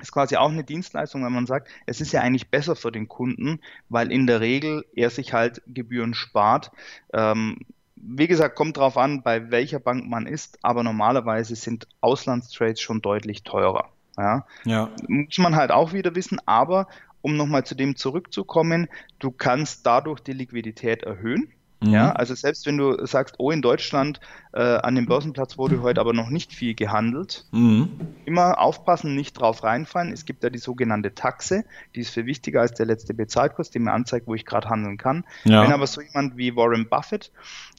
ist 0.00 0.12
quasi 0.12 0.36
auch 0.36 0.50
eine 0.50 0.64
Dienstleistung, 0.64 1.24
wenn 1.24 1.32
man 1.32 1.46
sagt, 1.46 1.68
es 1.86 2.00
ist 2.00 2.12
ja 2.12 2.20
eigentlich 2.20 2.50
besser 2.50 2.76
für 2.76 2.92
den 2.92 3.08
Kunden, 3.08 3.60
weil 3.88 4.12
in 4.12 4.26
der 4.26 4.40
Regel 4.40 4.84
er 4.94 5.10
sich 5.10 5.32
halt 5.32 5.62
Gebühren 5.66 6.14
spart. 6.14 6.70
Ähm, 7.12 7.60
wie 7.96 8.26
gesagt, 8.26 8.56
kommt 8.56 8.76
drauf 8.76 8.98
an, 8.98 9.22
bei 9.22 9.50
welcher 9.50 9.80
Bank 9.80 10.06
man 10.06 10.26
ist, 10.26 10.58
aber 10.62 10.82
normalerweise 10.82 11.56
sind 11.56 11.88
Auslandstrades 12.00 12.80
schon 12.80 13.00
deutlich 13.00 13.42
teurer. 13.42 13.88
Ja? 14.18 14.46
ja. 14.64 14.90
Muss 15.08 15.38
man 15.38 15.56
halt 15.56 15.70
auch 15.70 15.92
wieder 15.92 16.14
wissen, 16.14 16.38
aber 16.44 16.88
um 17.22 17.36
nochmal 17.36 17.64
zu 17.64 17.74
dem 17.74 17.96
zurückzukommen, 17.96 18.88
du 19.18 19.30
kannst 19.30 19.86
dadurch 19.86 20.20
die 20.20 20.32
Liquidität 20.32 21.02
erhöhen. 21.02 21.52
Mhm. 21.80 21.90
Ja, 21.90 22.12
also 22.12 22.34
selbst 22.34 22.66
wenn 22.66 22.78
du 22.78 23.04
sagst, 23.06 23.34
oh, 23.38 23.50
in 23.50 23.60
Deutschland 23.60 24.20
äh, 24.52 24.60
an 24.60 24.94
dem 24.94 25.06
Börsenplatz 25.06 25.58
wurde 25.58 25.82
heute 25.82 26.00
aber 26.00 26.14
noch 26.14 26.30
nicht 26.30 26.52
viel 26.52 26.74
gehandelt, 26.74 27.44
mhm. 27.50 27.90
immer 28.24 28.58
aufpassen, 28.58 29.14
nicht 29.14 29.34
drauf 29.34 29.62
reinfallen. 29.62 30.12
Es 30.12 30.24
gibt 30.24 30.42
ja 30.42 30.50
die 30.50 30.58
sogenannte 30.58 31.14
Taxe, 31.14 31.64
die 31.94 32.00
ist 32.00 32.10
viel 32.10 32.26
wichtiger 32.26 32.62
als 32.62 32.74
der 32.74 32.86
letzte 32.86 33.12
Bezahlkurs, 33.12 33.70
die 33.70 33.78
mir 33.78 33.92
anzeigt, 33.92 34.26
wo 34.26 34.34
ich 34.34 34.46
gerade 34.46 34.68
handeln 34.68 34.96
kann. 34.96 35.24
Ja. 35.44 35.62
Wenn 35.62 35.72
aber 35.72 35.86
so 35.86 36.00
jemand 36.00 36.36
wie 36.36 36.56
Warren 36.56 36.88
Buffett 36.88 37.30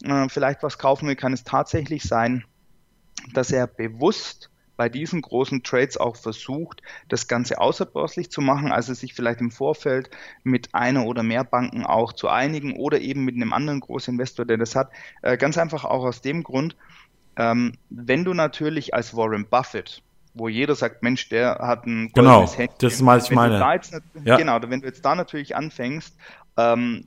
äh, 0.03 0.29
vielleicht 0.29 0.61
was 0.61 0.77
kaufen 0.77 1.07
will, 1.07 1.15
kann 1.15 1.33
es 1.33 1.43
tatsächlich 1.43 2.03
sein, 2.03 2.43
dass 3.33 3.51
er 3.51 3.67
bewusst 3.67 4.51
bei 4.77 4.87
diesen 4.89 5.21
großen 5.21 5.63
Trades 5.63 5.97
auch 5.97 6.15
versucht, 6.15 6.81
das 7.09 7.27
Ganze 7.27 7.59
außerbörslich 7.59 8.31
zu 8.31 8.41
machen, 8.41 8.71
also 8.71 8.93
sich 8.93 9.13
vielleicht 9.13 9.41
im 9.41 9.51
Vorfeld 9.51 10.09
mit 10.43 10.73
einer 10.73 11.05
oder 11.05 11.23
mehr 11.23 11.43
Banken 11.43 11.85
auch 11.85 12.13
zu 12.13 12.29
einigen 12.29 12.77
oder 12.77 13.01
eben 13.01 13.25
mit 13.25 13.35
einem 13.35 13.53
anderen 13.53 13.79
Großinvestor, 13.81 14.45
der 14.45 14.57
das 14.57 14.75
hat. 14.75 14.91
Äh, 15.21 15.37
ganz 15.37 15.57
einfach 15.57 15.83
auch 15.83 16.05
aus 16.05 16.21
dem 16.21 16.43
Grund, 16.43 16.77
ähm, 17.35 17.73
wenn 17.89 18.23
du 18.23 18.33
natürlich 18.33 18.93
als 18.93 19.15
Warren 19.15 19.47
Buffett 19.47 20.01
wo 20.39 20.47
jeder 20.47 20.75
sagt, 20.75 21.01
Mensch, 21.01 21.29
der 21.29 21.57
hat 21.59 21.87
ein 21.87 22.11
genau, 22.13 22.41
Händchen. 22.41 22.69
das 22.79 22.93
ist 22.93 23.05
was 23.05 23.25
ich 23.25 23.31
meine. 23.35 23.59
Jetzt, 23.73 23.99
ja. 24.23 24.37
Genau, 24.37 24.59
wenn 24.61 24.81
du 24.81 24.85
jetzt 24.85 25.03
da 25.03 25.15
natürlich 25.15 25.55
anfängst, 25.55 26.15
ähm, 26.57 27.05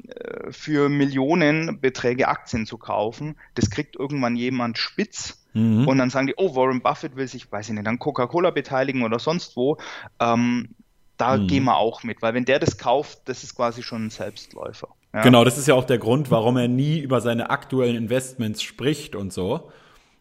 für 0.51 0.89
Millionen 0.89 1.81
Beträge 1.81 2.29
Aktien 2.29 2.67
zu 2.67 2.79
kaufen, 2.79 3.37
das 3.55 3.71
kriegt 3.71 3.97
irgendwann 3.97 4.37
jemand 4.37 4.79
spitz 4.79 5.40
mhm. 5.53 5.87
und 5.87 5.99
dann 5.99 6.11
sagen 6.11 6.27
die, 6.27 6.35
oh, 6.37 6.55
Warren 6.55 6.81
Buffett 6.81 7.17
will 7.17 7.29
sich, 7.29 7.51
weiß 7.51 7.69
ich 7.69 7.75
nicht, 7.75 7.87
an 7.87 7.99
Coca-Cola 7.99 8.51
beteiligen 8.51 9.03
oder 9.03 9.19
sonst 9.19 9.57
wo. 9.57 9.77
Ähm, 10.21 10.71
da 11.17 11.37
mhm. 11.37 11.47
gehen 11.49 11.65
wir 11.65 11.77
auch 11.77 12.03
mit, 12.03 12.23
weil 12.23 12.35
wenn 12.35 12.45
der 12.45 12.59
das 12.59 12.79
kauft, 12.79 13.21
das 13.27 13.45
ist 13.45 13.55
quasi 13.55 13.83
schon 13.83 14.07
ein 14.07 14.11
Selbstläufer. 14.11 14.89
Ja? 15.13 15.23
Genau, 15.23 15.45
das 15.45 15.59
ist 15.59 15.69
ja 15.69 15.75
auch 15.75 15.85
der 15.85 15.99
Grund, 15.99 16.31
warum 16.31 16.57
er 16.57 16.69
nie 16.69 16.99
über 16.99 17.21
seine 17.21 17.51
aktuellen 17.51 17.97
Investments 17.97 18.63
spricht 18.63 19.15
und 19.15 19.33
so. 19.33 19.71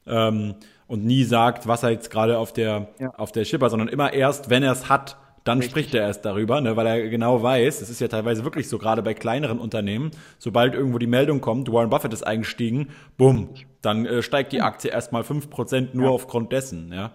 Ähm, 0.05 0.55
und 0.87 1.05
nie 1.05 1.23
sagt, 1.23 1.67
was 1.67 1.83
er 1.83 1.91
jetzt 1.91 2.09
gerade 2.09 2.37
auf 2.37 2.51
der, 2.51 2.89
ja. 2.99 3.13
auf 3.15 3.31
der 3.31 3.45
Schipper, 3.45 3.69
sondern 3.69 3.87
immer 3.87 4.11
erst, 4.11 4.49
wenn 4.49 4.63
er 4.63 4.71
es 4.71 4.89
hat, 4.89 5.17
dann 5.43 5.59
Richtig. 5.59 5.71
spricht 5.71 5.95
er 5.95 6.01
erst 6.01 6.25
darüber, 6.25 6.59
ne, 6.61 6.75
weil 6.75 6.87
er 6.87 7.09
genau 7.09 7.41
weiß, 7.41 7.81
es 7.81 7.89
ist 7.89 8.01
ja 8.01 8.07
teilweise 8.07 8.43
wirklich 8.43 8.67
so, 8.67 8.77
gerade 8.77 9.01
bei 9.01 9.13
kleineren 9.13 9.59
Unternehmen, 9.59 10.11
sobald 10.37 10.73
irgendwo 10.73 10.97
die 10.97 11.07
Meldung 11.07 11.41
kommt, 11.41 11.71
Warren 11.71 11.89
Buffett 11.89 12.13
ist 12.13 12.23
eingestiegen, 12.25 12.89
bumm, 13.17 13.49
dann 13.81 14.05
äh, 14.05 14.21
steigt 14.21 14.51
die 14.51 14.61
Aktie 14.61 14.91
erstmal 14.91 15.23
5% 15.23 15.89
nur 15.93 16.05
ja. 16.05 16.11
aufgrund 16.11 16.51
dessen. 16.51 16.91
Ja. 16.91 17.11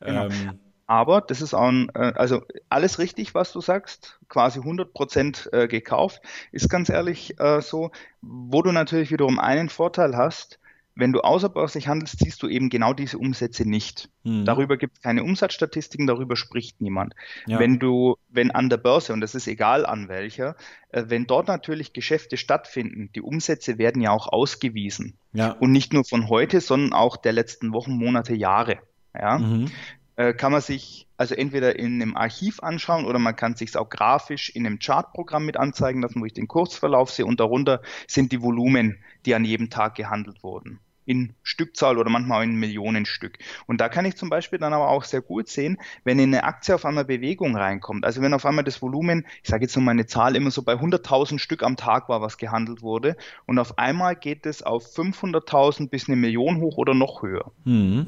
Genau. 0.00 0.26
Ähm, 0.26 0.58
aber 0.86 1.20
das 1.20 1.42
ist 1.42 1.52
auch 1.52 1.68
ein, 1.68 1.90
äh, 1.94 2.12
also 2.16 2.42
alles 2.70 2.98
richtig, 2.98 3.34
was 3.34 3.52
du 3.52 3.60
sagst, 3.60 4.18
quasi 4.28 4.60
100 4.60 4.94
Prozent 4.94 5.48
äh, 5.52 5.68
gekauft, 5.68 6.22
ist 6.50 6.70
ganz 6.70 6.88
ehrlich 6.88 7.38
äh, 7.38 7.60
so, 7.60 7.90
wo 8.22 8.62
du 8.62 8.72
natürlich 8.72 9.10
wiederum 9.10 9.38
einen 9.38 9.68
Vorteil 9.68 10.16
hast, 10.16 10.58
wenn 10.98 11.12
du 11.12 11.20
außerbörslich 11.20 11.86
handelst, 11.86 12.18
siehst 12.18 12.42
du 12.42 12.48
eben 12.48 12.70
genau 12.70 12.92
diese 12.92 13.18
Umsätze 13.18 13.68
nicht. 13.68 14.10
Mhm. 14.24 14.44
Darüber 14.44 14.76
gibt 14.76 14.96
es 14.96 15.02
keine 15.02 15.22
Umsatzstatistiken, 15.22 16.08
darüber 16.08 16.34
spricht 16.34 16.80
niemand. 16.80 17.14
Ja. 17.46 17.60
Wenn 17.60 17.78
du, 17.78 18.16
wenn 18.28 18.50
an 18.50 18.68
der 18.68 18.78
Börse, 18.78 19.12
und 19.12 19.20
das 19.20 19.36
ist 19.36 19.46
egal 19.46 19.86
an 19.86 20.08
welcher, 20.08 20.56
äh, 20.90 21.04
wenn 21.06 21.28
dort 21.28 21.46
natürlich 21.46 21.92
Geschäfte 21.92 22.36
stattfinden, 22.36 23.10
die 23.14 23.22
Umsätze 23.22 23.78
werden 23.78 24.02
ja 24.02 24.10
auch 24.10 24.26
ausgewiesen. 24.26 25.16
Ja. 25.32 25.52
Und 25.52 25.70
nicht 25.70 25.92
nur 25.92 26.04
von 26.04 26.28
heute, 26.28 26.60
sondern 26.60 26.92
auch 26.92 27.16
der 27.16 27.32
letzten 27.32 27.72
Wochen, 27.72 27.92
Monate, 27.92 28.34
Jahre. 28.34 28.78
Ja. 29.14 29.38
Mhm. 29.38 29.70
Äh, 30.16 30.34
kann 30.34 30.50
man 30.50 30.62
sich 30.62 31.06
also 31.16 31.36
entweder 31.36 31.78
in 31.78 32.02
einem 32.02 32.16
Archiv 32.16 32.60
anschauen 32.60 33.04
oder 33.04 33.20
man 33.20 33.36
kann 33.36 33.54
sich 33.54 33.76
auch 33.76 33.88
grafisch 33.88 34.50
in 34.50 34.66
einem 34.66 34.80
Chartprogramm 34.80 35.46
mit 35.46 35.56
anzeigen 35.56 36.02
lassen, 36.02 36.20
wo 36.20 36.24
ich 36.24 36.32
den 36.32 36.48
Kursverlauf 36.48 37.12
sehe 37.12 37.24
und 37.24 37.38
darunter 37.38 37.82
sind 38.08 38.32
die 38.32 38.42
Volumen, 38.42 38.98
die 39.26 39.36
an 39.36 39.44
jedem 39.44 39.70
Tag 39.70 39.94
gehandelt 39.94 40.42
wurden 40.42 40.80
in 41.08 41.32
Stückzahl 41.42 41.96
oder 41.96 42.10
manchmal 42.10 42.44
in 42.44 42.56
Millionenstück. 42.56 43.38
Und 43.66 43.80
da 43.80 43.88
kann 43.88 44.04
ich 44.04 44.16
zum 44.16 44.28
Beispiel 44.28 44.58
dann 44.58 44.74
aber 44.74 44.88
auch 44.88 45.04
sehr 45.04 45.22
gut 45.22 45.48
sehen, 45.48 45.78
wenn 46.04 46.18
in 46.18 46.34
eine 46.34 46.44
Aktie 46.44 46.74
auf 46.74 46.84
einmal 46.84 47.06
Bewegung 47.06 47.56
reinkommt. 47.56 48.04
Also 48.04 48.20
wenn 48.20 48.34
auf 48.34 48.44
einmal 48.44 48.62
das 48.62 48.82
Volumen, 48.82 49.26
ich 49.42 49.48
sage 49.48 49.64
jetzt 49.64 49.74
nur 49.74 49.84
meine 49.86 50.04
Zahl, 50.04 50.36
immer 50.36 50.50
so 50.50 50.62
bei 50.62 50.74
100.000 50.74 51.38
Stück 51.38 51.62
am 51.62 51.76
Tag 51.76 52.10
war, 52.10 52.20
was 52.20 52.36
gehandelt 52.36 52.82
wurde. 52.82 53.16
Und 53.46 53.58
auf 53.58 53.78
einmal 53.78 54.16
geht 54.16 54.44
es 54.44 54.62
auf 54.62 54.84
500.000 54.84 55.88
bis 55.88 56.08
eine 56.08 56.16
Million 56.16 56.60
hoch 56.60 56.76
oder 56.76 56.92
noch 56.92 57.22
höher. 57.22 57.52
Mhm. 57.64 58.06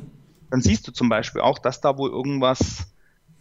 Dann 0.51 0.61
siehst 0.61 0.87
du 0.87 0.93
zum 0.93 1.09
Beispiel 1.09 1.41
auch, 1.41 1.59
dass 1.59 1.81
da 1.81 1.97
wohl 1.97 2.11
irgendwas, 2.11 2.93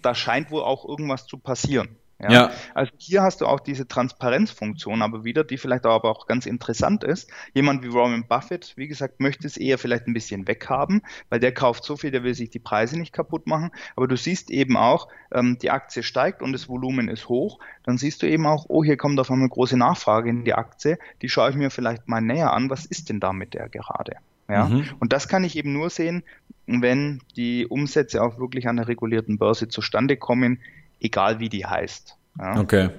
da 0.01 0.15
scheint 0.15 0.51
wohl 0.51 0.61
auch 0.61 0.87
irgendwas 0.87 1.27
zu 1.27 1.37
passieren. 1.37 1.97
Ja? 2.21 2.31
ja? 2.31 2.51
Also 2.73 2.91
hier 2.97 3.21
hast 3.21 3.41
du 3.41 3.45
auch 3.45 3.59
diese 3.59 3.87
Transparenzfunktion, 3.87 5.01
aber 5.01 5.23
wieder, 5.23 5.43
die 5.43 5.57
vielleicht 5.57 5.85
aber 5.85 6.09
auch 6.09 6.27
ganz 6.27 6.45
interessant 6.45 7.03
ist. 7.03 7.31
Jemand 7.53 7.83
wie 7.83 7.93
Warren 7.93 8.25
Buffett, 8.27 8.73
wie 8.75 8.87
gesagt, 8.87 9.19
möchte 9.19 9.47
es 9.47 9.57
eher 9.57 9.77
vielleicht 9.77 10.07
ein 10.07 10.13
bisschen 10.13 10.47
weghaben, 10.47 11.01
weil 11.29 11.39
der 11.39 11.53
kauft 11.53 11.83
so 11.83 11.95
viel, 11.95 12.11
der 12.11 12.23
will 12.23 12.33
sich 12.33 12.49
die 12.49 12.59
Preise 12.59 12.99
nicht 12.99 13.13
kaputt 13.13 13.47
machen. 13.47 13.71
Aber 13.95 14.07
du 14.07 14.17
siehst 14.17 14.49
eben 14.51 14.75
auch, 14.75 15.07
ähm, 15.31 15.57
die 15.61 15.71
Aktie 15.71 16.03
steigt 16.03 16.41
und 16.41 16.51
das 16.51 16.67
Volumen 16.67 17.07
ist 17.07 17.29
hoch. 17.29 17.59
Dann 17.83 17.97
siehst 17.97 18.21
du 18.21 18.27
eben 18.27 18.45
auch, 18.45 18.65
oh, 18.67 18.83
hier 18.83 18.97
kommt 18.97 19.19
auf 19.19 19.31
einmal 19.31 19.49
große 19.49 19.77
Nachfrage 19.77 20.29
in 20.29 20.43
die 20.43 20.53
Aktie. 20.53 20.97
Die 21.21 21.29
schaue 21.29 21.51
ich 21.51 21.55
mir 21.55 21.69
vielleicht 21.69 22.07
mal 22.07 22.21
näher 22.21 22.51
an. 22.51 22.69
Was 22.69 22.85
ist 22.85 23.09
denn 23.09 23.19
da 23.19 23.31
mit 23.31 23.53
der 23.53 23.69
gerade? 23.69 24.17
Ja? 24.49 24.65
Mhm. 24.65 24.85
Und 24.99 25.13
das 25.13 25.27
kann 25.27 25.43
ich 25.43 25.55
eben 25.55 25.71
nur 25.71 25.89
sehen, 25.89 26.23
wenn 26.65 27.21
die 27.35 27.65
Umsätze 27.65 28.21
auch 28.21 28.39
wirklich 28.39 28.67
an 28.67 28.77
der 28.77 28.87
regulierten 28.87 29.37
Börse 29.37 29.69
zustande 29.69 30.17
kommen, 30.17 30.59
egal 30.99 31.39
wie 31.39 31.49
die 31.49 31.65
heißt. 31.65 32.17
Ja. 32.37 32.59
Okay. 32.59 32.89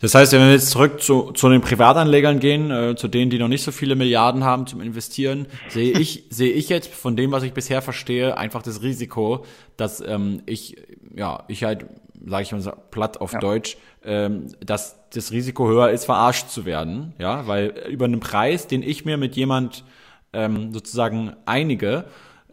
Das 0.00 0.14
heißt, 0.14 0.32
wenn 0.32 0.40
wir 0.40 0.52
jetzt 0.52 0.70
zurück 0.70 1.02
zu, 1.02 1.30
zu 1.32 1.48
den 1.50 1.60
Privatanlegern 1.60 2.40
gehen, 2.40 2.70
äh, 2.70 2.96
zu 2.96 3.06
denen, 3.06 3.30
die 3.30 3.38
noch 3.38 3.48
nicht 3.48 3.62
so 3.62 3.70
viele 3.70 3.96
Milliarden 3.96 4.44
haben 4.44 4.66
zum 4.66 4.80
Investieren, 4.80 5.46
sehe 5.68 5.92
ich, 5.92 6.24
sehe 6.30 6.52
ich 6.52 6.70
jetzt 6.70 6.92
von 6.92 7.16
dem, 7.16 7.32
was 7.32 7.42
ich 7.42 7.52
bisher 7.52 7.82
verstehe, 7.82 8.36
einfach 8.36 8.62
das 8.62 8.82
Risiko, 8.82 9.44
dass 9.76 10.00
ähm, 10.00 10.42
ich, 10.46 10.76
ja, 11.14 11.44
ich 11.48 11.64
halt, 11.64 11.84
sage 12.24 12.42
ich 12.42 12.52
mal 12.52 12.62
so 12.62 12.72
platt 12.90 13.20
auf 13.20 13.34
ja. 13.34 13.40
Deutsch, 13.40 13.76
ähm, 14.02 14.46
dass 14.64 14.96
das 15.10 15.32
Risiko 15.32 15.68
höher 15.68 15.90
ist, 15.90 16.06
verarscht 16.06 16.48
zu 16.48 16.64
werden, 16.64 17.12
ja, 17.18 17.46
weil 17.46 17.74
über 17.90 18.06
einen 18.06 18.20
Preis, 18.20 18.66
den 18.66 18.82
ich 18.82 19.04
mir 19.04 19.18
mit 19.18 19.36
jemand 19.36 19.84
ähm, 20.32 20.72
sozusagen 20.72 21.34
einige, 21.44 22.04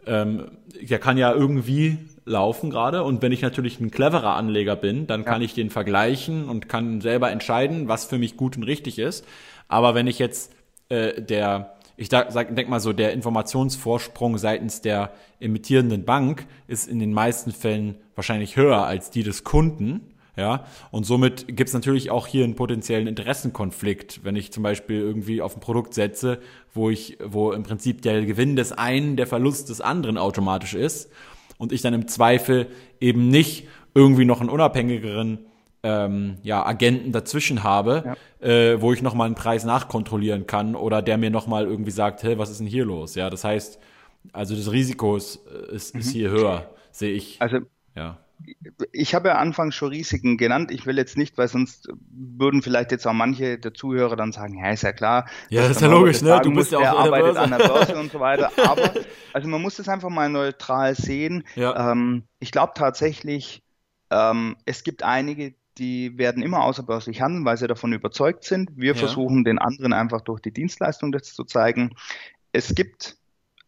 ähm, 0.06 0.52
der 0.82 1.00
kann 1.00 1.18
ja 1.18 1.32
irgendwie 1.32 1.98
laufen 2.28 2.70
gerade. 2.70 3.04
Und 3.04 3.22
wenn 3.22 3.32
ich 3.32 3.42
natürlich 3.42 3.80
ein 3.80 3.90
cleverer 3.90 4.36
Anleger 4.36 4.76
bin, 4.76 5.08
dann 5.08 5.22
ja. 5.22 5.26
kann 5.26 5.42
ich 5.42 5.54
den 5.54 5.70
vergleichen 5.70 6.48
und 6.48 6.70
kann 6.70 7.02
selber 7.02 7.32
entscheiden, 7.32 7.88
was 7.88 8.06
für 8.06 8.18
mich 8.18 8.38
gut 8.38 8.58
und 8.58 8.64
richtig 8.64 9.00
ist. 9.00 9.26
Aber 9.68 9.96
wenn 9.96 10.08
ich 10.08 10.20
jetzt 10.20 10.54
äh, 10.90 11.22
der, 11.22 11.78
ich 11.96 12.10
sag, 12.10 12.56
denk 12.56 12.70
mal 12.70 12.80
so, 12.80 12.94
der 12.94 13.14
Informationsvorsprung 13.14 14.38
seitens 14.38 14.82
der 14.82 15.12
emittierenden 15.40 16.06
Bank 16.06 16.46
ist 16.68 16.88
in 16.88 17.00
den 17.00 17.14
meisten 17.14 17.52
Fällen 17.52 17.96
wahrscheinlich 18.16 18.56
höher 18.56 18.86
als 18.86 19.10
die 19.10 19.24
des 19.24 19.44
Kunden. 19.44 20.02
Ja, 20.36 20.66
und 20.92 21.04
somit 21.04 21.48
gibt 21.48 21.70
es 21.70 21.74
natürlich 21.74 22.12
auch 22.12 22.28
hier 22.28 22.44
einen 22.44 22.54
potenziellen 22.54 23.08
Interessenkonflikt, 23.08 24.24
wenn 24.24 24.36
ich 24.36 24.52
zum 24.52 24.62
Beispiel 24.62 25.00
irgendwie 25.00 25.42
auf 25.42 25.58
ein 25.58 25.62
Produkt 25.62 25.96
setze, 25.96 26.38
wo 26.76 26.92
ich, 26.92 27.18
wo 27.26 27.54
im 27.54 27.64
Prinzip 27.64 28.04
der 28.04 28.24
Gewinn 28.24 28.56
des 28.56 28.72
einen 28.72 29.16
der 29.16 29.26
Verlust 29.26 29.70
des 29.70 29.82
anderen 29.82 30.20
automatisch 30.20 30.76
ist 30.76 31.10
und 31.58 31.72
ich 31.72 31.82
dann 31.82 31.94
im 31.94 32.08
Zweifel 32.08 32.68
eben 33.00 33.30
nicht 33.30 33.68
irgendwie 33.94 34.26
noch 34.26 34.42
einen 34.42 34.50
unabhängigeren 34.50 35.40
ähm, 35.84 36.38
ja, 36.44 36.66
Agenten 36.66 37.12
dazwischen 37.12 37.64
habe, 37.64 38.16
ja. 38.42 38.48
äh, 38.48 38.82
wo 38.82 38.94
ich 38.94 39.02
nochmal 39.02 39.28
einen 39.28 39.36
Preis 39.36 39.64
nachkontrollieren 39.64 40.48
kann 40.48 40.76
oder 40.76 41.02
der 41.02 41.18
mir 41.18 41.30
nochmal 41.30 41.66
irgendwie 41.66 41.92
sagt, 41.92 42.24
hey, 42.24 42.38
was 42.38 42.50
ist 42.50 42.60
denn 42.60 42.68
hier 42.68 42.86
los? 42.86 43.16
Ja, 43.16 43.30
das 43.30 43.44
heißt, 43.44 43.80
also 44.34 44.56
das 44.56 44.72
Risiko 44.72 45.16
ist, 45.16 45.38
ist, 45.72 45.94
mhm. 45.94 46.02
ist 46.02 46.12
hier 46.12 46.30
höher, 46.30 46.70
sehe 46.92 47.14
ich. 47.14 47.42
Also 47.42 47.60
ja 47.96 48.18
ich 48.92 49.16
habe 49.16 49.30
ja 49.30 49.36
anfangs 49.36 49.76
schon 49.76 49.90
Risiken 49.90 50.38
genannt. 50.38 50.72
Ich 50.72 50.86
will 50.86 50.98
jetzt 50.98 51.18
nicht, 51.18 51.38
weil 51.38 51.48
sonst 51.48 51.90
würden 52.10 52.62
vielleicht 52.62 52.92
jetzt 52.92 53.08
auch 53.08 53.14
manche 53.14 53.58
der 53.58 53.74
Zuhörer 53.74 54.16
dann 54.16 54.32
sagen, 54.32 54.58
ja, 54.58 54.72
ist 54.72 54.84
ja 54.84 54.94
klar. 54.94 55.28
Ja, 55.50 55.62
das 55.62 55.72
ist 55.72 55.82
ja 55.82 55.88
logisch, 55.88 56.22
ne? 56.22 56.40
Du 56.44 56.54
bist 56.54 56.72
ja 56.72 56.80
auch 56.80 56.82
der 56.82 56.98
arbeitet 56.98 57.38
an 57.38 57.50
der 57.50 57.68
Börse 57.68 57.98
und 57.98 58.12
so 58.12 58.20
weiter. 58.20 58.52
Aber, 58.68 58.94
also 59.34 59.48
man 59.48 59.62
muss 59.62 59.76
das 59.76 59.90
einfach 59.90 60.10
mal 60.10 60.30
neutral 60.30 60.96
sehen. 60.96 61.44
Ja. 61.56 61.92
Ähm, 61.92 62.24
ich 62.40 62.52
glaube 62.52 62.74
tatsächlich, 62.76 63.64
ähm, 64.12 64.56
es 64.66 64.84
gibt 64.84 65.04
einige, 65.04 65.54
die 65.78 66.18
werden 66.18 66.44
immer 66.44 66.64
außerbörslich 66.64 67.22
handeln, 67.22 67.46
weil 67.46 67.58
sie 67.58 67.68
davon 67.68 67.94
überzeugt 67.94 68.44
sind. 68.44 68.72
Wir 68.76 68.94
ja. 68.94 68.98
versuchen 68.98 69.44
den 69.44 69.60
anderen 69.60 69.94
einfach 69.94 70.22
durch 70.22 70.42
die 70.42 70.52
Dienstleistung 70.52 71.12
das 71.12 71.34
zu 71.34 71.44
zeigen. 71.44 71.96
Es 72.52 72.74
gibt 72.74 73.18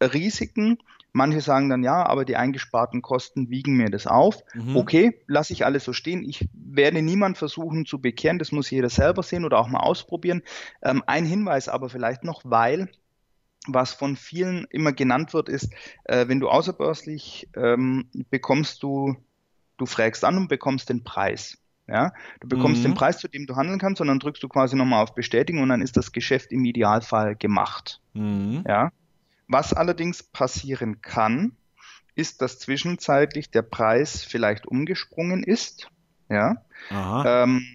Risiken, 0.01 0.79
Manche 1.11 1.41
sagen 1.41 1.69
dann, 1.69 1.83
ja, 1.83 2.05
aber 2.05 2.23
die 2.23 2.35
eingesparten 2.35 3.01
Kosten 3.01 3.49
wiegen 3.49 3.75
mir 3.75 3.89
das 3.89 4.05
auf. 4.05 4.43
Mhm. 4.53 4.75
Okay, 4.75 5.21
lasse 5.27 5.53
ich 5.53 5.65
alles 5.65 5.83
so 5.83 5.93
stehen. 5.93 6.23
Ich 6.23 6.47
werde 6.53 7.01
niemand 7.01 7.37
versuchen 7.37 7.85
zu 7.85 7.99
bekehren. 7.99 8.39
Das 8.39 8.51
muss 8.51 8.69
jeder 8.69 8.89
selber 8.89 9.23
sehen 9.23 9.45
oder 9.45 9.57
auch 9.57 9.67
mal 9.67 9.79
ausprobieren. 9.79 10.43
Ähm, 10.83 11.03
ein 11.07 11.25
Hinweis 11.25 11.67
aber 11.67 11.89
vielleicht 11.89 12.23
noch, 12.23 12.41
weil 12.43 12.89
was 13.67 13.93
von 13.93 14.15
vielen 14.15 14.65
immer 14.69 14.93
genannt 14.93 15.33
wird, 15.33 15.49
ist, 15.49 15.73
äh, 16.05 16.27
wenn 16.27 16.39
du 16.39 16.49
außerbörslich 16.49 17.49
ähm, 17.55 18.07
bekommst 18.29 18.83
du, 18.83 19.15
du 19.77 19.85
fragst 19.85 20.23
an 20.23 20.37
und 20.37 20.47
bekommst 20.47 20.89
den 20.89 21.03
Preis. 21.03 21.57
Ja, 21.87 22.13
du 22.39 22.47
bekommst 22.47 22.81
mhm. 22.81 22.89
den 22.89 22.93
Preis, 22.93 23.17
zu 23.17 23.27
dem 23.27 23.47
du 23.47 23.55
handeln 23.55 23.79
kannst, 23.79 23.99
und 23.99 24.07
dann 24.07 24.19
drückst 24.19 24.43
du 24.43 24.47
quasi 24.47 24.75
nochmal 24.75 25.01
auf 25.01 25.15
Bestätigen 25.15 25.59
und 25.59 25.69
dann 25.69 25.81
ist 25.81 25.97
das 25.97 26.11
Geschäft 26.11 26.51
im 26.51 26.63
Idealfall 26.63 27.35
gemacht. 27.35 27.99
Mhm. 28.13 28.63
Ja, 28.67 28.91
was 29.49 29.73
allerdings 29.73 30.23
passieren 30.23 31.01
kann, 31.01 31.57
ist, 32.15 32.41
dass 32.41 32.59
zwischenzeitlich 32.59 33.51
der 33.51 33.63
Preis 33.63 34.23
vielleicht 34.23 34.67
umgesprungen 34.67 35.43
ist. 35.43 35.89
Ja. 36.29 36.63
Ähm, 36.91 37.65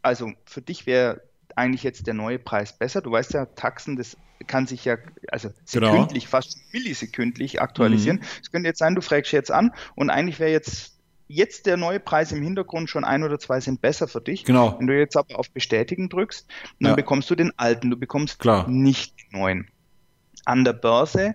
also 0.00 0.32
für 0.46 0.62
dich 0.62 0.86
wäre 0.86 1.22
eigentlich 1.54 1.82
jetzt 1.82 2.06
der 2.06 2.14
neue 2.14 2.38
Preis 2.38 2.76
besser? 2.76 3.02
Du 3.02 3.12
weißt 3.12 3.34
ja, 3.34 3.46
Taxen, 3.46 3.96
das 3.96 4.16
kann 4.46 4.66
sich 4.66 4.84
ja, 4.84 4.96
also 5.30 5.50
genau. 5.70 5.92
sekündlich, 5.92 6.24
genau. 6.24 6.30
fast 6.30 6.58
millisekündlich 6.72 7.60
aktualisieren. 7.60 8.16
Mhm. 8.16 8.22
Es 8.40 8.48
mhm. 8.48 8.52
könnte 8.52 8.68
jetzt 8.68 8.78
sein, 8.78 8.94
du 8.94 9.02
fragst 9.02 9.32
jetzt 9.32 9.52
an 9.52 9.72
und 9.94 10.10
eigentlich 10.10 10.40
wäre 10.40 10.50
jetzt 10.50 10.98
jetzt 11.28 11.66
der 11.66 11.76
neue 11.76 12.00
Preis 12.00 12.32
im 12.32 12.42
Hintergrund 12.42 12.90
schon 12.90 13.04
ein 13.04 13.22
oder 13.22 13.38
zwei 13.38 13.58
Cent 13.60 13.80
besser 13.80 14.08
für 14.08 14.20
dich. 14.20 14.44
Genau. 14.44 14.78
Wenn 14.78 14.86
du 14.86 14.98
jetzt 14.98 15.16
aber 15.16 15.38
auf 15.38 15.50
Bestätigen 15.50 16.08
drückst, 16.08 16.46
dann 16.80 16.90
ja. 16.90 16.96
bekommst 16.96 17.30
du 17.30 17.34
den 17.34 17.52
alten, 17.58 17.90
du 17.90 17.96
bekommst 17.96 18.38
Klar. 18.38 18.68
nicht 18.68 19.14
den 19.18 19.40
neuen. 19.40 19.71
An 20.44 20.64
der 20.64 20.72
Börse 20.72 21.34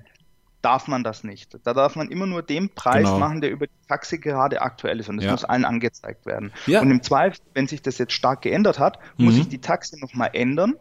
darf 0.62 0.88
man 0.88 1.04
das 1.04 1.24
nicht. 1.24 1.58
Da 1.63 1.74
darf 1.74 1.96
man 1.96 2.10
immer 2.10 2.26
nur 2.26 2.41
den 2.41 2.70
Preis 2.70 3.06
genau. 3.06 3.20
machen, 3.20 3.41
der 3.41 3.52
über 3.52 3.67
die 3.67 3.88
Taxe 3.88 4.20
gerade 4.20 4.62
aktuell 4.62 5.00
ist. 5.00 5.10
Und 5.10 5.17
das 5.17 5.26
ja. 5.26 5.32
muss 5.32 5.46
allen 5.46 5.65
angezeigt 5.65 6.26
werden. 6.26 6.52
Ja. 6.65 6.82
Und 6.82 6.91
im 6.91 7.02
Zweifel, 7.02 7.39
wenn 7.54 7.67
sich 7.67 7.82
das 7.82 7.98
jetzt 7.98 8.13
stark 8.13 8.41
geändert 8.41 8.80
hat, 8.80 9.00
mhm. 9.17 9.26
muss 9.26 9.38
ich 9.38 9.48
die 9.48 9.60
Taxe 9.60 10.00
nochmal 10.00 10.32
ändern 10.34 10.74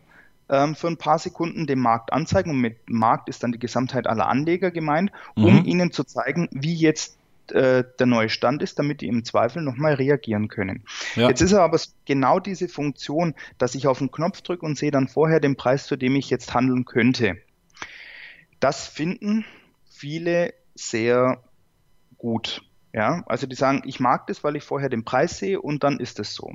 ähm, 0.48 0.74
für 0.74 0.88
ein 0.88 0.96
paar 0.96 1.18
Sekunden 1.18 1.66
dem 1.66 1.80
Markt 1.80 2.12
anzeigen. 2.12 2.50
Und 2.50 2.60
mit 2.60 2.78
Markt 2.88 3.28
ist 3.28 3.42
dann 3.42 3.52
die 3.52 3.58
Gesamtheit 3.58 4.06
aller 4.06 4.26
Anleger 4.28 4.70
gemeint, 4.70 5.12
um 5.34 5.60
mhm. 5.60 5.64
ihnen 5.64 5.92
zu 5.92 6.04
zeigen, 6.04 6.48
wie 6.50 6.74
jetzt 6.74 7.18
äh, 7.52 7.84
der 7.98 8.06
neue 8.06 8.28
Stand 8.28 8.62
ist, 8.62 8.78
damit 8.78 9.00
die 9.00 9.06
im 9.06 9.24
Zweifel 9.24 9.62
nochmal 9.62 9.94
reagieren 9.94 10.48
können. 10.48 10.82
Ja. 11.14 11.28
Jetzt 11.28 11.42
ist 11.42 11.54
aber 11.54 11.78
genau 12.04 12.40
diese 12.40 12.68
Funktion, 12.68 13.34
dass 13.58 13.74
ich 13.74 13.86
auf 13.86 13.98
den 13.98 14.10
Knopf 14.10 14.40
drücke 14.42 14.66
und 14.66 14.76
sehe 14.76 14.90
dann 14.90 15.06
vorher 15.06 15.38
den 15.38 15.56
Preis, 15.56 15.86
zu 15.86 15.96
dem 15.96 16.16
ich 16.16 16.30
jetzt 16.30 16.54
handeln 16.54 16.84
könnte. 16.84 17.36
Das 18.60 18.86
finden 18.86 19.44
viele 19.84 20.54
sehr 20.74 21.42
gut. 22.18 22.62
Ja, 22.92 23.22
also 23.26 23.46
die 23.46 23.56
sagen, 23.56 23.82
ich 23.84 24.00
mag 24.00 24.26
das, 24.26 24.42
weil 24.42 24.56
ich 24.56 24.64
vorher 24.64 24.88
den 24.88 25.04
Preis 25.04 25.38
sehe 25.38 25.60
und 25.60 25.84
dann 25.84 26.00
ist 26.00 26.18
es 26.18 26.34
so. 26.34 26.52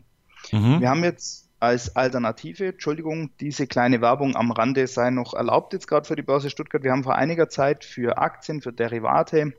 Mhm. 0.52 0.82
Wir 0.82 0.90
haben 0.90 1.04
jetzt 1.04 1.50
als 1.60 1.96
Alternative, 1.96 2.70
Entschuldigung, 2.70 3.30
diese 3.40 3.68
kleine 3.68 4.02
Werbung 4.02 4.36
am 4.36 4.50
Rande 4.52 4.88
sei 4.88 5.12
noch 5.12 5.36
erlaubt 5.36 5.74
jetzt 5.74 5.88
gerade 5.88 6.08
für 6.08 6.16
die 6.16 6.24
Börse 6.24 6.50
Stuttgart. 6.50 6.84
Wir 6.84 6.92
haben 6.92 7.04
vor 7.04 7.16
einiger 7.16 7.50
Zeit 7.50 7.86
für 7.86 8.18
Aktien, 8.18 8.62
für 8.62 8.74
Derivate, 8.74 9.54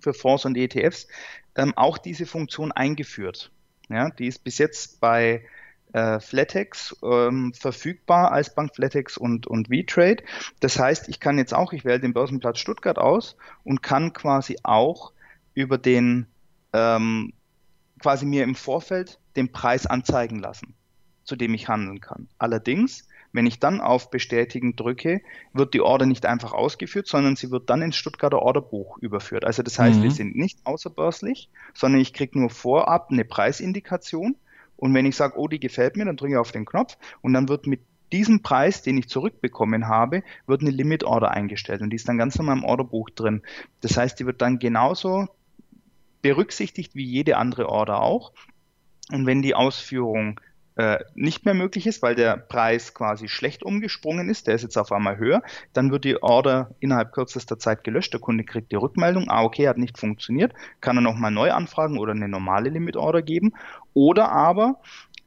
für 0.00 0.14
Fonds 0.14 0.44
und 0.44 0.56
ETFs 0.56 1.08
ähm, 1.56 1.72
auch 1.76 1.98
diese 1.98 2.26
Funktion 2.26 2.70
eingeführt. 2.70 3.50
Ja, 3.88 4.10
die 4.10 4.28
ist 4.28 4.44
bis 4.44 4.58
jetzt 4.58 5.00
bei 5.00 5.42
äh, 5.92 6.20
Flatex 6.20 6.96
ähm, 7.02 7.52
verfügbar 7.54 8.32
als 8.32 8.54
Bank 8.54 8.74
Flatex 8.74 9.16
und, 9.16 9.46
und 9.46 9.68
V-Trade. 9.68 10.22
Das 10.60 10.78
heißt, 10.78 11.08
ich 11.08 11.20
kann 11.20 11.38
jetzt 11.38 11.54
auch, 11.54 11.72
ich 11.72 11.84
wähle 11.84 12.00
den 12.00 12.14
Börsenplatz 12.14 12.58
Stuttgart 12.58 12.98
aus 12.98 13.36
und 13.64 13.82
kann 13.82 14.12
quasi 14.12 14.58
auch 14.62 15.12
über 15.54 15.78
den, 15.78 16.26
ähm, 16.72 17.32
quasi 18.00 18.26
mir 18.26 18.44
im 18.44 18.54
Vorfeld 18.54 19.18
den 19.36 19.52
Preis 19.52 19.86
anzeigen 19.86 20.38
lassen, 20.38 20.74
zu 21.24 21.36
dem 21.36 21.54
ich 21.54 21.68
handeln 21.68 22.00
kann. 22.00 22.28
Allerdings, 22.38 23.06
wenn 23.32 23.46
ich 23.46 23.60
dann 23.60 23.80
auf 23.80 24.10
Bestätigen 24.10 24.76
drücke, 24.76 25.20
wird 25.52 25.74
die 25.74 25.80
Order 25.80 26.06
nicht 26.06 26.26
einfach 26.26 26.52
ausgeführt, 26.52 27.06
sondern 27.06 27.36
sie 27.36 27.50
wird 27.50 27.70
dann 27.70 27.82
ins 27.82 27.96
Stuttgarter 27.96 28.40
Orderbuch 28.40 28.98
überführt. 28.98 29.44
Also 29.44 29.62
das 29.62 29.78
heißt, 29.78 29.98
mhm. 29.98 30.02
wir 30.02 30.10
sind 30.10 30.36
nicht 30.36 30.58
außerbörslich, 30.64 31.48
sondern 31.74 32.00
ich 32.00 32.12
kriege 32.12 32.38
nur 32.38 32.50
vorab 32.50 33.10
eine 33.10 33.24
Preisindikation 33.24 34.36
und 34.82 34.92
wenn 34.94 35.06
ich 35.06 35.14
sage, 35.14 35.38
oh, 35.38 35.46
die 35.46 35.60
gefällt 35.60 35.96
mir, 35.96 36.04
dann 36.04 36.16
drücke 36.16 36.32
ich 36.32 36.38
auf 36.38 36.50
den 36.50 36.64
Knopf 36.64 36.98
und 37.20 37.34
dann 37.34 37.48
wird 37.48 37.68
mit 37.68 37.82
diesem 38.10 38.42
Preis, 38.42 38.82
den 38.82 38.98
ich 38.98 39.08
zurückbekommen 39.08 39.86
habe, 39.86 40.24
wird 40.48 40.62
eine 40.62 40.72
Limit 40.72 41.04
Order 41.04 41.30
eingestellt 41.30 41.82
und 41.82 41.90
die 41.90 41.96
ist 41.96 42.08
dann 42.08 42.18
ganz 42.18 42.36
normal 42.36 42.56
im 42.58 42.64
Orderbuch 42.64 43.08
drin. 43.10 43.42
Das 43.80 43.96
heißt, 43.96 44.18
die 44.18 44.26
wird 44.26 44.42
dann 44.42 44.58
genauso 44.58 45.28
berücksichtigt 46.20 46.96
wie 46.96 47.04
jede 47.04 47.36
andere 47.36 47.68
Order 47.68 48.02
auch. 48.02 48.32
Und 49.12 49.24
wenn 49.24 49.40
die 49.40 49.54
Ausführung 49.54 50.40
äh, 50.82 51.04
nicht 51.14 51.44
mehr 51.44 51.54
möglich 51.54 51.86
ist, 51.86 52.02
weil 52.02 52.16
der 52.16 52.36
Preis 52.36 52.92
quasi 52.92 53.28
schlecht 53.28 53.62
umgesprungen 53.62 54.28
ist, 54.28 54.48
der 54.48 54.56
ist 54.56 54.62
jetzt 54.62 54.76
auf 54.76 54.90
einmal 54.90 55.16
höher, 55.16 55.40
dann 55.72 55.92
wird 55.92 56.04
die 56.04 56.20
Order 56.20 56.74
innerhalb 56.80 57.12
kürzester 57.12 57.56
Zeit 57.56 57.84
gelöscht. 57.84 58.12
Der 58.12 58.20
Kunde 58.20 58.42
kriegt 58.42 58.72
die 58.72 58.76
Rückmeldung, 58.76 59.30
ah, 59.30 59.44
okay, 59.44 59.68
hat 59.68 59.78
nicht 59.78 59.96
funktioniert, 59.96 60.52
kann 60.80 60.98
er 60.98 61.02
nochmal 61.02 61.30
neu 61.30 61.52
anfragen 61.52 61.98
oder 61.98 62.12
eine 62.12 62.28
normale 62.28 62.68
Limit-Order 62.68 63.22
geben. 63.22 63.52
Oder 63.94 64.32
aber, 64.32 64.80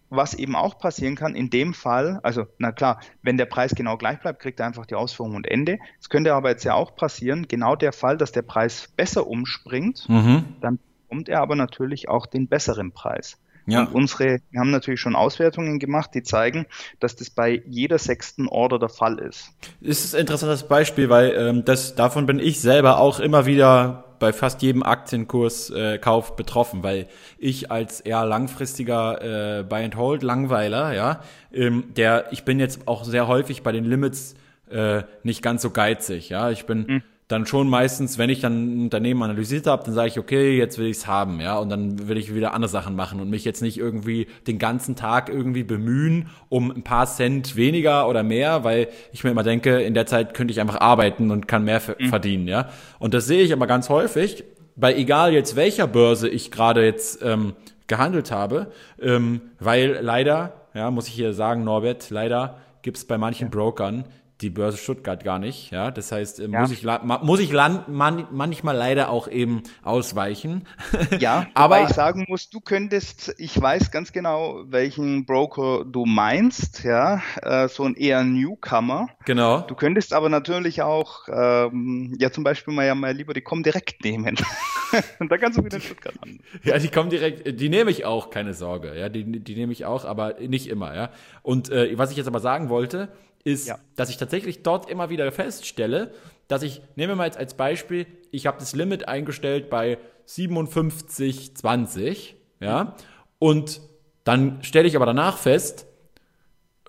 was 0.09 0.33
eben 0.33 0.57
auch 0.57 0.77
passieren 0.77 1.15
kann, 1.15 1.35
in 1.35 1.49
dem 1.49 1.73
Fall, 1.73 2.19
also 2.21 2.47
na 2.57 2.73
klar, 2.73 2.99
wenn 3.21 3.37
der 3.37 3.45
Preis 3.45 3.75
genau 3.75 3.95
gleich 3.95 4.19
bleibt, 4.19 4.41
kriegt 4.41 4.59
er 4.59 4.65
einfach 4.65 4.85
die 4.85 4.95
Ausführung 4.95 5.35
und 5.35 5.47
Ende. 5.47 5.79
Es 6.01 6.09
könnte 6.09 6.33
aber 6.33 6.49
jetzt 6.49 6.65
ja 6.65 6.73
auch 6.73 6.97
passieren, 6.97 7.47
genau 7.47 7.77
der 7.77 7.93
Fall, 7.93 8.17
dass 8.17 8.33
der 8.33 8.41
Preis 8.41 8.89
besser 8.97 9.25
umspringt, 9.25 10.09
mhm. 10.09 10.43
dann 10.59 10.79
bekommt 11.03 11.29
er 11.29 11.39
aber 11.39 11.55
natürlich 11.55 12.09
auch 12.09 12.25
den 12.25 12.49
besseren 12.49 12.91
Preis. 12.91 13.39
Ja. 13.67 13.81
Und 13.81 13.93
unsere, 13.93 14.39
wir 14.51 14.59
haben 14.59 14.71
natürlich 14.71 14.99
schon 14.99 15.15
Auswertungen 15.15 15.79
gemacht, 15.79 16.11
die 16.13 16.23
zeigen, 16.23 16.65
dass 16.99 17.15
das 17.15 17.29
bei 17.29 17.63
jeder 17.65 17.97
sechsten 17.97 18.47
Order 18.47 18.79
der 18.79 18.89
Fall 18.89 19.19
ist. 19.19 19.51
Das 19.81 20.03
ist 20.03 20.13
ein 20.13 20.21
interessantes 20.21 20.67
Beispiel, 20.67 21.09
weil 21.09 21.33
ähm, 21.35 21.65
das, 21.65 21.95
davon 21.95 22.25
bin 22.25 22.39
ich 22.39 22.59
selber 22.59 22.99
auch 22.99 23.19
immer 23.19 23.45
wieder 23.45 24.03
bei 24.19 24.31
fast 24.31 24.61
jedem 24.61 24.83
Aktienkurskauf 24.83 26.29
äh, 26.31 26.33
betroffen, 26.35 26.83
weil 26.83 27.07
ich 27.37 27.71
als 27.71 28.01
eher 28.01 28.25
langfristiger 28.25 29.59
äh, 29.59 29.63
Buy 29.63 29.83
and 29.83 29.97
Hold 29.97 30.23
Langweiler, 30.23 30.93
ja, 30.93 31.21
ähm, 31.51 31.85
der 31.95 32.31
ich 32.31 32.45
bin 32.45 32.59
jetzt 32.59 32.87
auch 32.87 33.03
sehr 33.03 33.27
häufig 33.27 33.61
bei 33.61 33.71
den 33.71 33.83
Limits 33.83 34.35
äh, 34.69 35.03
nicht 35.23 35.41
ganz 35.41 35.61
so 35.61 35.69
geizig, 35.69 36.29
ja, 36.29 36.49
ich 36.49 36.65
bin 36.65 36.85
mhm 36.87 37.03
dann 37.27 37.47
schon 37.47 37.67
meistens, 37.67 38.19
wenn 38.19 38.29
ich 38.29 38.41
dann 38.41 38.81
ein 38.81 38.83
Unternehmen 38.83 39.23
analysiert 39.23 39.65
habe, 39.65 39.83
dann 39.83 39.95
sage 39.95 40.09
ich, 40.09 40.19
okay, 40.19 40.57
jetzt 40.57 40.77
will 40.77 40.85
ich 40.85 40.97
es 40.97 41.07
haben, 41.07 41.41
ja, 41.41 41.57
und 41.57 41.69
dann 41.69 42.07
will 42.07 42.17
ich 42.17 42.35
wieder 42.35 42.53
andere 42.53 42.69
Sachen 42.69 42.95
machen 42.95 43.19
und 43.19 43.31
mich 43.31 43.45
jetzt 43.45 43.63
nicht 43.63 43.77
irgendwie 43.79 44.27
den 44.45 44.59
ganzen 44.59 44.95
Tag 44.95 45.29
irgendwie 45.29 45.63
bemühen 45.63 46.29
um 46.49 46.69
ein 46.69 46.83
paar 46.83 47.07
Cent 47.07 47.55
weniger 47.55 48.07
oder 48.07 48.21
mehr, 48.21 48.63
weil 48.63 48.89
ich 49.11 49.23
mir 49.23 49.31
immer 49.31 49.41
denke, 49.41 49.81
in 49.81 49.95
der 49.95 50.05
Zeit 50.05 50.35
könnte 50.35 50.51
ich 50.51 50.59
einfach 50.59 50.79
arbeiten 50.79 51.31
und 51.31 51.47
kann 51.47 51.63
mehr 51.63 51.81
mhm. 51.97 52.09
verdienen, 52.09 52.47
ja. 52.47 52.69
Und 52.99 53.15
das 53.15 53.25
sehe 53.25 53.41
ich 53.41 53.53
aber 53.53 53.65
ganz 53.65 53.89
häufig, 53.89 54.43
bei 54.75 54.93
egal 54.93 55.33
jetzt 55.33 55.55
welcher 55.55 55.87
Börse 55.87 56.29
ich 56.29 56.51
gerade 56.51 56.85
jetzt 56.85 57.23
ähm, 57.23 57.53
gehandelt 57.87 58.29
habe, 58.31 58.71
ähm, 59.01 59.41
weil 59.59 59.97
leider, 60.01 60.67
ja, 60.75 60.91
muss 60.91 61.07
ich 61.07 61.13
hier 61.13 61.33
sagen, 61.33 61.63
Norbert, 61.63 62.11
leider 62.11 62.57
gibt 62.83 62.97
es 62.97 63.05
bei 63.05 63.17
manchen 63.17 63.49
Brokern 63.49 64.05
die 64.41 64.49
Börse 64.49 64.77
Stuttgart 64.77 65.23
gar 65.23 65.39
nicht. 65.39 65.71
Ja, 65.71 65.91
das 65.91 66.11
heißt, 66.11 66.39
äh, 66.39 66.49
ja. 66.49 66.61
muss 66.61 66.71
ich 66.71 66.83
muss 66.83 67.39
ich 67.39 67.51
land, 67.51 67.87
man, 67.87 68.27
manchmal 68.31 68.75
leider 68.75 69.09
auch 69.09 69.27
eben 69.27 69.63
ausweichen. 69.83 70.67
Ja, 71.19 71.47
aber 71.53 71.83
ich 71.83 71.89
sagen 71.89 72.25
muss, 72.27 72.49
du 72.49 72.59
könntest, 72.59 73.35
ich 73.37 73.59
weiß 73.59 73.91
ganz 73.91 74.11
genau, 74.11 74.63
welchen 74.65 75.25
Broker 75.25 75.85
du 75.85 76.05
meinst. 76.05 76.83
Ja, 76.83 77.21
äh, 77.41 77.67
so 77.67 77.83
ein 77.83 77.95
eher 77.95 78.23
Newcomer. 78.23 79.07
Genau. 79.25 79.61
Du 79.61 79.75
könntest 79.75 80.13
aber 80.13 80.29
natürlich 80.29 80.81
auch, 80.81 81.27
ähm, 81.31 82.15
ja, 82.19 82.31
zum 82.31 82.43
Beispiel 82.43 82.73
mal 82.73 82.85
ja 82.85 82.95
mal 82.95 83.13
lieber 83.13 83.33
die 83.33 83.43
direkt 83.63 84.03
nehmen. 84.03 84.35
Und 85.19 85.31
da 85.31 85.37
kannst 85.37 85.57
du 85.57 85.63
wieder 85.63 85.77
in 85.77 85.83
Stuttgart 85.83 86.15
an. 86.21 86.39
Ja, 86.63 86.77
die 86.77 86.89
kommen 86.89 87.09
direkt, 87.09 87.59
die 87.59 87.69
nehme 87.69 87.91
ich 87.91 88.05
auch, 88.05 88.29
keine 88.29 88.53
Sorge. 88.53 88.97
Ja, 88.97 89.09
die, 89.09 89.23
die 89.39 89.55
nehme 89.55 89.71
ich 89.71 89.85
auch, 89.85 90.05
aber 90.05 90.35
nicht 90.39 90.67
immer. 90.67 90.95
Ja. 90.95 91.09
Und 91.43 91.69
äh, 91.69 91.97
was 91.97 92.11
ich 92.11 92.17
jetzt 92.17 92.27
aber 92.27 92.39
sagen 92.39 92.69
wollte 92.69 93.09
ist, 93.45 93.67
ja. 93.67 93.79
dass 93.95 94.09
ich 94.09 94.17
tatsächlich 94.17 94.63
dort 94.63 94.89
immer 94.89 95.09
wieder 95.09 95.31
feststelle, 95.31 96.11
dass 96.49 96.63
ich, 96.63 96.81
nehmen 96.95 97.11
wir 97.11 97.15
mal 97.15 97.27
jetzt 97.27 97.37
als 97.37 97.53
Beispiel, 97.53 98.07
ich 98.31 98.47
habe 98.47 98.57
das 98.59 98.75
Limit 98.75 99.07
eingestellt 99.07 99.69
bei 99.69 99.97
57,20, 100.27 102.33
ja, 102.59 102.95
und 103.39 103.79
dann 104.23 104.63
stelle 104.63 104.87
ich 104.87 104.95
aber 104.95 105.05
danach 105.05 105.37
fest, 105.37 105.85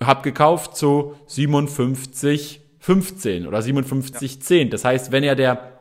habe 0.01 0.23
gekauft 0.23 0.75
zu 0.75 1.15
57,15 1.29 3.47
oder 3.47 3.59
57,10. 3.59 4.55
Ja. 4.55 4.65
Das 4.65 4.83
heißt, 4.83 5.11
wenn 5.11 5.23
ja 5.23 5.35
der, 5.35 5.79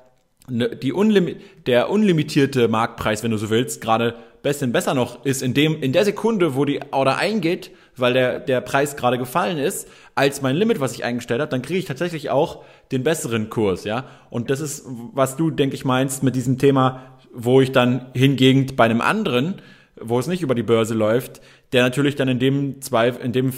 ne, 0.48 0.76
die 0.76 0.92
Unlim 0.92 1.36
der 1.66 1.88
unlimitierte 1.90 2.68
Marktpreis, 2.68 3.22
wenn 3.22 3.30
du 3.30 3.38
so 3.38 3.48
willst, 3.50 3.80
gerade 3.80 4.16
bisschen 4.42 4.72
besser 4.72 4.94
noch 4.94 5.24
ist, 5.24 5.42
in 5.42 5.54
dem, 5.54 5.82
in 5.82 5.92
der 5.92 6.04
Sekunde, 6.04 6.54
wo 6.54 6.64
die 6.64 6.80
Order 6.92 7.16
eingeht, 7.16 7.72
weil 7.96 8.12
der, 8.12 8.40
der 8.40 8.60
Preis 8.60 8.96
gerade 8.96 9.18
gefallen 9.18 9.58
ist, 9.58 9.88
als 10.14 10.42
mein 10.42 10.56
Limit, 10.56 10.80
was 10.80 10.92
ich 10.92 11.04
eingestellt 11.04 11.40
habe, 11.40 11.50
dann 11.50 11.62
kriege 11.62 11.78
ich 11.78 11.84
tatsächlich 11.84 12.30
auch 12.30 12.64
den 12.92 13.02
besseren 13.02 13.50
Kurs, 13.50 13.84
ja. 13.84 14.04
Und 14.30 14.50
das 14.50 14.60
ist, 14.60 14.86
was 15.12 15.36
du, 15.36 15.50
denke 15.50 15.74
ich, 15.74 15.84
meinst 15.84 16.22
mit 16.22 16.36
diesem 16.36 16.58
Thema, 16.58 17.18
wo 17.32 17.60
ich 17.60 17.72
dann 17.72 18.06
hingegen 18.14 18.66
bei 18.76 18.84
einem 18.84 19.00
anderen, 19.00 19.62
wo 20.00 20.18
es 20.18 20.26
nicht 20.26 20.42
über 20.42 20.54
die 20.54 20.62
Börse 20.62 20.94
läuft, 20.94 21.40
der 21.72 21.82
natürlich 21.82 22.16
dann 22.16 22.28
in 22.28 22.38
dem 22.38 22.80
Zweifel, 22.82 23.24
in 23.24 23.32
dem 23.32 23.52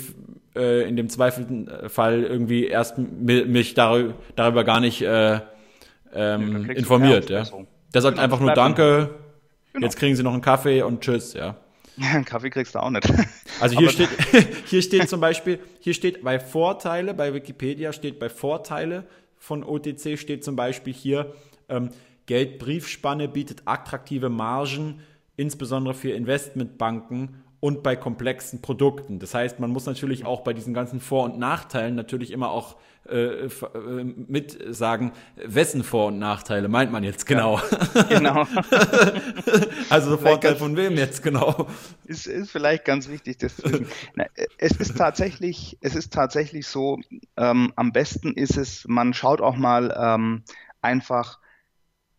äh, 0.57 0.89
in 0.89 0.97
dem 0.97 1.09
Zweifelfall 1.09 2.23
irgendwie 2.23 2.67
erst 2.67 2.99
mich 2.99 3.75
darüber, 3.75 4.15
darüber 4.35 4.65
gar 4.65 4.81
nicht 4.81 5.03
äh, 5.03 5.41
ähm, 6.15 6.71
informiert, 6.71 7.31
ja. 7.31 7.45
Der 7.95 8.03
sagt 8.03 8.17
genau, 8.17 8.25
einfach 8.25 8.41
nur 8.41 8.53
Danke, 8.53 9.11
genau. 9.73 9.85
jetzt 9.85 9.97
kriegen 9.97 10.17
Sie 10.17 10.23
noch 10.23 10.33
einen 10.33 10.43
Kaffee 10.43 10.83
und 10.83 11.01
Tschüss, 11.01 11.35
ja. 11.35 11.57
Einen 12.01 12.25
Kaffee 12.25 12.51
kriegst 12.51 12.75
du 12.75 12.83
auch 12.83 12.91
nicht. 12.91 13.09
Also 13.61 13.77
hier 13.77 13.91
steht, 13.91 14.09
hier 14.67 14.83
steht 14.83 15.09
zum 15.09 15.21
Beispiel, 15.21 15.59
hier 15.81 15.93
steht 15.93 16.23
bei 16.23 16.39
Vorteile, 16.39 17.13
bei 17.13 17.35
Wikipedia 17.35 17.93
steht 17.93 18.21
bei 18.21 18.29
Vorteile 18.29 19.05
von 19.37 19.65
OTC 19.65 20.17
steht 20.17 20.45
zum 20.45 20.55
Beispiel 20.55 20.93
hier, 20.93 21.35
ähm, 21.69 21.91
Geldbriefspanne 22.27 23.27
bietet 23.27 23.63
attraktive 23.65 24.29
Margen, 24.29 25.01
insbesondere 25.37 25.95
für 25.95 26.11
Investmentbanken 26.13 27.43
und 27.61 27.83
bei 27.83 27.97
komplexen 27.97 28.63
Produkten. 28.63 29.19
Das 29.19 29.35
heißt, 29.35 29.59
man 29.59 29.71
muss 29.71 29.87
natürlich 29.87 30.25
auch 30.25 30.43
bei 30.43 30.53
diesen 30.53 30.75
ganzen 30.75 31.01
Vor- 31.01 31.25
und 31.25 31.39
Nachteilen 31.39 31.95
natürlich 31.95 32.31
immer 32.31 32.51
auch 32.51 32.77
äh, 33.09 33.47
äh, 33.47 33.49
mit 34.05 34.59
sagen, 34.75 35.13
wessen 35.37 35.83
Vor- 35.83 36.09
und 36.09 36.19
Nachteile 36.19 36.69
meint 36.69 36.93
man 36.93 37.03
jetzt 37.03 37.27
genau? 37.27 37.59
Ja, 37.95 38.03
genau. 38.09 38.47
also 39.89 40.19
Vorteil 40.19 40.57
von 40.57 40.77
wem 40.77 40.97
jetzt 40.97 41.23
genau? 41.23 41.67
Ist, 42.05 42.27
ist 42.27 42.51
vielleicht 42.51 42.85
ganz 42.85 43.09
wichtig, 43.09 43.39
das 43.39 43.57
zu 43.57 43.65
wissen. 43.65 43.87
es 44.59 44.73
ist 44.73 44.99
tatsächlich, 44.99 45.79
es 45.81 45.97
ist 45.97 46.13
tatsächlich 46.13 46.67
so, 46.67 47.01
ähm, 47.37 47.73
am 47.77 47.93
besten 47.93 48.35
ist 48.35 48.59
es, 48.59 48.85
man 48.87 49.15
schaut 49.15 49.41
auch 49.41 49.57
mal 49.57 49.97
ähm, 49.99 50.43
einfach, 50.83 51.39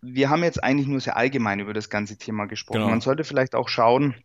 wir 0.01 0.29
haben 0.29 0.43
jetzt 0.43 0.63
eigentlich 0.63 0.87
nur 0.87 1.01
sehr 1.01 1.17
allgemein 1.17 1.59
über 1.59 1.73
das 1.73 1.89
ganze 1.89 2.17
Thema 2.17 2.45
gesprochen. 2.45 2.79
Genau. 2.79 2.89
Man 2.89 3.01
sollte 3.01 3.23
vielleicht 3.23 3.53
auch 3.53 3.69
schauen, 3.69 4.15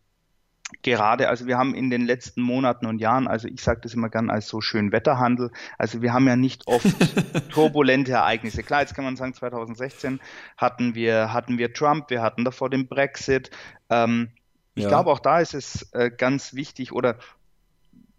gerade, 0.83 1.29
also 1.29 1.47
wir 1.47 1.59
haben 1.59 1.75
in 1.75 1.91
den 1.91 2.07
letzten 2.07 2.43
Monaten 2.43 2.87
und 2.87 2.99
Jahren, 2.99 3.27
also 3.27 3.49
ich 3.49 3.63
sage 3.63 3.81
das 3.83 3.95
immer 3.95 4.09
gern 4.09 4.31
als 4.31 4.49
so 4.49 4.61
schön 4.61 4.93
Wetterhandel, 4.93 5.51
also 5.79 6.03
wir 6.03 6.13
haben 6.13 6.27
ja 6.27 6.37
nicht 6.37 6.67
oft 6.67 6.87
turbulente 7.51 8.13
Ereignisse. 8.13 8.63
Klar, 8.63 8.81
jetzt 8.81 8.95
kann 8.95 9.05
man 9.05 9.17
sagen, 9.17 9.35
2016 9.35 10.21
hatten 10.57 10.95
wir, 10.95 11.33
hatten 11.33 11.59
wir 11.59 11.73
Trump, 11.73 12.11
wir 12.11 12.23
hatten 12.23 12.45
davor 12.45 12.71
den 12.71 12.89
Brexit. 12.89 13.51
Ähm, 13.91 14.31
ich 14.75 14.85
ja. 14.85 14.89
glaube, 14.89 15.11
auch 15.11 15.21
da 15.21 15.41
ist 15.41 15.55
es 15.55 15.93
äh, 15.93 16.11
ganz 16.11 16.55
wichtig 16.55 16.93
oder 16.93 17.17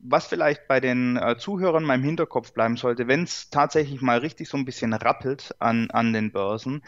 was 0.08 0.28
vielleicht 0.28 0.68
bei 0.68 0.80
den 0.80 1.18
äh, 1.18 1.38
Zuhörern 1.38 1.84
mal 1.84 1.96
im 1.96 2.04
Hinterkopf 2.04 2.54
bleiben 2.54 2.78
sollte, 2.78 3.08
wenn 3.08 3.24
es 3.24 3.50
tatsächlich 3.50 4.02
mal 4.02 4.20
richtig 4.20 4.50
so 4.50 4.58
ein 4.58 4.66
bisschen 4.66 4.94
rappelt 4.94 5.56
an, 5.60 5.90
an 5.90 6.14
den 6.14 6.32
Börsen, 6.32 6.84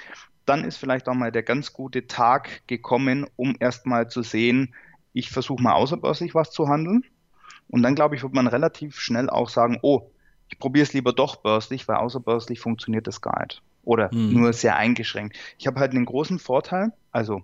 dann 0.46 0.64
ist 0.64 0.78
vielleicht 0.78 1.10
auch 1.10 1.14
mal 1.14 1.32
der 1.32 1.44
ganz 1.44 1.74
gute 1.74 2.08
Tag 2.08 2.62
gekommen, 2.68 3.28
um 3.36 3.56
erstmal 3.60 4.10
zu 4.10 4.22
sehen, 4.22 4.74
ich 5.18 5.30
versuche 5.30 5.62
mal 5.62 5.74
außerbörslich 5.74 6.36
was 6.36 6.52
zu 6.52 6.68
handeln. 6.68 7.04
Und 7.70 7.82
dann, 7.82 7.96
glaube 7.96 8.16
ich, 8.16 8.24
wird 8.24 8.34
man 8.34 8.48
relativ 8.48 9.00
schnell 9.00 9.30
auch 9.30 9.50
sagen, 9.50 9.80
oh, 9.82 10.12
ich 10.50 10.60
probiere 10.60 10.84
es 10.84 10.94
lieber 10.94 11.12
doch 11.12 11.38
börslich, 11.38 11.88
weil 11.88 11.98
außerbörslich 11.98 12.60
funktioniert 12.60 13.08
das 13.08 13.22
gar 13.22 13.44
nicht. 13.44 13.62
Oder 13.84 14.12
hm. 14.12 14.34
nur 14.34 14.54
sehr 14.54 14.78
eingeschränkt. 14.78 15.38
Ich 15.58 15.68
habe 15.68 15.80
halt 15.80 15.92
einen 15.92 16.06
großen 16.06 16.40
Vorteil, 16.40 16.94
also 17.12 17.42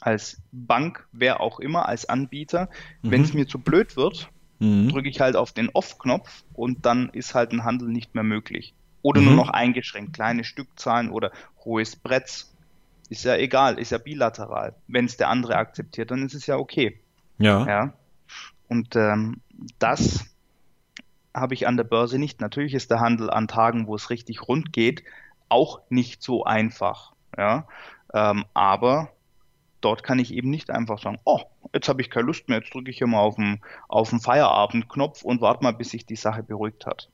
als 0.00 0.42
Bank, 0.50 1.06
wer 1.12 1.40
auch 1.40 1.60
immer, 1.60 1.88
als 1.88 2.08
Anbieter, 2.08 2.68
mhm. 3.02 3.10
wenn 3.10 3.22
es 3.22 3.34
mir 3.34 3.46
zu 3.46 3.58
blöd 3.58 3.96
wird, 3.96 4.28
mhm. 4.58 4.88
drücke 4.88 5.08
ich 5.08 5.20
halt 5.20 5.36
auf 5.36 5.52
den 5.52 5.68
Off-Knopf 5.68 6.42
und 6.54 6.84
dann 6.84 7.10
ist 7.10 7.34
halt 7.34 7.52
ein 7.52 7.64
Handel 7.64 7.88
nicht 7.88 8.14
mehr 8.14 8.24
möglich. 8.24 8.74
Oder 9.02 9.20
mhm. 9.20 9.28
nur 9.28 9.36
noch 9.36 9.48
eingeschränkt, 9.48 10.14
kleine 10.14 10.42
Stückzahlen 10.42 11.10
oder 11.10 11.30
hohes 11.64 11.94
Brett 11.96 12.46
ist 13.12 13.24
ja 13.24 13.36
egal, 13.36 13.78
ist 13.78 13.92
ja 13.92 13.98
bilateral. 13.98 14.74
Wenn 14.88 15.04
es 15.04 15.18
der 15.18 15.28
andere 15.28 15.56
akzeptiert, 15.56 16.10
dann 16.10 16.24
ist 16.24 16.34
es 16.34 16.46
ja 16.46 16.56
okay. 16.56 16.98
Ja. 17.38 17.66
ja? 17.66 17.92
Und 18.68 18.96
ähm, 18.96 19.42
das 19.78 20.24
habe 21.34 21.52
ich 21.52 21.66
an 21.66 21.76
der 21.76 21.84
Börse 21.84 22.18
nicht. 22.18 22.40
Natürlich 22.40 22.72
ist 22.72 22.90
der 22.90 23.00
Handel 23.00 23.28
an 23.28 23.48
Tagen, 23.48 23.86
wo 23.86 23.94
es 23.94 24.08
richtig 24.08 24.48
rund 24.48 24.72
geht, 24.72 25.04
auch 25.50 25.82
nicht 25.90 26.22
so 26.22 26.44
einfach. 26.44 27.12
Ja? 27.36 27.68
Ähm, 28.14 28.46
aber 28.54 29.10
dort 29.82 30.02
kann 30.02 30.18
ich 30.18 30.32
eben 30.32 30.48
nicht 30.48 30.70
einfach 30.70 30.98
sagen, 30.98 31.18
oh, 31.24 31.42
jetzt 31.74 31.90
habe 31.90 32.00
ich 32.00 32.08
keine 32.08 32.26
Lust 32.26 32.48
mehr, 32.48 32.60
jetzt 32.60 32.72
drücke 32.72 32.90
ich 32.90 32.96
hier 32.96 33.06
mal 33.06 33.20
auf 33.20 33.36
den, 33.36 33.60
auf 33.88 34.08
den 34.08 34.20
Feierabendknopf 34.20 35.22
und 35.22 35.42
warte 35.42 35.62
mal, 35.62 35.74
bis 35.74 35.90
sich 35.90 36.06
die 36.06 36.16
Sache 36.16 36.42
beruhigt 36.42 36.86
hat. 36.86 37.10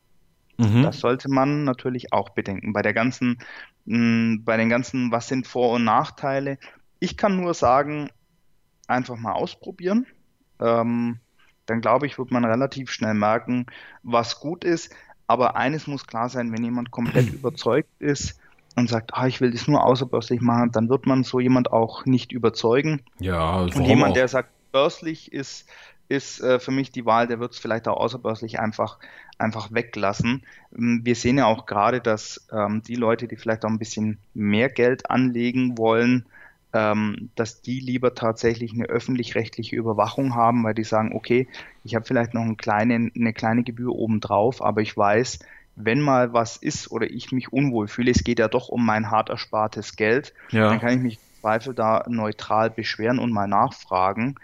Mhm. 0.59 0.83
Das 0.83 1.01
sollte 1.01 1.31
man 1.31 1.64
natürlich 1.64 2.12
auch 2.12 2.31
bedenken. 2.31 2.73
Bei 2.73 2.83
der 2.83 2.92
ganzen, 2.92 3.38
mh, 3.87 3.97
hm, 3.97 4.44
bei 4.44 4.57
den 4.57 4.68
ganzen, 4.68 5.11
was 5.11 5.29
sind 5.29 5.47
Vor- 5.47 5.73
und 5.73 5.85
Nachteile? 5.85 6.59
Ich 6.99 7.16
kann 7.16 7.37
nur 7.37 7.55
sagen, 7.55 8.11
einfach 8.88 9.16
mal 9.16 9.33
ausprobieren. 9.33 10.07
Ähm, 10.61 11.21
dann 11.66 11.81
glaube 11.81 12.07
ich, 12.07 12.18
wird 12.18 12.31
man 12.31 12.44
relativ 12.44 12.90
schnell 12.90 13.14
merken, 13.14 13.66
was 14.03 14.40
gut 14.40 14.64
ist. 14.64 14.94
Aber 15.27 15.57
eines 15.57 15.87
muss 15.87 16.07
klar 16.07 16.29
sein, 16.29 16.53
wenn 16.53 16.64
jemand 16.64 16.90
komplett 16.90 17.29
überzeugt 17.33 17.90
ist 18.01 18.40
und 18.75 18.88
sagt, 18.88 19.14
ah, 19.14 19.27
ich 19.27 19.40
will 19.40 19.53
das 19.53 19.68
nur 19.68 19.85
außerbörslich 19.85 20.40
machen, 20.40 20.73
dann 20.73 20.88
wird 20.88 21.07
man 21.07 21.23
so 21.23 21.38
jemand 21.38 21.71
auch 21.71 22.05
nicht 22.05 22.33
überzeugen. 22.33 23.03
Ja, 23.18 23.61
und 23.61 23.85
jemand, 23.87 24.12
auch? 24.12 24.14
der 24.14 24.29
sagt, 24.29 24.51
börslich 24.73 25.33
ist 25.33 25.68
ist 26.09 26.40
äh, 26.40 26.59
für 26.59 26.71
mich 26.71 26.90
die 26.90 27.05
Wahl, 27.05 27.27
der 27.27 27.40
wird 27.40 27.53
es 27.53 27.59
vielleicht 27.59 27.87
auch 27.88 27.97
außerbörslich 27.97 28.61
einfach, 28.61 28.99
einfach 29.37 29.73
weglassen. 29.73 30.42
Ähm, 30.77 31.01
wir 31.05 31.14
sehen 31.14 31.38
ja 31.38 31.47
auch 31.47 31.66
gerade, 31.66 32.01
dass 32.01 32.47
ähm, 32.53 32.83
die 32.83 32.97
Leute, 32.97 33.29
die 33.29 33.37
vielleicht 33.37 33.64
auch 33.64 33.71
ein 33.71 33.79
bisschen 33.79 34.18
mehr 34.35 34.68
Geld 34.68 35.11
anlegen 35.11 35.77
wollen, 35.79 36.27
ähm, 36.73 37.31
dass 37.35 37.62
die 37.62 37.81
lieber 37.81 38.14
tatsächlich 38.14 38.73
eine 38.73 38.85
öffentlich-rechtliche 38.85 39.77
Überwachung 39.77 40.35
haben, 40.35 40.64
weil 40.64 40.75
die 40.75 40.85
sagen, 40.85 41.14
okay, 41.14 41.49
ich 41.85 41.94
habe 41.94 42.05
vielleicht 42.05 42.35
noch 42.35 42.42
eine 42.42 42.57
kleine, 42.57 43.11
eine 43.14 43.33
kleine 43.33 43.62
Gebühr 43.62 43.94
obendrauf, 43.94 44.62
aber 44.62 44.83
ich 44.83 44.97
weiß, 44.97 45.38
wenn 45.77 46.01
mal 46.01 46.33
was 46.33 46.57
ist 46.57 46.90
oder 46.90 47.09
ich 47.09 47.33
mich 47.33 47.53
unwohl 47.53 47.88
fühle, 47.88 48.11
es 48.11 48.25
geht 48.25 48.38
ja 48.38 48.49
doch 48.49 48.68
um 48.68 48.85
mein 48.85 49.11
hart 49.11 49.31
erspartes 49.31 49.97
Geld, 49.97 50.35
ja. 50.51 50.68
dann 50.68 50.81
kann 50.81 50.94
ich 50.94 51.01
mich 51.01 51.14
im 51.14 51.40
Zweifel 51.40 51.75
da 51.75 52.05
neutral 52.09 52.68
beschweren 52.71 53.18
und 53.18 53.33
mal 53.33 53.47
nachfragen. 53.47 54.35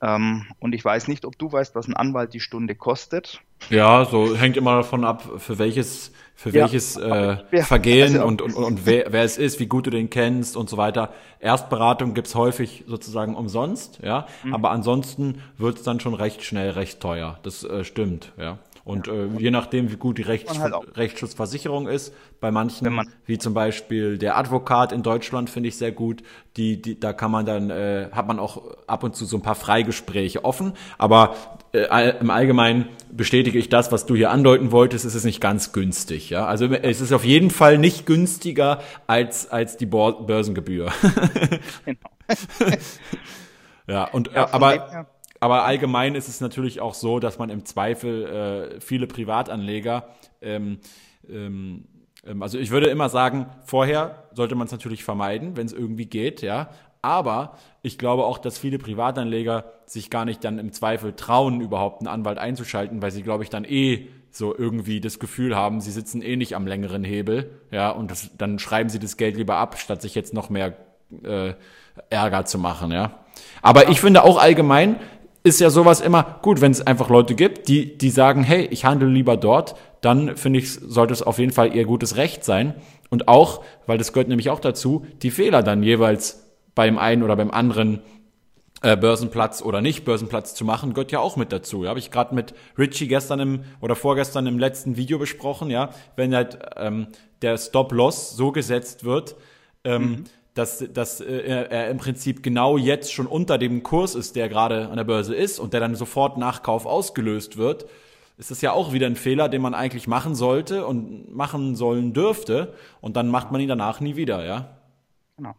Ähm, 0.00 0.46
und 0.60 0.74
ich 0.74 0.84
weiß 0.84 1.08
nicht, 1.08 1.24
ob 1.24 1.38
du 1.38 1.50
weißt, 1.50 1.74
was 1.74 1.88
ein 1.88 1.94
Anwalt 1.94 2.32
die 2.34 2.40
Stunde 2.40 2.74
kostet. 2.74 3.40
Ja, 3.70 4.04
so 4.04 4.36
hängt 4.36 4.56
immer 4.56 4.76
davon 4.76 5.04
ab, 5.04 5.24
für 5.38 5.58
welches, 5.58 6.12
für 6.36 6.50
ja, 6.50 6.62
welches 6.62 6.96
äh, 6.96 7.36
ja, 7.50 7.62
Vergehen 7.62 8.14
also 8.14 8.26
und, 8.26 8.42
und, 8.42 8.54
und 8.54 8.86
wer, 8.86 9.12
wer 9.12 9.24
es 9.24 9.36
ist, 9.38 9.58
wie 9.58 9.66
gut 9.66 9.86
du 9.86 9.90
den 9.90 10.10
kennst 10.10 10.56
und 10.56 10.70
so 10.70 10.76
weiter. 10.76 11.12
Erstberatung 11.40 12.14
gibt's 12.14 12.36
häufig 12.36 12.84
sozusagen 12.86 13.34
umsonst, 13.34 13.98
ja. 14.02 14.26
Mhm. 14.44 14.54
Aber 14.54 14.70
ansonsten 14.70 15.42
wird's 15.56 15.82
dann 15.82 15.98
schon 15.98 16.14
recht 16.14 16.44
schnell 16.44 16.70
recht 16.70 17.00
teuer. 17.00 17.38
Das 17.42 17.64
äh, 17.64 17.82
stimmt, 17.84 18.32
ja. 18.38 18.58
Und 18.88 19.06
äh, 19.06 19.26
je 19.36 19.50
nachdem, 19.50 19.92
wie 19.92 19.96
gut 19.96 20.16
die 20.16 20.22
Rechts 20.22 20.58
halt 20.58 20.74
Rechtsschutzversicherung 20.96 21.88
ist, 21.88 22.14
bei 22.40 22.50
manchen, 22.50 23.06
wie 23.26 23.36
zum 23.36 23.52
Beispiel 23.52 24.16
der 24.16 24.38
Advokat 24.38 24.92
in 24.92 25.02
Deutschland, 25.02 25.50
finde 25.50 25.68
ich 25.68 25.76
sehr 25.76 25.92
gut. 25.92 26.22
Die, 26.56 26.80
die, 26.80 26.98
da 26.98 27.12
kann 27.12 27.30
man 27.30 27.44
dann, 27.44 27.68
äh, 27.68 28.08
hat 28.12 28.26
man 28.26 28.38
auch 28.38 28.78
ab 28.86 29.04
und 29.04 29.14
zu 29.14 29.26
so 29.26 29.36
ein 29.36 29.42
paar 29.42 29.56
Freigespräche 29.56 30.42
offen. 30.42 30.72
Aber 30.96 31.36
äh, 31.74 32.18
im 32.18 32.30
Allgemeinen 32.30 32.88
bestätige 33.12 33.58
ich 33.58 33.68
das, 33.68 33.92
was 33.92 34.06
du 34.06 34.16
hier 34.16 34.30
andeuten 34.30 34.72
wolltest, 34.72 35.04
es 35.04 35.14
ist 35.14 35.24
nicht 35.24 35.42
ganz 35.42 35.72
günstig. 35.72 36.30
Ja? 36.30 36.46
Also 36.46 36.64
es 36.64 37.02
ist 37.02 37.12
auf 37.12 37.26
jeden 37.26 37.50
Fall 37.50 37.76
nicht 37.76 38.06
günstiger 38.06 38.80
als, 39.06 39.50
als 39.50 39.76
die 39.76 39.84
Börsengebühr. 39.84 40.90
genau. 41.84 41.98
ja, 43.86 44.04
und 44.04 44.30
ja, 44.32 44.50
aber 44.50 45.08
aber 45.40 45.64
allgemein 45.64 46.14
ist 46.14 46.28
es 46.28 46.40
natürlich 46.40 46.80
auch 46.80 46.94
so, 46.94 47.18
dass 47.18 47.38
man 47.38 47.50
im 47.50 47.64
Zweifel 47.64 48.76
äh, 48.76 48.80
viele 48.80 49.06
Privatanleger, 49.06 50.08
ähm, 50.40 50.78
ähm, 51.28 51.84
ähm, 52.26 52.42
also 52.42 52.58
ich 52.58 52.70
würde 52.70 52.88
immer 52.88 53.08
sagen, 53.08 53.46
vorher 53.64 54.24
sollte 54.32 54.54
man 54.54 54.66
es 54.66 54.72
natürlich 54.72 55.04
vermeiden, 55.04 55.56
wenn 55.56 55.66
es 55.66 55.72
irgendwie 55.72 56.06
geht, 56.06 56.42
ja. 56.42 56.70
Aber 57.00 57.56
ich 57.82 57.96
glaube 57.96 58.24
auch, 58.24 58.38
dass 58.38 58.58
viele 58.58 58.78
Privatanleger 58.78 59.72
sich 59.86 60.10
gar 60.10 60.24
nicht 60.24 60.42
dann 60.42 60.58
im 60.58 60.72
Zweifel 60.72 61.14
trauen, 61.14 61.60
überhaupt 61.60 62.00
einen 62.00 62.08
Anwalt 62.08 62.38
einzuschalten, 62.38 63.00
weil 63.00 63.12
sie, 63.12 63.22
glaube 63.22 63.44
ich, 63.44 63.50
dann 63.50 63.64
eh 63.64 64.08
so 64.30 64.56
irgendwie 64.56 65.00
das 65.00 65.18
Gefühl 65.18 65.56
haben, 65.56 65.80
sie 65.80 65.92
sitzen 65.92 66.22
eh 66.22 66.36
nicht 66.36 66.54
am 66.56 66.66
längeren 66.66 67.04
Hebel, 67.04 67.50
ja, 67.70 67.90
und 67.90 68.10
das, 68.10 68.30
dann 68.36 68.58
schreiben 68.58 68.90
sie 68.90 68.98
das 68.98 69.16
Geld 69.16 69.36
lieber 69.36 69.56
ab, 69.56 69.78
statt 69.78 70.02
sich 70.02 70.14
jetzt 70.14 70.34
noch 70.34 70.50
mehr 70.50 70.76
äh, 71.22 71.54
Ärger 72.10 72.44
zu 72.44 72.58
machen, 72.58 72.90
ja. 72.90 73.20
Aber 73.62 73.88
ich 73.88 74.00
finde 74.00 74.24
auch 74.24 74.38
allgemein, 74.38 74.96
ist 75.42 75.60
ja 75.60 75.70
sowas 75.70 76.00
immer 76.00 76.38
gut, 76.42 76.60
wenn 76.60 76.72
es 76.72 76.86
einfach 76.86 77.08
Leute 77.08 77.34
gibt, 77.34 77.68
die, 77.68 77.96
die 77.96 78.10
sagen, 78.10 78.42
hey, 78.42 78.66
ich 78.70 78.84
handle 78.84 79.08
lieber 79.08 79.36
dort, 79.36 79.76
dann 80.00 80.36
finde 80.36 80.58
ich, 80.58 80.72
sollte 80.72 81.12
es 81.12 81.22
auf 81.22 81.38
jeden 81.38 81.52
Fall 81.52 81.74
ihr 81.74 81.84
gutes 81.84 82.16
Recht 82.16 82.44
sein. 82.44 82.74
Und 83.10 83.28
auch, 83.28 83.64
weil 83.86 83.98
das 83.98 84.12
gehört 84.12 84.28
nämlich 84.28 84.50
auch 84.50 84.60
dazu, 84.60 85.06
die 85.22 85.30
Fehler 85.30 85.62
dann 85.62 85.82
jeweils 85.82 86.44
beim 86.74 86.98
einen 86.98 87.22
oder 87.22 87.36
beim 87.36 87.50
anderen 87.50 88.00
äh, 88.82 88.96
Börsenplatz 88.96 89.62
oder 89.62 89.80
nicht 89.80 90.04
Börsenplatz 90.04 90.54
zu 90.54 90.64
machen, 90.64 90.94
gehört 90.94 91.10
ja 91.10 91.20
auch 91.20 91.36
mit 91.36 91.52
dazu. 91.52 91.84
Ja, 91.84 91.90
habe 91.90 91.98
ich 91.98 92.10
gerade 92.10 92.34
mit 92.34 92.54
Richie 92.76 93.08
gestern 93.08 93.40
im 93.40 93.60
oder 93.80 93.96
vorgestern 93.96 94.46
im 94.46 94.58
letzten 94.58 94.96
Video 94.96 95.18
besprochen, 95.18 95.70
ja, 95.70 95.90
wenn 96.16 96.34
halt 96.34 96.58
ähm, 96.76 97.08
der 97.42 97.56
Stop-Loss 97.56 98.36
so 98.36 98.52
gesetzt 98.52 99.04
wird, 99.04 99.36
ähm, 99.84 100.02
mhm 100.02 100.24
dass, 100.58 100.84
dass 100.92 101.20
äh, 101.20 101.66
er 101.70 101.88
im 101.88 101.98
Prinzip 101.98 102.42
genau 102.42 102.76
jetzt 102.76 103.12
schon 103.12 103.26
unter 103.26 103.58
dem 103.58 103.82
Kurs 103.84 104.14
ist, 104.16 104.34
der 104.34 104.48
gerade 104.48 104.88
an 104.88 104.96
der 104.96 105.04
Börse 105.04 105.34
ist 105.34 105.60
und 105.60 105.72
der 105.72 105.80
dann 105.80 105.94
sofort 105.94 106.36
nach 106.36 106.62
Kauf 106.62 106.84
ausgelöst 106.84 107.56
wird, 107.56 107.86
ist 108.38 108.50
das 108.50 108.60
ja 108.60 108.72
auch 108.72 108.92
wieder 108.92 109.06
ein 109.06 109.16
Fehler, 109.16 109.48
den 109.48 109.62
man 109.62 109.74
eigentlich 109.74 110.08
machen 110.08 110.34
sollte 110.34 110.84
und 110.86 111.34
machen 111.34 111.76
sollen 111.76 112.12
dürfte 112.12 112.74
und 113.00 113.16
dann 113.16 113.28
macht 113.28 113.52
man 113.52 113.60
ihn 113.60 113.68
danach 113.68 114.00
nie 114.00 114.16
wieder, 114.16 114.44
ja? 114.44 114.76
Genau. 115.36 115.54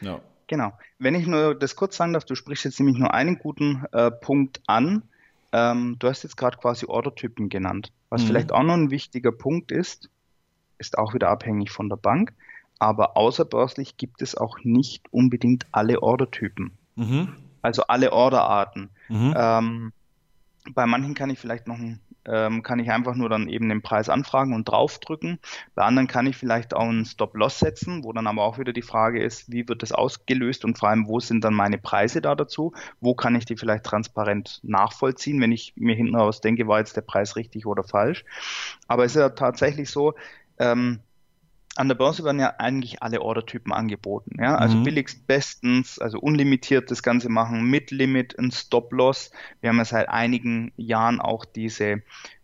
Ja. 0.00 0.20
Genau. 0.46 0.72
Wenn 0.98 1.14
ich 1.14 1.26
nur 1.26 1.54
das 1.54 1.74
kurz 1.74 1.96
sagen 1.96 2.12
darf, 2.12 2.24
du 2.24 2.34
sprichst 2.34 2.64
jetzt 2.64 2.78
nämlich 2.78 2.98
nur 2.98 3.12
einen 3.12 3.38
guten 3.38 3.84
äh, 3.92 4.10
Punkt 4.10 4.60
an. 4.66 5.02
Ähm, 5.52 5.96
du 5.98 6.08
hast 6.08 6.22
jetzt 6.22 6.36
gerade 6.36 6.58
quasi 6.58 6.86
Ordertypen 6.86 7.48
genannt. 7.48 7.92
Was 8.10 8.22
mhm. 8.22 8.26
vielleicht 8.26 8.52
auch 8.52 8.62
noch 8.62 8.74
ein 8.74 8.90
wichtiger 8.90 9.32
Punkt 9.32 9.72
ist, 9.72 10.10
ist 10.78 10.98
auch 10.98 11.14
wieder 11.14 11.28
abhängig 11.28 11.70
von 11.70 11.88
der 11.88 11.96
Bank 11.96 12.32
aber 12.78 13.16
außerbörslich 13.16 13.96
gibt 13.96 14.22
es 14.22 14.36
auch 14.36 14.58
nicht 14.62 15.12
unbedingt 15.12 15.66
alle 15.72 16.02
Ordertypen. 16.02 16.72
Mhm. 16.96 17.34
Also 17.62 17.84
alle 17.84 18.12
Orderarten. 18.12 18.90
Mhm. 19.08 19.34
Ähm, 19.36 19.92
bei 20.72 20.86
manchen 20.86 21.14
kann 21.14 21.30
ich 21.30 21.38
vielleicht 21.38 21.66
noch 21.66 21.78
ein 21.78 22.00
ähm, 22.26 22.62
kann 22.62 22.78
ich 22.78 22.90
einfach 22.90 23.14
nur 23.14 23.28
dann 23.28 23.48
eben 23.48 23.68
den 23.68 23.82
Preis 23.82 24.08
anfragen 24.08 24.54
und 24.54 24.68
draufdrücken. 24.68 25.38
Bei 25.74 25.82
anderen 25.84 26.06
kann 26.06 26.26
ich 26.26 26.36
vielleicht 26.36 26.74
auch 26.74 26.88
einen 26.88 27.04
Stop-Loss 27.04 27.58
setzen, 27.58 28.04
wo 28.04 28.12
dann 28.12 28.26
aber 28.26 28.42
auch 28.42 28.58
wieder 28.58 28.72
die 28.72 28.82
Frage 28.82 29.22
ist, 29.22 29.50
wie 29.50 29.68
wird 29.68 29.82
das 29.82 29.92
ausgelöst 29.92 30.64
und 30.64 30.78
vor 30.78 30.88
allem, 30.88 31.06
wo 31.06 31.20
sind 31.20 31.44
dann 31.44 31.54
meine 31.54 31.78
Preise 31.78 32.20
da 32.20 32.34
dazu? 32.34 32.72
Wo 33.00 33.14
kann 33.14 33.36
ich 33.36 33.44
die 33.44 33.56
vielleicht 33.56 33.84
transparent 33.84 34.60
nachvollziehen, 34.62 35.40
wenn 35.40 35.52
ich 35.52 35.74
mir 35.76 35.94
hinten 35.94 36.16
raus 36.16 36.40
denke, 36.40 36.66
war 36.66 36.78
jetzt 36.78 36.96
der 36.96 37.02
Preis 37.02 37.36
richtig 37.36 37.66
oder 37.66 37.84
falsch? 37.84 38.24
Aber 38.88 39.04
es 39.04 39.12
ist 39.12 39.20
ja 39.20 39.30
tatsächlich 39.30 39.90
so, 39.90 40.14
ähm, 40.58 41.00
an 41.76 41.88
der 41.88 41.94
Börse 41.94 42.24
werden 42.24 42.40
ja 42.40 42.54
eigentlich 42.58 43.02
alle 43.02 43.20
Ordertypen 43.20 43.72
angeboten. 43.72 44.36
Ja? 44.38 44.56
Also 44.56 44.76
mhm. 44.76 44.84
billigst 44.84 45.26
bestens, 45.26 45.98
also 45.98 46.18
unlimitiert 46.18 46.90
das 46.90 47.02
Ganze 47.02 47.28
machen, 47.28 47.64
mit 47.64 47.90
Limit, 47.90 48.38
ein 48.38 48.50
Stop-Loss. 48.52 49.30
Wir 49.60 49.70
haben 49.70 49.78
ja 49.78 49.84
seit 49.84 50.08
einigen 50.08 50.72
Jahren 50.76 51.20
auch 51.20 51.44
diese, 51.44 52.02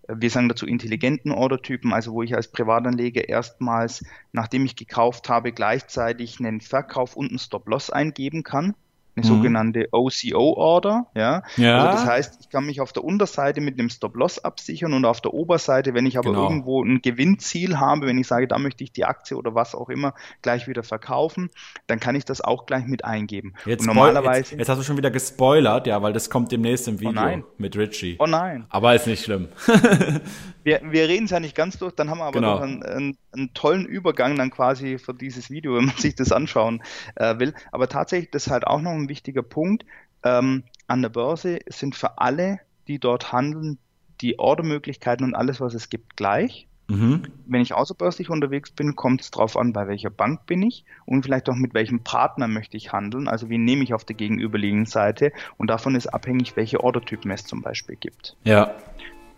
wir 0.08 0.30
sagen 0.30 0.48
dazu 0.48 0.66
intelligenten 0.66 1.30
Ordertypen, 1.30 1.92
also 1.92 2.12
wo 2.12 2.22
ich 2.22 2.34
als 2.34 2.48
Privatanleger 2.48 3.28
erstmals, 3.28 4.04
nachdem 4.32 4.64
ich 4.64 4.74
gekauft 4.74 5.28
habe, 5.28 5.52
gleichzeitig 5.52 6.40
einen 6.40 6.60
Verkauf 6.60 7.16
und 7.16 7.28
einen 7.28 7.38
Stop-Loss 7.38 7.90
eingeben 7.90 8.42
kann 8.42 8.74
eine 9.16 9.24
mhm. 9.24 9.28
sogenannte 9.28 9.88
OCO-Order. 9.92 11.06
Ja? 11.14 11.42
ja. 11.56 11.78
Also 11.78 11.98
das 11.98 12.06
heißt, 12.06 12.38
ich 12.40 12.48
kann 12.48 12.66
mich 12.66 12.80
auf 12.80 12.92
der 12.92 13.04
Unterseite 13.04 13.60
mit 13.60 13.78
einem 13.78 13.90
Stop-Loss 13.90 14.44
absichern 14.44 14.92
und 14.92 15.04
auf 15.04 15.20
der 15.20 15.34
Oberseite, 15.34 15.94
wenn 15.94 16.06
ich 16.06 16.18
aber 16.18 16.30
genau. 16.30 16.44
irgendwo 16.44 16.82
ein 16.82 17.02
Gewinnziel 17.02 17.78
habe, 17.78 18.06
wenn 18.06 18.18
ich 18.18 18.26
sage, 18.26 18.46
da 18.46 18.58
möchte 18.58 18.84
ich 18.84 18.92
die 18.92 19.04
Aktie 19.04 19.36
oder 19.36 19.54
was 19.54 19.74
auch 19.74 19.88
immer 19.88 20.14
gleich 20.42 20.68
wieder 20.68 20.82
verkaufen, 20.82 21.50
dann 21.86 22.00
kann 22.00 22.14
ich 22.14 22.24
das 22.24 22.40
auch 22.40 22.66
gleich 22.66 22.86
mit 22.86 23.04
eingeben. 23.04 23.54
Jetzt, 23.66 23.86
normalerweise, 23.86 24.52
jetzt, 24.52 24.58
jetzt, 24.58 24.68
hast 24.68 24.78
du 24.78 24.84
schon 24.84 24.96
wieder 24.96 25.10
gespoilert, 25.10 25.86
ja, 25.86 26.00
weil 26.02 26.12
das 26.12 26.30
kommt 26.30 26.52
demnächst 26.52 26.88
im 26.88 26.96
oh 26.96 27.00
Video 27.00 27.22
oh 27.22 27.42
mit 27.58 27.76
Richie. 27.76 28.16
Oh 28.18 28.26
nein. 28.26 28.66
Aber 28.68 28.94
ist 28.94 29.06
nicht 29.06 29.24
schlimm. 29.24 29.48
wir, 30.64 30.80
wir 30.84 31.08
reden 31.08 31.24
es 31.24 31.30
ja 31.30 31.40
nicht 31.40 31.54
ganz 31.54 31.78
durch, 31.78 31.94
dann 31.94 32.10
haben 32.10 32.18
wir 32.18 32.24
aber 32.24 32.40
genau. 32.40 32.54
noch 32.54 32.62
einen, 32.62 32.82
einen, 32.82 33.18
einen, 33.32 33.52
tollen 33.54 33.86
Übergang 33.86 34.36
dann 34.36 34.50
quasi 34.50 34.98
für 34.98 35.14
dieses 35.14 35.50
Video, 35.50 35.74
wenn 35.76 35.86
man 35.86 35.96
sich 35.96 36.14
das 36.14 36.32
anschauen 36.32 36.82
äh, 37.16 37.38
will. 37.38 37.54
Aber 37.72 37.88
tatsächlich, 37.88 38.30
das 38.30 38.46
ist 38.46 38.52
halt 38.52 38.66
auch 38.66 38.80
noch 38.80 38.92
ein 38.92 39.08
wichtiger 39.08 39.42
Punkt. 39.42 39.84
Ähm, 40.22 40.64
an 40.86 41.02
der 41.02 41.08
Börse 41.08 41.60
sind 41.66 41.94
für 41.94 42.18
alle, 42.18 42.60
die 42.88 42.98
dort 42.98 43.32
handeln, 43.32 43.78
die 44.20 44.38
Ordermöglichkeiten 44.38 45.24
und 45.24 45.34
alles, 45.34 45.60
was 45.60 45.74
es 45.74 45.88
gibt, 45.88 46.16
gleich. 46.16 46.66
Mhm. 46.90 47.22
Wenn 47.46 47.62
ich 47.62 47.72
außerbörslich 47.72 48.30
unterwegs 48.30 48.72
bin, 48.72 48.96
kommt 48.96 49.20
es 49.20 49.30
darauf 49.30 49.56
an, 49.56 49.72
bei 49.72 49.86
welcher 49.86 50.10
Bank 50.10 50.46
bin 50.46 50.62
ich 50.62 50.84
und 51.06 51.22
vielleicht 51.22 51.48
auch 51.48 51.54
mit 51.54 51.72
welchem 51.72 52.02
Partner 52.02 52.48
möchte 52.48 52.76
ich 52.76 52.92
handeln. 52.92 53.28
Also 53.28 53.48
wie 53.48 53.58
nehme 53.58 53.84
ich 53.84 53.94
auf 53.94 54.04
der 54.04 54.16
gegenüberliegenden 54.16 54.86
Seite 54.86 55.32
und 55.56 55.68
davon 55.70 55.94
ist 55.94 56.08
abhängig, 56.08 56.56
welche 56.56 56.82
Ordertypen 56.82 57.30
es 57.30 57.44
zum 57.44 57.62
Beispiel 57.62 57.94
gibt. 57.94 58.36
Ja. 58.42 58.74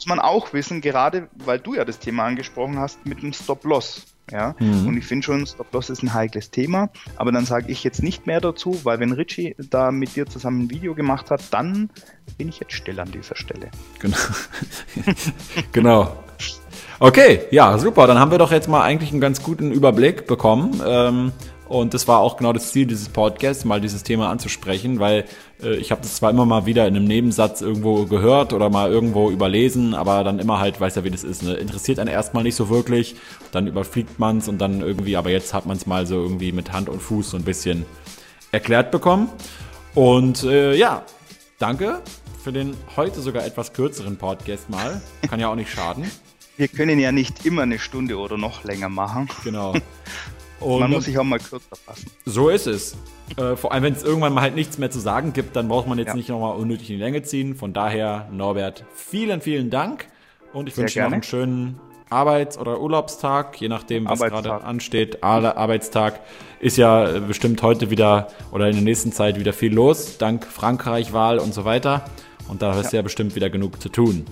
Muss 0.03 0.09
man 0.09 0.18
auch 0.18 0.53
wissen, 0.53 0.80
gerade 0.80 1.28
weil 1.32 1.61
du 1.61 1.74
ja 1.74 1.84
das 1.84 2.00
Thema 2.00 2.24
angesprochen 2.24 2.76
hast 2.76 3.07
mit 3.07 3.22
dem 3.22 3.32
Stop-Loss. 3.32 4.03
Ja, 4.32 4.57
mhm. 4.59 4.88
und 4.88 4.96
ich 4.96 5.05
finde 5.05 5.24
schon, 5.24 5.46
Stop-Loss 5.46 5.90
ist 5.90 6.03
ein 6.03 6.12
heikles 6.12 6.50
Thema, 6.50 6.90
aber 7.14 7.30
dann 7.30 7.44
sage 7.44 7.70
ich 7.70 7.84
jetzt 7.84 8.03
nicht 8.03 8.26
mehr 8.26 8.40
dazu, 8.40 8.80
weil 8.82 8.98
wenn 8.98 9.12
Richie 9.12 9.55
da 9.59 9.92
mit 9.92 10.16
dir 10.16 10.26
zusammen 10.26 10.62
ein 10.62 10.70
Video 10.70 10.96
gemacht 10.96 11.30
hat, 11.30 11.42
dann 11.53 11.88
bin 12.36 12.48
ich 12.48 12.59
jetzt 12.59 12.72
still 12.72 12.98
an 12.98 13.12
dieser 13.12 13.36
Stelle. 13.36 13.70
Genau. 14.00 14.16
genau. 15.72 16.16
Okay, 16.98 17.42
ja, 17.53 17.78
super. 17.78 18.09
Dann 18.09 18.18
haben 18.18 18.32
wir 18.32 18.38
doch 18.38 18.50
jetzt 18.50 18.68
mal 18.68 18.82
eigentlich 18.82 19.12
einen 19.12 19.20
ganz 19.20 19.40
guten 19.40 19.70
Überblick 19.70 20.26
bekommen. 20.26 20.82
Ähm, 20.84 21.30
und 21.69 21.95
das 21.95 22.07
war 22.09 22.19
auch 22.19 22.37
genau 22.37 22.53
das 22.53 22.73
Ziel 22.73 22.87
dieses 22.87 23.09
Podcasts, 23.09 23.65
mal 23.65 23.81
dieses 23.81 24.03
Thema 24.03 24.31
anzusprechen, 24.31 25.01
weil 25.01 25.25
äh, 25.63 25.75
ich 25.77 25.91
habe 25.91 26.03
das 26.03 26.17
zwar 26.17 26.31
immer 26.31 26.45
mal 26.45 26.67
wieder 26.67 26.87
in 26.87 26.97
einem 26.97 27.07
Nebensatz 27.07 27.61
irgendwo 27.61 28.05
gehört 28.07 28.53
oder 28.53 28.69
mal 28.69 28.91
irgendwo 28.91 29.31
überlesen, 29.31 29.95
aber 29.95 30.25
dann 30.25 30.39
immer 30.39 30.59
halt, 30.59 30.81
weiß 30.81 30.97
ja, 30.97 31.05
wie 31.05 31.11
das 31.11 31.25
ist, 31.25 31.43
ne? 31.43 31.55
interessiert 31.55 31.99
einen 31.99 32.11
erstmal 32.11 32.43
nicht 32.43 32.57
so 32.57 32.69
wirklich, 32.69 33.17
dann 33.53 33.67
überfliegt 33.67 34.19
man 34.19 34.39
es 34.39 34.49
und 34.49 34.59
dann 34.59 34.81
irgendwie, 34.81 35.17
aber 35.17 35.31
jetzt 35.31 35.55
hat 35.55 35.67
man 35.67 35.77
es 35.77 35.87
mal 35.87 36.07
so 36.07 36.17
irgendwie 36.17 36.53
mit 36.53 36.73
Hand 36.73 36.89
und 36.89 37.01
Fuß 37.01 37.31
so 37.31 37.37
ein 37.37 37.45
bisschen 37.45 37.87
erklärt 38.51 38.91
bekommen. 38.91 39.29
Und 39.95 40.45
äh, 40.45 40.75
ja, 40.75 41.05
danke 41.59 42.03
für 42.43 42.53
den 42.53 42.77
heute 42.97 43.21
sogar 43.21 43.45
etwas 43.47 43.73
kürzeren 43.73 44.17
Podcast 44.17 44.69
mal. 44.69 45.01
Kann 45.29 45.41
ja 45.41 45.49
auch 45.49 45.55
nicht 45.55 45.71
schaden. 45.71 46.11
Wir 46.57 46.69
können 46.69 46.99
ja 46.99 47.13
nicht 47.13 47.47
immer 47.47 47.63
eine 47.63 47.79
Stunde 47.79 48.19
oder 48.19 48.37
noch 48.37 48.65
länger 48.65 48.89
machen. 48.89 49.29
Genau. 49.45 49.75
Und 50.65 50.81
man 50.81 50.91
muss 50.91 51.05
sich 51.05 51.19
auch 51.19 51.25
mal 51.25 51.39
kürzer 51.39 51.77
fassen. 51.77 52.11
So 52.25 52.49
ist 52.49 52.67
es. 52.67 52.97
Äh, 53.37 53.57
vor 53.57 53.73
allem, 53.73 53.83
wenn 53.85 53.93
es 53.95 54.03
irgendwann 54.03 54.33
mal 54.33 54.43
halt 54.43 54.55
nichts 54.55 54.79
mehr 54.79 54.91
zu 54.91 55.01
sagen 55.01 55.33
gibt, 55.33 55.57
dann 55.57 55.69
braucht 55.69 55.87
man 55.87 55.99
jetzt 55.99 56.09
ja. 56.09 56.15
nicht 56.15 56.29
nochmal 56.29 56.57
unnötig 56.57 56.91
in 56.91 56.97
die 56.97 57.03
Länge 57.03 57.23
ziehen. 57.23 57.55
Von 57.55 57.73
daher, 57.73 58.29
Norbert, 58.31 58.85
vielen, 58.95 59.41
vielen 59.41 59.71
Dank. 59.71 60.07
Und 60.53 60.69
ich 60.69 60.77
wünsche 60.77 60.95
dir 60.95 61.05
noch 61.05 61.13
einen 61.13 61.23
schönen 61.23 61.81
Arbeits- 62.11 62.59
oder 62.59 62.81
Urlaubstag, 62.81 63.61
je 63.61 63.69
nachdem, 63.69 64.07
was 64.07 64.21
gerade 64.21 64.63
ansteht. 64.65 65.23
Arbeitstag 65.25 66.21
ist 66.61 66.77
ja 66.77 67.17
äh, 67.17 67.21
bestimmt 67.21 67.63
heute 67.63 67.91
wieder 67.91 68.29
oder 68.53 68.69
in 68.69 68.75
der 68.75 68.85
nächsten 68.85 69.13
Zeit 69.13 69.39
wieder 69.39 69.53
viel 69.53 69.73
los, 69.73 70.19
dank 70.19 70.47
Frankreich-Wahl 70.47 71.39
und 71.39 71.55
so 71.55 71.65
weiter. 71.65 72.05
Und 72.49 72.63
da 72.63 72.79
ist 72.79 72.93
ja. 72.93 72.99
ja 72.99 73.03
bestimmt 73.03 73.35
wieder 73.35 73.51
genug 73.51 73.81
zu 73.81 73.89
tun. 73.89 74.27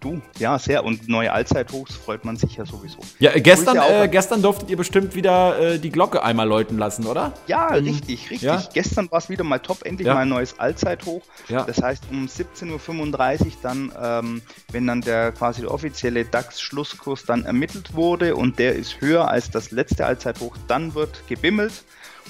Du, 0.00 0.20
ja, 0.38 0.58
sehr. 0.58 0.84
Und 0.84 1.08
neue 1.08 1.32
Allzeithochs 1.32 1.96
freut 1.96 2.24
man 2.24 2.36
sich 2.36 2.56
ja 2.56 2.64
sowieso. 2.64 2.98
Ja, 3.18 3.32
gestern, 3.38 3.76
ja 3.76 4.04
äh, 4.04 4.08
gestern 4.08 4.42
durftet 4.42 4.70
ihr 4.70 4.76
bestimmt 4.76 5.14
wieder 5.14 5.58
äh, 5.58 5.78
die 5.78 5.90
Glocke 5.90 6.22
einmal 6.22 6.46
läuten 6.46 6.78
lassen, 6.78 7.06
oder? 7.06 7.32
Ja, 7.48 7.68
mhm. 7.70 7.88
richtig, 7.88 8.30
richtig. 8.30 8.42
Ja? 8.42 8.62
Gestern 8.72 9.10
war 9.10 9.18
es 9.18 9.28
wieder 9.28 9.44
mal 9.44 9.58
top, 9.58 9.84
endlich 9.84 10.06
ja. 10.06 10.14
mal 10.14 10.22
ein 10.22 10.28
neues 10.28 10.58
Allzeithoch. 10.58 11.22
Ja. 11.48 11.64
Das 11.64 11.82
heißt, 11.82 12.04
um 12.10 12.26
17.35 12.26 13.46
Uhr 13.46 13.52
dann, 13.62 13.92
ähm, 14.00 14.42
wenn 14.70 14.86
dann 14.86 15.00
der 15.00 15.32
quasi 15.32 15.62
der 15.62 15.72
offizielle 15.72 16.24
DAX-Schlusskurs 16.24 17.24
dann 17.24 17.44
ermittelt 17.44 17.94
wurde 17.94 18.36
und 18.36 18.58
der 18.58 18.76
ist 18.76 19.00
höher 19.00 19.28
als 19.28 19.50
das 19.50 19.72
letzte 19.72 20.06
Allzeithoch, 20.06 20.56
dann 20.68 20.94
wird 20.94 21.26
gebimmelt. 21.26 21.72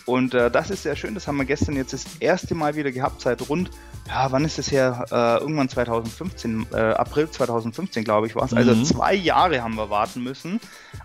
Und 0.08 0.32
äh, 0.32 0.50
das 0.50 0.70
ist 0.70 0.84
sehr 0.84 0.96
schön, 0.96 1.12
das 1.12 1.28
haben 1.28 1.36
wir 1.36 1.44
gestern 1.44 1.76
jetzt 1.76 1.92
das 1.92 2.06
erste 2.18 2.54
Mal 2.54 2.76
wieder 2.76 2.90
gehabt, 2.90 3.20
seit 3.20 3.46
rund, 3.50 3.70
ja, 4.08 4.32
wann 4.32 4.42
ist 4.46 4.58
es 4.58 4.72
her? 4.72 5.04
Äh, 5.10 5.42
irgendwann 5.42 5.68
2015, 5.68 6.66
äh, 6.72 6.76
April 6.76 7.30
2015, 7.30 8.04
glaube 8.04 8.26
ich, 8.26 8.34
war 8.34 8.44
es. 8.44 8.54
Also 8.54 8.72
mhm. 8.72 8.80
Also 8.80 8.94
zwei 8.94 9.12
Jahre 9.12 9.62
haben 9.62 9.74
wir 9.74 9.90
warten 9.90 10.22
müssen. 10.22 10.60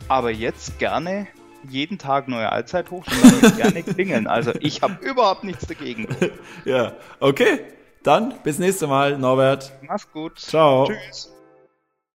Aber 0.08 0.32
jetzt 0.32 0.80
gerne 0.80 1.28
jeden 1.70 1.98
Tag 1.98 2.30
neue 2.30 2.50
Allzeithoch 2.50 3.06
und 3.06 3.58
gerne 3.58 3.84
klingeln. 3.84 4.26
Also 4.26 4.54
ich 4.62 4.82
habe 4.82 5.04
überhaupt 5.06 5.44
nichts 5.44 5.68
dagegen. 5.68 6.08
ja, 6.66 6.94
okay. 7.20 7.60
Dann 8.04 8.36
bis 8.44 8.58
nächste 8.58 8.88
Mal, 8.88 9.18
Norbert. 9.18 9.74
Mach's 9.82 10.10
gut. 10.12 10.40
Ciao. 10.40 10.88
Tschüss. 10.88 11.34